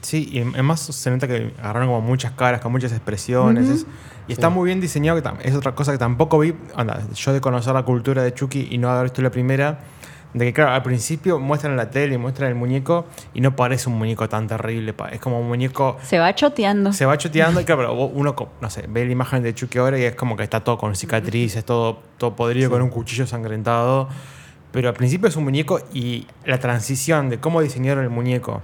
Sí, 0.00 0.28
y 0.32 0.40
además 0.40 0.80
se 0.80 1.10
nota 1.10 1.28
que 1.28 1.52
agarraron 1.60 1.88
como 1.88 2.00
muchas 2.00 2.32
caras, 2.32 2.60
con 2.60 2.72
muchas 2.72 2.92
expresiones. 2.92 3.68
es- 3.68 3.86
y 4.26 4.32
está 4.32 4.50
muy 4.50 4.66
bien 4.66 4.80
diseñado, 4.80 5.22
que 5.22 5.48
es 5.48 5.54
otra 5.54 5.74
cosa 5.74 5.92
que 5.92 5.98
tampoco 5.98 6.38
vi. 6.40 6.54
anda, 6.76 7.00
yo 7.14 7.32
de 7.32 7.40
conocer 7.40 7.72
la 7.74 7.82
cultura 7.84 8.22
de 8.22 8.34
Chucky 8.34 8.68
y 8.70 8.76
no 8.78 8.90
haber 8.90 9.04
visto 9.04 9.22
la 9.22 9.30
primera, 9.30 9.78
de 10.34 10.44
que 10.44 10.52
claro, 10.52 10.72
al 10.72 10.82
principio 10.82 11.38
muestran 11.38 11.76
la 11.76 11.88
tele, 11.88 12.18
muestran 12.18 12.50
el 12.50 12.54
muñeco 12.54 13.06
y 13.32 13.40
no 13.40 13.56
parece 13.56 13.88
un 13.88 13.96
muñeco 13.96 14.28
tan 14.28 14.46
terrible. 14.46 14.94
Es 15.10 15.20
como 15.20 15.40
un 15.40 15.48
muñeco... 15.48 15.96
Se 16.02 16.18
va 16.18 16.34
choteando. 16.34 16.92
Se 16.92 17.06
va 17.06 17.16
choteando 17.16 17.60
y 17.62 17.64
claro, 17.64 17.80
pero 17.82 17.94
uno, 17.94 18.34
no 18.60 18.68
sé, 18.70 18.84
ve 18.88 19.06
la 19.06 19.12
imagen 19.12 19.42
de 19.42 19.54
Chucky 19.54 19.78
ahora 19.78 19.98
y 19.98 20.02
es 20.02 20.14
como 20.14 20.36
que 20.36 20.42
está 20.42 20.60
todo 20.62 20.76
con 20.76 20.94
cicatrices, 20.94 21.64
todo, 21.64 22.00
todo 22.18 22.36
podrido, 22.36 22.68
con 22.70 22.82
un 22.82 22.90
cuchillo 22.90 23.26
sangrentado. 23.26 24.08
Pero 24.72 24.88
al 24.90 24.94
principio 24.94 25.28
es 25.28 25.36
un 25.36 25.44
muñeco 25.44 25.80
y 25.94 26.26
la 26.44 26.58
transición 26.58 27.30
de 27.30 27.38
cómo 27.40 27.62
diseñaron 27.62 28.04
el 28.04 28.10
muñeco 28.10 28.60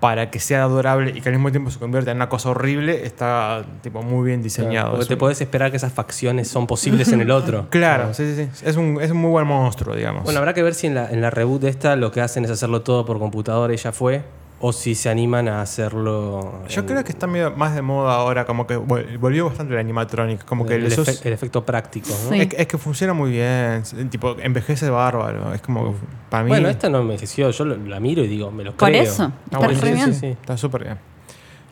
para 0.00 0.30
que 0.30 0.40
sea 0.40 0.64
adorable 0.64 1.12
y 1.14 1.20
que 1.20 1.28
al 1.28 1.34
mismo 1.34 1.50
tiempo 1.50 1.70
se 1.70 1.78
convierta 1.78 2.10
en 2.10 2.18
una 2.18 2.28
cosa 2.28 2.50
horrible 2.50 3.06
está 3.06 3.64
tipo 3.82 4.02
muy 4.02 4.26
bien 4.26 4.42
diseñado. 4.42 4.92
Porque 4.92 5.06
te 5.06 5.16
podés 5.16 5.40
esperar 5.40 5.70
que 5.70 5.78
esas 5.78 5.92
facciones 5.92 6.48
son 6.48 6.66
posibles 6.66 7.12
en 7.12 7.20
el 7.20 7.30
otro. 7.30 7.66
Claro, 7.76 8.14
sí, 8.14 8.34
sí, 8.34 8.48
sí. 8.52 8.66
Es 8.66 8.76
un, 8.76 8.98
es 9.00 9.10
un 9.10 9.18
muy 9.18 9.30
buen 9.30 9.46
monstruo, 9.46 9.94
digamos. 9.94 10.24
Bueno, 10.24 10.38
habrá 10.38 10.54
que 10.54 10.62
ver 10.62 10.74
si 10.74 10.86
en 10.86 10.94
la, 10.94 11.10
en 11.10 11.20
la 11.20 11.30
reboot 11.30 11.62
de 11.62 11.68
esta 11.68 11.94
lo 11.96 12.10
que 12.10 12.20
hacen 12.20 12.44
es 12.44 12.50
hacerlo 12.50 12.82
todo 12.82 13.04
por 13.04 13.18
computadora 13.18 13.72
y 13.72 13.76
ya 13.76 13.92
fue. 13.92 14.22
O 14.58 14.72
si 14.72 14.94
se 14.94 15.10
animan 15.10 15.48
a 15.48 15.60
hacerlo. 15.60 16.62
Yo 16.68 16.80
en- 16.80 16.86
creo 16.86 17.04
que 17.04 17.12
está 17.12 17.26
medio 17.26 17.50
más 17.50 17.74
de 17.74 17.82
moda 17.82 18.14
ahora, 18.14 18.46
como 18.46 18.66
que 18.66 18.78
vol- 18.78 19.18
volvió 19.18 19.44
bastante 19.46 19.74
el 19.74 19.78
animatronic, 19.80 20.44
como 20.46 20.64
que 20.64 20.76
el, 20.76 20.90
sos- 20.90 21.08
efe- 21.08 21.26
el 21.26 21.34
efecto 21.34 21.64
práctico. 21.66 22.08
¿no? 22.08 22.30
Sí. 22.30 22.40
es, 22.40 22.48
es 22.56 22.66
que 22.66 22.78
funciona 22.78 23.12
muy 23.12 23.32
bien, 23.32 23.82
tipo, 24.08 24.34
envejece 24.40 24.88
bárbaro, 24.88 25.52
es 25.52 25.60
como, 25.60 25.94
para 26.30 26.42
mí... 26.44 26.48
Bueno, 26.48 26.68
esta 26.70 26.88
no 26.88 26.98
me 26.98 27.04
envejeció. 27.04 27.50
Yo 27.50 27.64
lo- 27.66 27.76
la 27.76 28.00
miro 28.00 28.24
y 28.24 28.28
digo, 28.28 28.50
me 28.50 28.64
lo 28.64 28.72
Por 28.74 28.88
creo. 28.88 29.02
eso, 29.02 29.24
Está 29.44 29.44
está 29.44 29.58
bueno, 29.58 29.80
sí, 29.82 29.92
bien. 29.92 30.14
sí, 30.14 30.20
sí. 30.20 30.26
Está 30.28 30.56
súper 30.56 30.84
bien. 30.84 30.98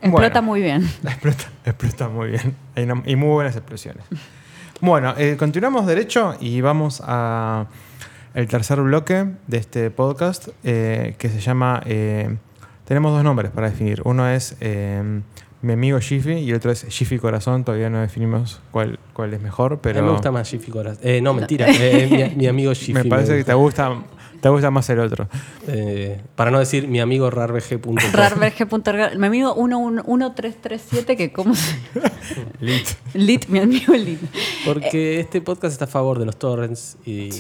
Explota 0.03 0.29
Bueno. 0.41 0.43
muy 0.43 0.61
bien. 0.61 0.83
Explota, 1.05 1.45
explota 1.65 2.09
muy 2.11 2.29
bien. 2.33 2.55
Hay 2.77 2.85
una- 2.85 3.03
y 3.07 3.17
muy 3.17 3.31
buenas 3.31 3.57
explosiones. 3.57 4.05
Bueno, 4.83 5.15
eh, 5.17 5.37
continuamos 5.39 5.87
derecho 5.87 6.35
y 6.39 6.61
vamos 6.61 7.03
a 7.03 7.65
el 8.35 8.47
tercer 8.47 8.81
bloque 8.83 9.25
de 9.47 9.57
este 9.57 9.91
podcast 9.91 10.49
eh, 10.65 11.15
que 11.19 11.31
se 11.31 11.41
llama... 11.41 11.83
eh, 11.87 12.37
tenemos 12.85 13.13
dos 13.13 13.25
nombres 13.25 13.51
para 13.51 13.71
definir. 13.71 14.03
Uno 14.05 14.29
es 14.29 14.57
eh, 14.61 15.21
mi 15.63 15.73
amigo 15.73 15.99
Jiffy 16.01 16.33
y 16.35 16.51
el 16.51 16.57
otro 16.57 16.71
es 16.71 16.85
Jiffy 16.89 17.19
Corazón. 17.19 17.65
Todavía 17.65 17.89
no 17.91 18.01
definimos 18.01 18.61
cuál, 18.71 18.99
cuál 19.13 19.33
es 19.35 19.41
mejor, 19.41 19.75
A 19.75 19.77
pero 19.83 20.01
mí 20.01 20.07
me 20.07 20.13
gusta 20.13 20.31
más 20.31 20.49
Jiffy 20.51 20.71
Corazón. 20.71 21.01
Eh, 21.03 21.21
no, 21.23 21.33
mentira. 21.35 21.67
eh, 21.71 22.09
mi, 22.31 22.37
mi 22.37 22.47
amigo 22.47 22.73
Jiffy. 22.75 22.93
me 22.95 23.05
parece 23.07 23.37
que 23.39 23.45
te 23.45 23.55
gusta, 23.55 23.93
te 24.45 24.51
gusta 24.51 24.71
más 24.71 24.91
el 24.91 24.99
otro. 24.99 25.27
Eh, 25.69 26.21
para 26.37 26.51
no 26.51 26.59
decir 26.59 26.87
mi 26.87 27.01
amigo 27.01 27.31
rarbg.com. 27.31 27.97
Rarberge.org. 28.13 29.19
Mi 29.19 29.27
amigo 29.27 29.55
11337, 29.55 31.17
que 31.17 31.33
cómo 31.33 31.55
se. 31.55 31.75
Lit. 32.61 32.87
Lit, 33.15 33.49
mi 33.49 33.61
amigo 33.61 33.95
Lit. 33.95 34.21
Porque 34.67 35.19
este 35.19 35.41
podcast 35.41 35.73
está 35.73 35.87
a 35.87 35.89
favor 35.89 36.19
de 36.19 36.27
los 36.27 36.37
torrents 36.37 36.99
y 37.07 37.31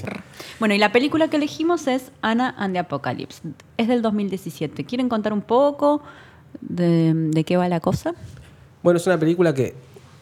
Bueno, 0.58 0.74
y 0.74 0.78
la 0.78 0.92
película 0.92 1.28
que 1.28 1.36
elegimos 1.36 1.88
es 1.88 2.10
Anna 2.22 2.54
and 2.56 2.72
the 2.72 2.78
Apocalypse. 2.78 3.42
Es 3.76 3.86
del 3.86 4.00
2017. 4.00 4.86
¿Quieren 4.86 5.10
contar 5.10 5.34
un 5.34 5.42
poco 5.42 6.00
de, 6.62 7.12
de 7.12 7.44
qué 7.44 7.58
va 7.58 7.68
la 7.68 7.80
cosa? 7.80 8.14
Bueno, 8.82 8.96
es 8.96 9.06
una 9.06 9.18
película 9.18 9.52
que. 9.52 9.74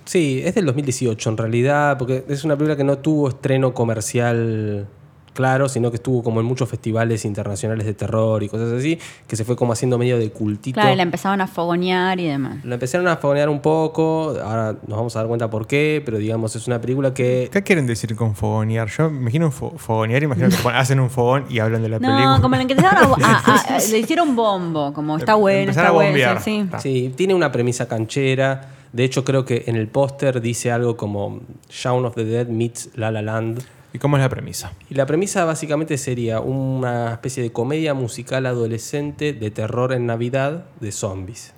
Sí, 0.05 0.43
es 0.45 0.57
del 0.57 0.67
2018 0.67 1.31
en 1.31 1.37
realidad, 1.37 1.97
porque 1.97 2.25
es 2.27 2.43
una 2.43 2.57
película 2.57 2.77
que 2.77 2.83
no 2.83 2.99
tuvo 2.99 3.29
estreno 3.29 3.73
comercial 3.73 4.89
claro, 5.33 5.69
sino 5.69 5.91
que 5.91 5.97
estuvo 5.97 6.23
como 6.23 6.41
en 6.41 6.47
muchos 6.47 6.69
festivales 6.69 7.25
internacionales 7.25 7.87
de 7.87 7.95
terror 7.95 8.43
y 8.43 8.49
cosas 8.49 8.73
así, 8.73 8.99
que 9.27 9.37
se 9.37 9.45
fue 9.45 9.57
como 9.57 9.73
haciendo 9.73 9.99
medio 9.99 10.19
de 10.19 10.31
cultito. 10.31 10.75
Claro, 10.75 10.93
y 10.93 10.97
la 10.97 11.03
empezaban 11.03 11.41
a 11.41 11.47
fogonear 11.47 12.21
y 12.21 12.27
demás. 12.27 12.65
La 12.65 12.75
empezaron 12.75 13.09
a 13.09 13.17
fogonear 13.17 13.49
un 13.49 13.61
poco, 13.61 14.35
ahora 14.45 14.77
nos 14.87 14.97
vamos 14.99 15.17
a 15.17 15.21
dar 15.21 15.29
cuenta 15.29 15.49
por 15.51 15.67
qué, 15.67 16.03
pero 16.05 16.19
digamos, 16.19 16.55
es 16.57 16.67
una 16.67 16.81
película 16.81 17.15
que. 17.15 17.49
¿Qué 17.53 17.63
quieren 17.63 17.87
decir 17.87 18.15
con 18.17 18.35
fogonear? 18.35 18.89
Yo 18.89 19.11
me 19.11 19.19
imagino 19.21 19.47
un 19.47 19.53
fo- 19.53 19.77
fogonear, 19.77 20.23
imagino 20.23 20.49
que 20.49 20.57
hacen 20.75 21.01
un 21.01 21.11
fogón 21.11 21.47
y 21.49 21.59
hablan 21.59 21.83
de 21.83 21.89
la 21.89 21.99
película. 21.99 22.37
No, 22.37 22.43
como 22.43 22.57
la 22.57 22.67
que 22.67 22.73
empezaron 22.75 23.23
a, 23.23 23.27
a- 23.39 23.77
a- 23.77 23.79
le 23.79 23.99
hicieron 23.99 24.37
bombo, 24.37 24.93
como 24.93 25.17
está 25.17 25.35
bueno, 25.35 25.71
está 25.71 25.91
bueno. 25.91 26.39
Sí, 26.41 26.69
sí. 26.73 26.79
Sí, 26.79 27.13
tiene 27.17 27.35
una 27.35 27.51
premisa 27.53 27.89
canchera. 27.89 28.69
De 28.93 29.05
hecho, 29.05 29.25
creo 29.25 29.45
que 29.47 29.65
en 29.69 29.77
el 29.77 29.89
póster 29.89 30.41
dice 30.43 30.71
algo 30.71 30.97
como 30.99 31.41
Shaun 31.71 32.05
of 32.05 32.15
the 32.15 32.25
Dead 32.25 32.47
meets 32.49 32.91
La 32.95 33.11
La 33.11 33.23
Land. 33.23 33.63
¿Y 33.93 33.99
cómo 33.99 34.17
es 34.17 34.23
la 34.23 34.29
premisa? 34.29 34.73
Y 34.89 34.95
la 34.95 35.07
premisa 35.07 35.45
básicamente 35.45 35.99
sería 35.99 36.41
una 36.41 37.13
especie 37.13 37.43
de 37.43 37.53
comedia 37.53 37.93
musical 37.93 38.47
adolescente 38.47 39.33
de 39.35 39.51
terror 39.51 39.93
en 39.93 40.07
Navidad 40.07 40.65
de 40.81 40.93
zombies. 40.93 41.53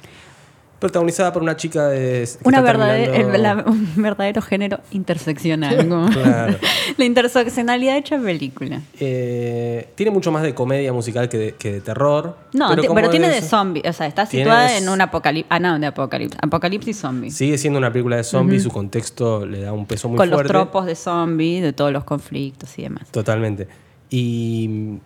Protagonizada 0.78 1.32
por 1.32 1.40
una 1.42 1.56
chica 1.56 1.88
de. 1.88 2.28
Una 2.44 2.58
está 2.58 2.60
verdadera, 2.72 3.12
terminando- 3.12 3.34
el- 3.36 3.42
la- 3.42 3.64
un 3.70 3.92
verdadero 3.96 4.42
género 4.42 4.80
interseccional. 4.90 5.76
Claro. 6.12 6.56
La 6.98 7.04
interseccionalidad 7.06 7.96
hecha 7.96 8.18
película. 8.18 8.80
Eh, 9.00 9.88
tiene 9.94 10.10
mucho 10.10 10.30
más 10.30 10.42
de 10.42 10.54
comedia 10.54 10.92
musical 10.92 11.28
que 11.28 11.38
de, 11.38 11.54
que 11.54 11.72
de 11.72 11.80
terror. 11.80 12.36
No, 12.52 12.68
pero, 12.76 13.08
tiene 13.10 13.28
de 13.30 13.40
zombie. 13.40 13.82
O 13.88 13.92
sea, 13.92 14.06
está 14.06 14.26
situada 14.26 14.76
en 14.76 14.88
un 14.88 15.00
apocalipsis. 15.00 15.46
Ah, 15.50 15.58
no, 15.58 15.78
de 15.78 15.86
apocalipsis. 15.86 16.38
Apocalipsis 16.42 16.98
zombie. 16.98 17.30
Sigue 17.30 17.56
siendo 17.56 17.78
una 17.78 17.90
película 17.90 18.16
de 18.16 18.24
zombies, 18.24 18.62
su 18.64 18.70
contexto 18.70 19.46
le 19.46 19.62
da 19.62 19.72
un 19.72 19.86
peso 19.86 20.08
muy 20.08 20.18
Con 20.18 20.28
fuerte. 20.28 20.52
los 20.52 20.62
tropos 20.62 20.84
de 20.86 20.94
zombie, 20.96 21.60
de 21.62 21.72
todos 21.72 21.92
los 21.92 22.04
conflictos 22.04 22.78
y 22.78 22.82
demás. 22.82 23.08
Totalmente. 23.10 23.66
Y, 24.10 24.98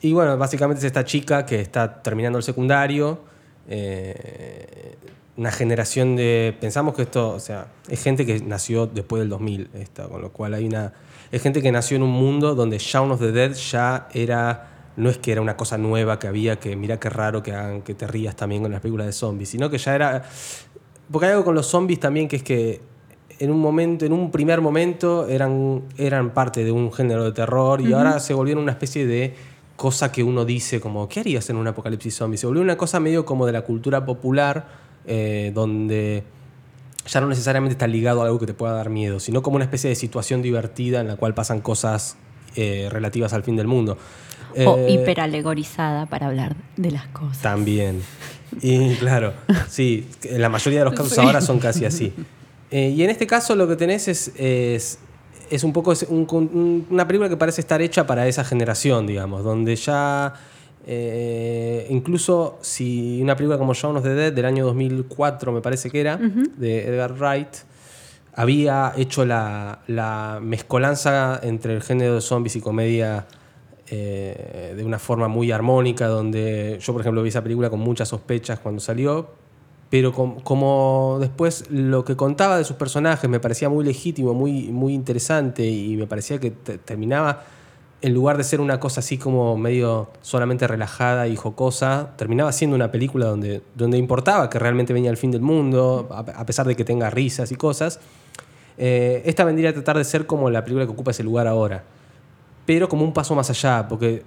y 0.00 0.12
bueno, 0.12 0.36
básicamente 0.38 0.78
es 0.80 0.84
esta 0.84 1.04
chica 1.04 1.44
que 1.44 1.60
está 1.60 2.00
terminando 2.02 2.38
el 2.38 2.44
secundario. 2.44 3.28
Eh, 3.70 4.96
una 5.36 5.52
generación 5.52 6.16
de. 6.16 6.54
Pensamos 6.60 6.94
que 6.94 7.02
esto, 7.02 7.30
o 7.30 7.40
sea, 7.40 7.68
es 7.88 8.02
gente 8.02 8.26
que 8.26 8.40
nació 8.40 8.86
después 8.86 9.20
del 9.20 9.30
2000, 9.30 9.70
esta, 9.74 10.08
con 10.08 10.20
lo 10.20 10.32
cual 10.32 10.54
hay 10.54 10.66
una. 10.66 10.92
Es 11.30 11.40
gente 11.40 11.62
que 11.62 11.70
nació 11.70 11.96
en 11.96 12.02
un 12.02 12.10
mundo 12.10 12.54
donde 12.54 12.78
Shaun 12.78 13.12
of 13.12 13.20
the 13.20 13.32
Dead 13.32 13.52
ya 13.54 14.08
era. 14.12 14.66
No 14.96 15.08
es 15.08 15.18
que 15.18 15.32
era 15.32 15.40
una 15.40 15.56
cosa 15.56 15.78
nueva 15.78 16.18
que 16.18 16.26
había, 16.26 16.56
que 16.56 16.74
mira 16.76 16.98
qué 16.98 17.08
raro 17.08 17.42
que 17.42 17.52
hagan 17.52 17.82
que 17.82 17.94
te 17.94 18.06
rías 18.06 18.34
también 18.34 18.60
con 18.62 18.72
las 18.72 18.80
películas 18.80 19.06
de 19.06 19.12
zombies, 19.12 19.48
sino 19.48 19.70
que 19.70 19.78
ya 19.78 19.94
era. 19.94 20.24
Porque 21.10 21.26
hay 21.26 21.32
algo 21.32 21.44
con 21.44 21.54
los 21.54 21.66
zombies 21.66 22.00
también 22.00 22.28
que 22.28 22.36
es 22.36 22.42
que 22.42 22.80
en 23.38 23.50
un 23.50 23.60
momento, 23.60 24.04
en 24.04 24.12
un 24.12 24.30
primer 24.30 24.60
momento, 24.60 25.26
eran, 25.26 25.84
eran 25.96 26.30
parte 26.30 26.64
de 26.64 26.72
un 26.72 26.92
género 26.92 27.24
de 27.24 27.32
terror 27.32 27.80
y 27.80 27.92
ahora 27.94 28.20
se 28.20 28.34
volvieron 28.34 28.62
una 28.62 28.72
especie 28.72 29.06
de 29.06 29.34
cosa 29.80 30.12
que 30.12 30.22
uno 30.22 30.44
dice 30.44 30.78
como, 30.78 31.08
¿qué 31.08 31.20
harías 31.20 31.48
en 31.48 31.56
un 31.56 31.66
apocalipsis 31.66 32.14
zombie? 32.14 32.36
Se 32.36 32.46
volvió 32.46 32.60
una 32.60 32.76
cosa 32.76 33.00
medio 33.00 33.24
como 33.24 33.46
de 33.46 33.52
la 33.52 33.62
cultura 33.62 34.04
popular, 34.04 34.68
eh, 35.06 35.52
donde 35.54 36.22
ya 37.06 37.22
no 37.22 37.28
necesariamente 37.28 37.72
está 37.72 37.86
ligado 37.86 38.20
a 38.20 38.26
algo 38.26 38.38
que 38.38 38.44
te 38.44 38.52
pueda 38.52 38.74
dar 38.74 38.90
miedo, 38.90 39.18
sino 39.20 39.40
como 39.40 39.56
una 39.56 39.64
especie 39.64 39.88
de 39.88 39.96
situación 39.96 40.42
divertida 40.42 41.00
en 41.00 41.08
la 41.08 41.16
cual 41.16 41.32
pasan 41.32 41.62
cosas 41.62 42.18
eh, 42.56 42.88
relativas 42.90 43.32
al 43.32 43.42
fin 43.42 43.56
del 43.56 43.68
mundo. 43.68 43.96
O 44.66 44.76
Eh, 44.76 44.90
hiperalegorizada 44.90 46.04
para 46.04 46.26
hablar 46.26 46.56
de 46.76 46.90
las 46.90 47.06
cosas. 47.06 47.40
también. 47.40 48.02
Y 48.60 48.96
claro, 48.96 49.32
sí, 49.70 50.06
la 50.30 50.50
mayoría 50.50 50.80
de 50.80 50.84
los 50.84 50.94
casos 50.94 51.16
ahora 51.18 51.40
son 51.40 51.58
casi 51.58 51.86
así. 51.86 52.12
Eh, 52.70 52.92
y 52.94 53.02
en 53.02 53.08
este 53.08 53.26
caso 53.26 53.56
lo 53.56 53.66
que 53.66 53.76
tenés 53.76 54.08
es, 54.08 54.30
es, 54.36 54.98
es 55.50 55.64
un 55.64 55.72
poco 55.72 55.92
un- 56.08 56.86
una 56.90 57.06
película 57.06 57.28
que 57.28 57.36
parece 57.36 57.60
estar 57.60 57.82
hecha 57.82 58.06
para 58.06 58.26
esa 58.28 58.44
generación, 58.44 59.06
digamos, 59.06 59.44
donde 59.44 59.76
ya 59.76 60.32
eh, 60.86 61.86
incluso 61.90 62.58
si 62.62 63.20
una 63.22 63.36
película 63.36 63.58
como 63.58 63.74
Shaun 63.74 63.96
of 63.98 64.02
the 64.02 64.14
Dead 64.14 64.32
del 64.32 64.44
año 64.46 64.64
2004 64.64 65.52
me 65.52 65.60
parece 65.60 65.90
que 65.90 66.00
era, 66.00 66.16
de 66.16 66.86
Edgar 66.88 67.12
Wright, 67.12 67.48
había 68.34 68.92
hecho 68.96 69.24
la, 69.26 69.80
la 69.88 70.38
mezcolanza 70.42 71.38
entre 71.42 71.74
el 71.74 71.82
género 71.82 72.14
de 72.14 72.20
zombies 72.20 72.56
y 72.56 72.60
comedia 72.60 73.26
eh, 73.88 74.72
de 74.76 74.84
una 74.84 74.98
forma 74.98 75.28
muy 75.28 75.50
armónica, 75.52 76.06
donde 76.06 76.78
yo, 76.80 76.92
por 76.92 77.02
ejemplo, 77.02 77.22
vi 77.22 77.28
esa 77.28 77.42
película 77.42 77.68
con 77.70 77.80
muchas 77.80 78.08
sospechas 78.08 78.58
cuando 78.60 78.80
salió, 78.80 79.30
pero 79.90 80.12
com- 80.12 80.40
como 80.40 81.18
después 81.20 81.64
lo 81.70 82.04
que 82.04 82.16
contaba 82.16 82.56
de 82.56 82.64
sus 82.64 82.76
personajes 82.76 83.28
me 83.28 83.40
parecía 83.40 83.68
muy 83.68 83.84
legítimo, 83.84 84.32
muy, 84.34 84.68
muy 84.70 84.94
interesante 84.94 85.66
y 85.66 85.96
me 85.96 86.06
parecía 86.06 86.38
que 86.38 86.50
te- 86.52 86.78
terminaba, 86.78 87.42
en 88.02 88.14
lugar 88.14 88.36
de 88.38 88.44
ser 88.44 88.60
una 88.60 88.80
cosa 88.80 89.00
así 89.00 89.18
como 89.18 89.56
medio 89.58 90.08
solamente 90.22 90.66
relajada 90.66 91.26
y 91.28 91.36
jocosa, 91.36 92.12
terminaba 92.16 92.50
siendo 92.52 92.76
una 92.76 92.90
película 92.90 93.26
donde, 93.26 93.62
donde 93.74 93.98
importaba 93.98 94.48
que 94.48 94.58
realmente 94.58 94.92
venía 94.92 95.10
el 95.10 95.16
fin 95.18 95.32
del 95.32 95.42
mundo, 95.42 96.08
a, 96.10 96.20
a 96.20 96.46
pesar 96.46 96.66
de 96.66 96.76
que 96.76 96.84
tenga 96.84 97.10
risas 97.10 97.52
y 97.52 97.56
cosas. 97.56 98.00
Eh, 98.78 99.22
esta 99.26 99.44
vendría 99.44 99.70
a 99.70 99.72
tratar 99.74 99.98
de 99.98 100.04
ser 100.04 100.24
como 100.26 100.48
la 100.48 100.62
película 100.64 100.86
que 100.86 100.92
ocupa 100.92 101.10
ese 101.10 101.22
lugar 101.24 101.46
ahora, 101.46 101.82
pero 102.64 102.88
como 102.88 103.04
un 103.04 103.12
paso 103.12 103.34
más 103.34 103.50
allá, 103.50 103.86
porque, 103.88 104.22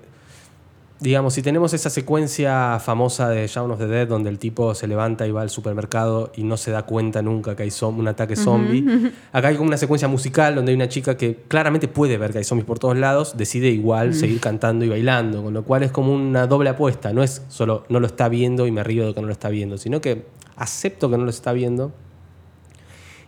digamos, 1.04 1.34
si 1.34 1.42
tenemos 1.42 1.74
esa 1.74 1.90
secuencia 1.90 2.80
famosa 2.80 3.28
de 3.30 3.46
Shaun 3.46 3.70
of 3.72 3.80
the 3.80 3.88
Dead, 3.88 4.08
donde 4.08 4.30
el 4.30 4.40
tipo 4.40 4.74
se 4.74 4.88
levanta 4.88 5.28
y 5.28 5.32
va 5.32 5.42
al 5.42 5.50
supermercado 5.50 6.32
y 6.34 6.44
no 6.44 6.56
se 6.56 6.72
da 6.72 6.84
cuenta 6.84 7.22
nunca 7.22 7.58
que 7.58 7.64
hay 7.64 7.72
un 7.82 8.08
ataque 8.08 8.38
zombie, 8.38 9.12
acá 9.34 9.50
hay 9.50 9.58
como 9.58 9.68
una 9.68 9.78
secuencia 9.78 10.08
musical 10.08 10.56
donde 10.56 10.72
hay 10.72 10.78
una 10.78 10.88
chica 10.88 11.18
que 11.18 11.44
claramente 11.50 11.90
puede 11.90 12.18
ver 12.18 12.32
que 12.32 12.38
hay 12.38 12.44
zombies 12.46 12.66
por 12.66 12.80
todos 12.80 12.98
lados, 12.98 13.36
decide 13.36 13.68
igual 13.68 14.14
seguir 14.14 14.40
cantando 14.40 14.86
y 14.86 14.90
bailando, 14.90 15.44
con 15.44 15.54
lo 15.54 15.64
cual 15.64 15.84
es 15.84 15.92
como 15.92 16.14
una 16.14 16.48
doble 16.48 16.70
apuesta, 16.70 17.12
no 17.12 17.22
es 17.22 17.42
solo 17.50 17.84
no 17.90 18.00
lo 18.00 18.08
está 18.08 18.30
viendo 18.30 18.66
y 18.66 18.72
me 18.72 18.82
río 18.82 19.06
de 19.06 19.14
que 19.14 19.20
no 19.20 19.28
lo 19.28 19.34
está 19.34 19.50
viendo, 19.50 19.78
sino 19.78 20.00
que 20.00 20.26
acepto 20.56 21.10
que 21.10 21.18
no 21.18 21.26
lo 21.26 21.30
está 21.30 21.52
viendo. 21.52 21.92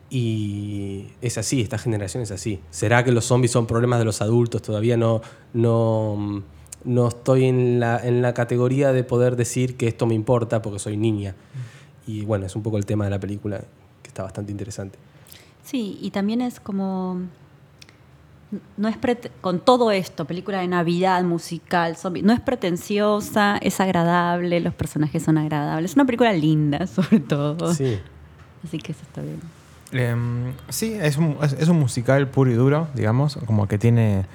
Y 0.10 1.08
es 1.22 1.38
así, 1.38 1.62
esta 1.62 1.78
generación 1.78 2.24
es 2.24 2.32
así. 2.32 2.62
¿Será 2.70 3.04
que 3.04 3.12
los 3.12 3.26
zombies 3.26 3.52
son 3.52 3.66
problemas 3.66 4.00
de 4.00 4.06
los 4.06 4.22
adultos? 4.22 4.62
Todavía 4.62 4.96
no, 4.96 5.22
no, 5.54 6.44
no 6.86 7.08
estoy 7.08 7.46
en 7.46 7.80
la, 7.80 8.00
en 8.04 8.22
la 8.22 8.34
categoría 8.34 8.94
de 8.94 9.04
poder 9.04 9.36
decir 9.36 9.76
que 9.76 9.88
esto 9.88 10.06
me 10.06 10.16
importa 10.16 10.62
porque 10.62 10.80
soy 10.80 10.98
niña. 10.98 11.36
Y 12.08 12.24
bueno, 12.24 12.46
es 12.46 12.56
un 12.56 12.64
poco 12.64 12.78
el 12.78 12.86
tema 12.86 13.06
de 13.06 13.12
la 13.12 13.20
película, 13.20 13.60
que 14.02 14.08
está 14.08 14.24
bastante 14.24 14.52
interesante. 14.52 14.98
Sí, 15.64 15.98
y 16.02 16.12
también 16.12 16.42
es 16.42 16.60
como. 16.60 17.22
No 18.78 18.88
es 18.88 18.96
con 19.42 19.60
todo 19.60 19.92
esto, 19.92 20.26
película 20.26 20.60
de 20.60 20.68
Navidad, 20.68 21.24
musical, 21.24 21.98
zombie, 21.98 22.22
no 22.22 22.32
es 22.32 22.40
pretenciosa, 22.40 23.58
es 23.58 23.82
agradable, 23.82 24.60
los 24.60 24.74
personajes 24.74 25.24
son 25.24 25.40
agradables. 25.40 25.92
Es 25.92 25.96
una 25.96 26.06
película 26.06 26.32
linda, 26.32 26.86
sobre 26.88 27.20
todo. 27.20 27.74
Sí. 27.74 28.00
Así 28.64 28.78
que 28.78 28.92
eso 28.92 29.02
está 29.02 29.22
bien. 29.22 29.42
Em, 29.92 30.54
sí, 30.70 30.94
es 30.94 31.18
un, 31.18 31.38
es, 31.42 31.54
es 31.54 31.68
un 31.68 31.80
musical 31.80 32.30
puro 32.30 32.52
y 32.52 32.54
duro, 32.54 32.88
digamos, 32.94 33.38
como 33.46 33.68
que 33.68 33.78
tiene 33.78 34.26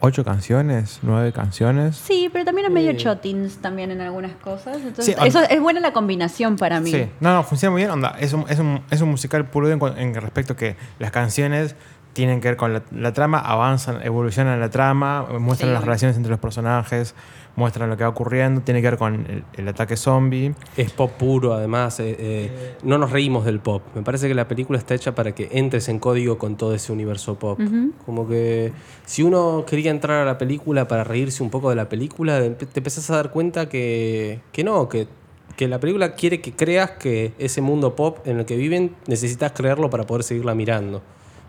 ocho 0.00 0.24
canciones, 0.24 1.00
nueve 1.02 1.32
canciones. 1.32 1.96
Sí, 1.96 2.28
pero 2.32 2.44
también 2.44 2.66
es 2.68 2.72
medio 2.72 2.90
Eh. 2.92 2.96
chotins 2.96 3.58
también 3.58 3.90
en 3.90 4.00
algunas 4.00 4.32
cosas. 4.36 4.76
Entonces, 4.78 5.06
Sí, 5.06 5.14
eso 5.26 5.40
es 5.42 5.60
buena 5.60 5.80
la 5.80 5.92
combinación 5.92 6.56
para 6.56 6.80
mí. 6.80 6.90
Sí, 6.90 7.08
no, 7.20 7.34
no, 7.34 7.42
funciona 7.42 7.72
muy 7.72 7.80
bien. 7.82 7.90
Onda, 7.90 8.14
es, 8.20 8.32
un, 8.32 8.44
es, 8.48 8.58
un, 8.58 8.80
es 8.90 9.00
un 9.00 9.10
musical 9.10 9.46
puro 9.50 9.70
en, 9.70 9.80
en 9.98 10.14
respecto 10.14 10.54
que 10.56 10.76
las 10.98 11.10
canciones 11.10 11.74
tienen 12.12 12.40
que 12.40 12.48
ver 12.48 12.56
con 12.56 12.72
la, 12.72 12.82
la 12.90 13.12
trama, 13.12 13.38
avanzan, 13.38 14.02
evolucionan 14.02 14.58
la 14.58 14.70
trama, 14.70 15.26
muestran 15.38 15.70
Sí. 15.70 15.74
las 15.74 15.84
relaciones 15.84 16.16
entre 16.16 16.30
los 16.30 16.40
personajes, 16.40 17.14
muestran 17.58 17.90
lo 17.90 17.96
que 17.96 18.04
va 18.04 18.08
ocurriendo, 18.10 18.62
tiene 18.62 18.80
que 18.80 18.88
ver 18.88 18.98
con 18.98 19.14
el, 19.14 19.44
el 19.54 19.68
ataque 19.68 19.96
zombie. 19.96 20.54
Es 20.76 20.92
pop 20.92 21.10
puro, 21.18 21.52
además. 21.52 22.00
eh, 22.00 22.16
eh, 22.18 22.76
no 22.84 22.96
nos 22.96 23.10
reímos 23.10 23.44
del 23.44 23.58
pop. 23.60 23.82
Me 23.94 24.02
parece 24.02 24.28
que 24.28 24.34
la 24.34 24.48
película 24.48 24.78
está 24.78 24.94
hecha 24.94 25.14
para 25.14 25.34
que 25.34 25.48
entres 25.52 25.88
en 25.88 25.98
código 25.98 26.38
con 26.38 26.56
todo 26.56 26.74
ese 26.74 26.92
universo 26.92 27.38
pop. 27.38 27.58
Como 28.06 28.26
que 28.28 28.72
si 29.04 29.22
uno 29.22 29.64
quería 29.66 29.90
entrar 29.90 30.22
a 30.22 30.24
la 30.24 30.38
película 30.38 30.88
para 30.88 31.04
reírse 31.04 31.42
un 31.42 31.50
poco 31.50 31.68
de 31.70 31.76
la 31.76 31.88
película, 31.88 32.40
te 32.40 32.66
te 32.66 32.80
empezás 32.80 33.10
a 33.10 33.16
dar 33.16 33.30
cuenta 33.30 33.68
que, 33.68 34.40
que 34.52 34.62
no, 34.64 34.88
que, 34.88 35.08
que 35.56 35.66
la 35.66 35.80
película 35.80 36.14
quiere 36.14 36.40
que 36.40 36.52
creas 36.52 36.92
que 36.92 37.32
ese 37.38 37.60
mundo 37.60 37.96
pop 37.96 38.18
en 38.26 38.38
el 38.38 38.44
que 38.46 38.56
viven 38.56 38.94
necesitas 39.06 39.52
creerlo 39.52 39.90
para 39.90 40.04
poder 40.04 40.22
seguirla 40.22 40.54
mirando. 40.54 41.02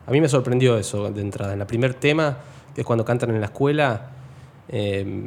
A 0.08 0.12
mí 0.12 0.20
me 0.20 0.28
sorprendió 0.28 0.78
eso 0.78 1.12
de 1.12 1.22
entrada. 1.22 1.54
En 1.54 1.62
el 1.62 1.68
primer 1.68 1.94
tema, 1.94 2.40
que 2.74 2.82
es 2.82 2.88
cuando 2.88 3.06
cantan 3.06 3.30
en 3.30 3.40
la 3.40 3.46
escuela, 3.46 4.10
eh, 4.70 5.24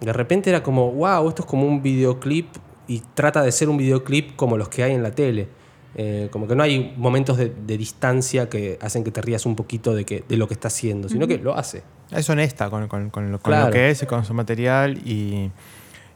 de 0.00 0.12
repente 0.12 0.50
era 0.50 0.62
como, 0.62 0.90
wow, 0.92 1.28
esto 1.28 1.42
es 1.42 1.48
como 1.48 1.66
un 1.66 1.82
videoclip 1.82 2.46
y 2.86 3.02
trata 3.14 3.42
de 3.42 3.50
ser 3.52 3.68
un 3.68 3.76
videoclip 3.76 4.36
como 4.36 4.56
los 4.56 4.68
que 4.68 4.82
hay 4.82 4.92
en 4.92 5.02
la 5.02 5.10
tele. 5.10 5.48
Eh, 5.96 6.28
como 6.32 6.48
que 6.48 6.56
no 6.56 6.62
hay 6.64 6.92
momentos 6.96 7.36
de, 7.36 7.50
de 7.66 7.78
distancia 7.78 8.48
que 8.48 8.78
hacen 8.80 9.04
que 9.04 9.12
te 9.12 9.22
rías 9.22 9.46
un 9.46 9.54
poquito 9.54 9.94
de, 9.94 10.04
que, 10.04 10.24
de 10.28 10.36
lo 10.36 10.48
que 10.48 10.54
está 10.54 10.66
haciendo, 10.68 11.08
sino 11.08 11.26
que 11.28 11.38
lo 11.38 11.56
hace. 11.56 11.82
Es 12.10 12.28
honesta 12.28 12.68
con, 12.68 12.88
con- 12.88 13.10
con 13.10 13.30
lo, 13.30 13.38
con 13.38 13.50
Claro. 13.52 13.66
lo 13.66 13.72
que 13.72 13.90
es 13.90 14.02
y 14.02 14.06
con 14.06 14.24
su 14.24 14.34
material. 14.34 14.98
Y, 15.04 15.50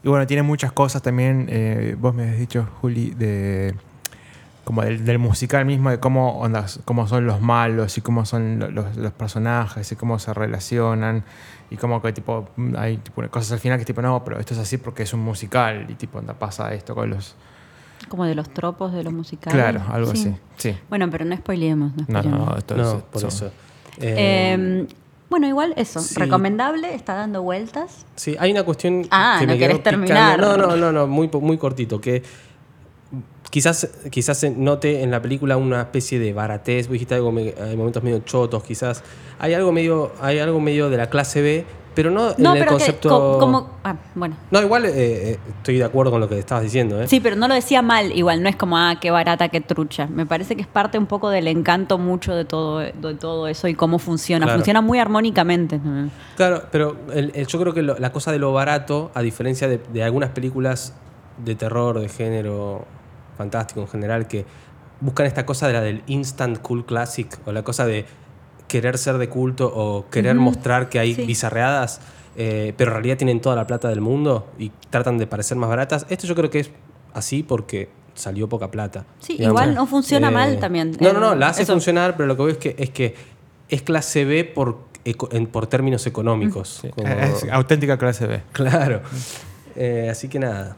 y 0.03 0.07
bueno, 0.09 0.27
tiene 0.27 0.43
muchas 0.43 0.73
cosas 0.73 1.01
también. 1.01 1.47
eh, 1.49 1.95
vos 1.97 2.13
me 2.13 2.29
has 2.29 2.37
dicho, 2.37 2.67
Juli, 2.81 3.11
de 3.11 3.73
como 4.69 4.83
del, 4.83 5.03
del 5.03 5.17
musical 5.17 5.65
mismo, 5.65 5.89
de 5.89 5.99
cómo, 5.99 6.37
ondas, 6.39 6.79
cómo 6.85 7.07
son 7.07 7.25
los 7.25 7.41
malos 7.41 7.97
y 7.97 8.01
cómo 8.01 8.23
son 8.23 8.59
lo- 8.59 8.69
los, 8.69 8.95
los 8.97 9.11
personajes 9.13 9.91
y 9.91 9.95
cómo 9.95 10.19
se 10.19 10.31
relacionan. 10.31 11.23
Y 11.71 11.77
cómo 11.77 12.03
que 12.03 12.13
tipo, 12.13 12.47
hay 12.77 12.97
tipo, 12.97 13.27
cosas 13.31 13.53
al 13.53 13.59
final 13.59 13.79
que 13.79 13.81
es 13.81 13.87
tipo, 13.87 14.03
no, 14.03 14.23
pero 14.23 14.37
esto 14.39 14.53
es 14.53 14.59
así 14.59 14.77
porque 14.77 15.01
es 15.01 15.13
un 15.15 15.21
musical. 15.21 15.87
Y 15.89 15.95
tipo, 15.95 16.19
onda, 16.19 16.35
pasa 16.35 16.71
esto 16.75 16.93
con 16.93 17.09
los... 17.09 17.35
Como 18.09 18.25
de 18.25 18.35
los 18.35 18.47
tropos 18.53 18.93
de 18.93 19.01
los 19.03 19.11
musicales. 19.11 19.59
Claro, 19.59 19.81
algo 19.91 20.13
Sí. 20.13 20.27
así. 20.29 20.35
Sí. 20.57 20.77
Bueno, 20.87 21.09
pero 21.09 21.25
no 21.25 21.35
spoileemos. 21.35 21.93
No, 21.95 22.05
No, 22.07 22.19
spoileemos. 22.21 22.47
no, 22.51 22.57
esto 22.57 22.77
No, 22.77 22.91
es- 22.97 23.03
por 23.05 23.23
eso. 23.25 23.45
Eh, 23.47 24.15
Eh, 24.17 24.87
bueno, 25.31 25.47
igual 25.47 25.73
eso. 25.77 25.99
sí. 25.99 26.13
Recomendable, 26.13 26.93
está 26.93 27.15
dando 27.15 27.41
vueltas. 27.41 28.05
Sí, 28.15 28.35
hay 28.39 28.51
una 28.51 28.61
cuestión 28.61 29.07
Ah, 29.09 29.37
que 29.39 29.47
no 29.47 29.53
me 29.53 29.57
querés 29.57 29.79
quedó 29.79 29.83
picando. 30.03 30.05
terminar. 30.07 30.39
No, 30.39 30.57
no, 30.57 30.75
no, 30.75 30.91
no, 30.91 31.07
muy, 31.07 31.27
muy 31.41 31.57
cortito. 31.57 31.99
Que 31.99 32.21
quizás, 33.49 33.89
quizás 34.11 34.37
se 34.37 34.49
note 34.51 35.01
en 35.03 35.11
la 35.11 35.21
película 35.21 35.57
una 35.57 35.81
especie 35.81 36.19
de 36.19 36.33
baratez. 36.33 36.87
Vos 36.87 36.93
dijiste 36.93 37.15
algo, 37.15 37.29
hay 37.37 37.75
momentos 37.77 38.03
medio 38.03 38.19
chotos, 38.19 38.63
quizás. 38.63 39.03
Hay 39.39 39.53
algo 39.53 39.71
medio, 39.71 40.11
hay 40.21 40.39
algo 40.39 40.59
medio 40.59 40.89
de 40.89 40.97
la 40.97 41.09
clase 41.09 41.41
B, 41.41 41.65
pero 41.95 42.11
no, 42.11 42.33
No, 42.37 42.55
en 42.55 42.61
el 42.61 42.67
concepto. 42.67 43.09
que 43.33 43.39
como... 43.39 43.69
Ah, 43.83 43.95
bueno. 44.15 44.35
No, 44.51 44.61
igual 44.61 44.85
eh, 44.85 44.91
eh, 45.31 45.39
estoy 45.57 45.77
de 45.79 45.83
acuerdo 45.83 46.11
con 46.11 46.21
lo 46.21 46.29
que 46.29 46.37
estabas 46.37 46.63
diciendo, 46.63 47.01
¿eh? 47.01 47.07
Sí, 47.07 47.19
pero 47.19 47.35
no 47.35 47.47
lo 47.47 47.55
decía 47.55 47.81
mal, 47.81 48.15
igual, 48.15 48.43
no 48.43 48.47
es 48.49 48.55
como, 48.55 48.77
ah, 48.77 48.97
qué 49.01 49.11
barata, 49.11 49.49
qué 49.49 49.59
trucha. 49.59 50.05
Me 50.07 50.25
parece 50.25 50.55
que 50.55 50.61
es 50.61 50.67
parte 50.67 50.97
un 50.97 51.07
poco 51.07 51.29
del 51.29 51.47
encanto 51.47 51.97
mucho 51.97 52.35
de 52.35 52.45
todo, 52.45 52.79
de 52.79 52.93
todo 53.19 53.47
eso 53.47 53.67
y 53.67 53.73
cómo 53.73 53.97
funciona. 53.99 54.45
Claro. 54.45 54.59
Funciona 54.59 54.81
muy 54.81 54.99
armónicamente. 54.99 55.79
Claro, 56.37 56.63
pero 56.71 56.95
el- 57.13 57.31
el- 57.33 57.47
yo 57.47 57.59
creo 57.59 57.73
que 57.73 57.81
lo- 57.81 57.97
la 57.97 58.11
cosa 58.11 58.31
de 58.31 58.39
lo 58.39 58.53
barato, 58.53 59.11
a 59.15 59.21
diferencia 59.21 59.67
de, 59.67 59.79
de 59.91 60.03
algunas 60.03 60.29
películas 60.29 60.93
de 61.43 61.55
terror, 61.55 61.99
de 61.99 62.07
género 62.09 62.85
fantástico 63.43 63.79
en 63.79 63.87
general, 63.87 64.27
que 64.27 64.45
buscan 64.99 65.25
esta 65.25 65.45
cosa 65.45 65.65
de 65.67 65.73
la 65.73 65.81
del 65.81 66.03
instant 66.07 66.59
cool 66.61 66.85
classic, 66.85 67.39
o 67.45 67.53
la 67.53 67.63
cosa 67.63 67.85
de 67.85 68.05
querer 68.67 68.97
ser 68.97 69.17
de 69.17 69.29
culto 69.29 69.71
o 69.73 70.09
querer 70.09 70.35
mostrar 70.35 70.89
que 70.89 70.99
hay 70.99 71.15
Sí. 71.15 71.23
bizarreadas, 71.25 72.01
eh, 72.35 72.73
pero 72.77 72.91
en 72.91 72.95
realidad 72.97 73.17
tienen 73.17 73.39
toda 73.39 73.55
la 73.55 73.65
plata 73.65 73.87
del 73.87 74.01
mundo 74.01 74.51
y 74.59 74.71
tratan 74.89 75.17
de 75.17 75.25
parecer 75.25 75.57
más 75.57 75.69
baratas. 75.69 76.05
Esto 76.09 76.27
yo 76.27 76.35
creo 76.35 76.49
que 76.49 76.59
es 76.59 76.69
así 77.13 77.41
porque 77.43 77.87
salió 78.13 78.49
poca 78.49 78.69
plata. 78.69 79.05
Sí, 79.19 79.37
igual 79.39 79.73
no 79.73 79.87
funciona 79.87 80.29
mal 80.29 80.59
también. 80.59 80.91
No, 80.99 81.13
no, 81.13 81.19
no, 81.21 81.33
Eh, 81.33 81.35
la 81.37 81.47
hace 81.47 81.63
eso. 81.63 81.71
funcionar, 81.73 82.17
pero 82.17 82.27
lo 82.27 82.35
que 82.35 82.43
veo 82.43 82.51
es 82.51 82.57
que 82.57 82.75
es, 82.77 82.89
que 82.89 83.15
es 83.69 83.81
clase 83.81 84.25
B 84.25 84.43
por, 84.43 84.79
en- 85.05 85.47
por 85.47 85.65
términos 85.67 86.05
económicos. 86.05 86.81
como- 86.93 87.07
Es 87.07 87.45
auténtica 87.49 87.97
clase 87.97 88.27
B. 88.27 88.41
Claro. 88.51 89.01
Eh, 89.77 90.09
así 90.11 90.27
que 90.27 90.39
nada. 90.39 90.75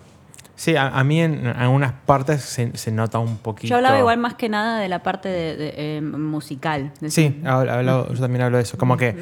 Sí, 0.55 0.75
a, 0.75 0.87
a 0.89 1.03
mí 1.03 1.21
en 1.21 1.47
algunas 1.47 1.93
partes 1.93 2.41
se, 2.43 2.77
se 2.77 2.91
nota 2.91 3.17
un 3.19 3.37
poquito. 3.37 3.69
Yo 3.69 3.77
hablaba 3.77 3.95
igual 3.99 4.17
más 4.19 4.35
que 4.35 4.47
nada 4.49 4.79
de 4.79 4.87
la 4.89 5.01
parte 5.01 5.29
de, 5.29 5.55
de, 5.57 5.73
eh, 5.97 6.01
musical. 6.01 6.91
De- 6.99 7.09
Sí, 7.09 7.39
yo 7.43 8.19
también 8.19 8.41
hablo 8.43 8.57
de 8.57 8.63
eso. 8.63 8.77
Como 8.77 8.95
que 8.97 9.15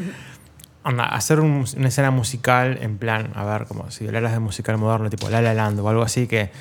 onda, 0.83 1.05
hacer 1.05 1.39
un- 1.39 1.65
una 1.77 1.87
escena 1.87 2.11
musical 2.11 2.77
en 2.81 2.97
plan, 2.97 3.31
a 3.35 3.43
ver, 3.45 3.65
como 3.67 3.89
si 3.91 4.05
hablaras 4.07 4.33
de 4.33 4.39
musical 4.39 4.77
moderno, 4.77 5.09
tipo 5.09 5.29
La 5.29 5.41
La 5.41 5.53
Land 5.53 5.79
o 5.79 5.89
algo 5.89 6.01
así, 6.03 6.27
que, 6.27 6.51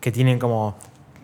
que 0.00 0.12
tienen 0.12 0.38
como, 0.38 0.76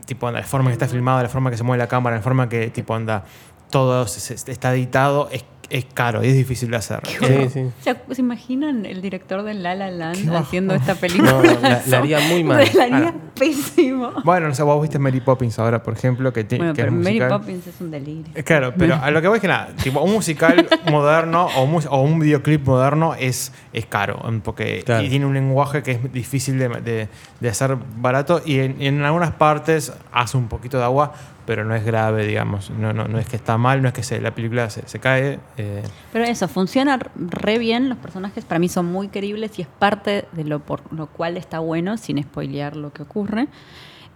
tipo, 0.06 0.26
onda, 0.26 0.40
la 0.40 0.46
forma 0.46 0.70
que 0.70 0.74
está 0.74 0.88
filmado, 0.88 1.22
la 1.22 1.28
forma 1.28 1.50
que 1.50 1.56
se 1.56 1.64
mueve 1.64 1.78
la 1.82 1.88
cámara, 1.88 2.16
la 2.16 2.22
forma 2.22 2.48
que, 2.48 2.70
tipo, 2.70 2.94
onda, 2.94 3.24
todo 3.70 4.06
se- 4.06 4.36
se- 4.38 4.50
está 4.52 4.72
editado, 4.72 5.28
es, 5.32 5.44
es 5.68 5.84
caro 5.92 6.22
y 6.24 6.28
es 6.28 6.34
difícil 6.34 6.70
de 6.70 6.76
hacer. 6.76 7.00
Sí, 7.06 7.48
sí. 7.52 7.66
¿Se, 7.80 7.96
se 8.14 8.20
imaginan 8.20 8.86
el 8.86 9.02
director 9.02 9.42
de 9.42 9.54
La 9.54 9.74
La 9.74 9.90
Land 9.90 10.34
haciendo 10.36 10.74
esta 10.74 10.94
película? 10.94 11.32
No, 11.32 11.42
la, 11.42 11.82
la 11.86 11.98
haría 11.98 12.20
muy 12.20 12.44
mal. 12.44 12.64
La 12.74 12.84
haría 12.84 13.14
pésimo. 13.34 14.12
Bueno, 14.24 14.48
no 14.48 14.54
sé, 14.54 14.62
vos 14.62 14.80
viste 14.80 14.98
Mary 14.98 15.20
Poppins 15.20 15.58
ahora, 15.58 15.82
por 15.82 15.94
ejemplo, 15.94 16.32
que, 16.32 16.44
ti- 16.44 16.56
Bueno, 16.56 16.72
que 16.74 16.82
es 16.82 16.86
pero 16.86 16.96
Mary. 16.96 17.20
Poppins 17.28 17.66
es 17.66 17.80
un 17.80 17.90
delirio. 17.90 18.32
Eh, 18.34 18.42
Claro, 18.44 18.72
pero 18.76 18.94
a 18.94 19.10
lo 19.10 19.20
que 19.20 19.28
voy 19.28 19.36
es 19.36 19.42
que 19.42 19.48
nada, 19.48 19.68
tipo, 19.82 20.00
un 20.00 20.12
musical 20.12 20.68
moderno 20.90 21.46
o, 21.56 21.66
mus- 21.66 21.86
o 21.90 22.00
un 22.00 22.18
videoclip 22.20 22.64
moderno 22.66 23.14
es, 23.14 23.52
es 23.72 23.86
caro, 23.86 24.20
porque 24.44 24.82
Claro. 24.84 25.04
y 25.04 25.08
tiene 25.08 25.26
un 25.26 25.34
lenguaje 25.34 25.82
que 25.82 25.92
es 25.92 26.12
difícil 26.12 26.58
de, 26.58 26.68
de- 26.68 27.08
de 27.40 27.48
hacer 27.48 27.76
barato 27.96 28.40
y 28.44 28.60
en, 28.60 28.80
en 28.80 29.02
algunas 29.02 29.32
partes 29.32 29.92
hace 30.12 30.36
un 30.36 30.48
poquito 30.48 30.78
de 30.78 30.84
agua, 30.84 31.12
pero 31.46 31.64
no 31.64 31.74
es 31.74 31.84
grave, 31.84 32.26
digamos. 32.26 32.70
No, 32.70 32.92
no, 32.92 33.06
no 33.08 33.18
es 33.18 33.26
que 33.28 33.36
está 33.36 33.56
mal, 33.56 33.80
no 33.82 33.88
es 33.88 33.94
que 33.94 34.02
se, 34.02 34.20
la 34.20 34.34
película 34.34 34.68
se, 34.68 34.86
se 34.88 34.98
cae. 34.98 35.38
eh, 35.56 35.82
Pero 36.12 36.24
eso, 36.24 36.48
funciona 36.48 36.98
re 37.16 37.58
bien. 37.58 37.88
Los 37.88 37.98
personajes 37.98 38.44
para 38.44 38.58
mí 38.58 38.68
son 38.68 38.86
muy 38.86 39.08
queribles 39.08 39.58
y 39.58 39.62
es 39.62 39.68
parte 39.68 40.26
de 40.32 40.44
lo 40.44 40.58
por 40.60 40.92
lo 40.92 41.06
cual 41.06 41.36
está 41.36 41.60
bueno, 41.60 41.96
sin 41.96 42.22
spoilear 42.22 42.76
lo 42.76 42.92
que 42.92 43.02
ocurre. 43.02 43.48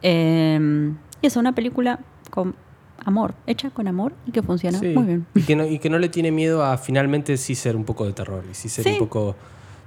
Eh, 0.02 0.92
y 1.22 1.26
es 1.26 1.36
una 1.36 1.54
película 1.54 2.00
con 2.30 2.54
amor, 3.04 3.34
hecha 3.46 3.70
con 3.70 3.88
amor 3.88 4.12
y 4.26 4.32
que 4.32 4.42
funciona 4.42 4.78
Sí. 4.78 4.88
muy 4.94 5.04
bien. 5.04 5.26
Y 5.34 5.42
que, 5.42 5.56
no, 5.56 5.64
y 5.66 5.78
que 5.78 5.90
no 5.90 5.98
le 5.98 6.08
tiene 6.08 6.30
miedo 6.30 6.64
a 6.64 6.76
finalmente 6.78 7.36
sí 7.36 7.54
ser 7.54 7.76
un 7.76 7.84
poco 7.84 8.06
de 8.06 8.12
terror. 8.12 8.44
Y 8.50 8.54
sí 8.54 8.68
ser 8.68 8.84
Sí. 8.84 8.90
un 8.92 8.98
poco. 8.98 9.36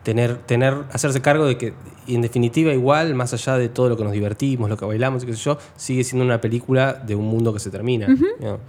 Tener, 0.03 0.37
tener, 0.37 0.83
hacerse 0.91 1.21
cargo 1.21 1.45
de 1.45 1.57
que, 1.57 1.73
en 2.07 2.21
definitiva, 2.21 2.73
igual, 2.73 3.15
más 3.15 3.33
allá 3.33 3.57
de 3.57 3.69
todo 3.69 3.89
lo 3.89 3.97
que 3.97 4.03
nos 4.03 4.11
divertimos, 4.11 4.69
lo 4.69 4.77
que 4.77 4.85
bailamos 4.85 5.23
y 5.23 5.27
qué 5.27 5.33
sé 5.33 5.39
yo, 5.43 5.57
sigue 5.75 6.03
siendo 6.03 6.25
una 6.25 6.41
película 6.41 6.93
de 6.93 7.15
un 7.15 7.25
mundo 7.25 7.53
que 7.53 7.59
se 7.59 7.71
termina. 7.71 8.07
¿no? 8.07 8.59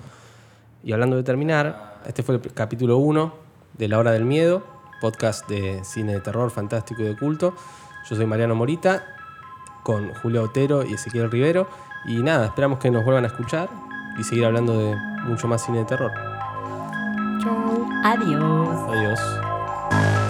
Y 0.85 0.93
hablando 0.93 1.16
de 1.16 1.22
terminar, 1.22 2.01
este 2.07 2.22
fue 2.22 2.37
el 2.37 2.41
capítulo 2.41 2.99
1 2.99 3.35
de 3.78 3.89
La 3.89 3.99
Hora 3.99 4.12
del 4.12 4.24
Miedo, 4.24 4.62
podcast 5.01 5.49
de 5.49 5.82
cine 5.85 6.12
de 6.14 6.20
terror 6.20 6.51
fantástico 6.51 7.03
y 7.03 7.07
de 7.07 7.16
culto. 7.16 7.55
Yo 8.09 8.16
soy 8.16 8.26
Mariano 8.26 8.55
Morita, 8.55 9.05
con 9.82 10.12
Julio 10.14 10.43
Otero 10.43 10.85
y 10.85 10.95
Ezequiel 10.95 11.30
Rivero. 11.30 11.68
Y 12.07 12.22
nada, 12.22 12.47
esperamos 12.47 12.78
que 12.78 12.91
nos 12.91 13.05
vuelvan 13.05 13.24
a 13.24 13.28
escuchar 13.28 13.68
y 14.18 14.24
seguir 14.24 14.45
hablando 14.45 14.78
de 14.78 14.97
mucho 15.24 15.49
más 15.49 15.64
cine 15.64 15.78
de 15.78 15.85
terror. 15.85 16.12
Adiós. 18.05 18.78
Adiós. 18.91 20.24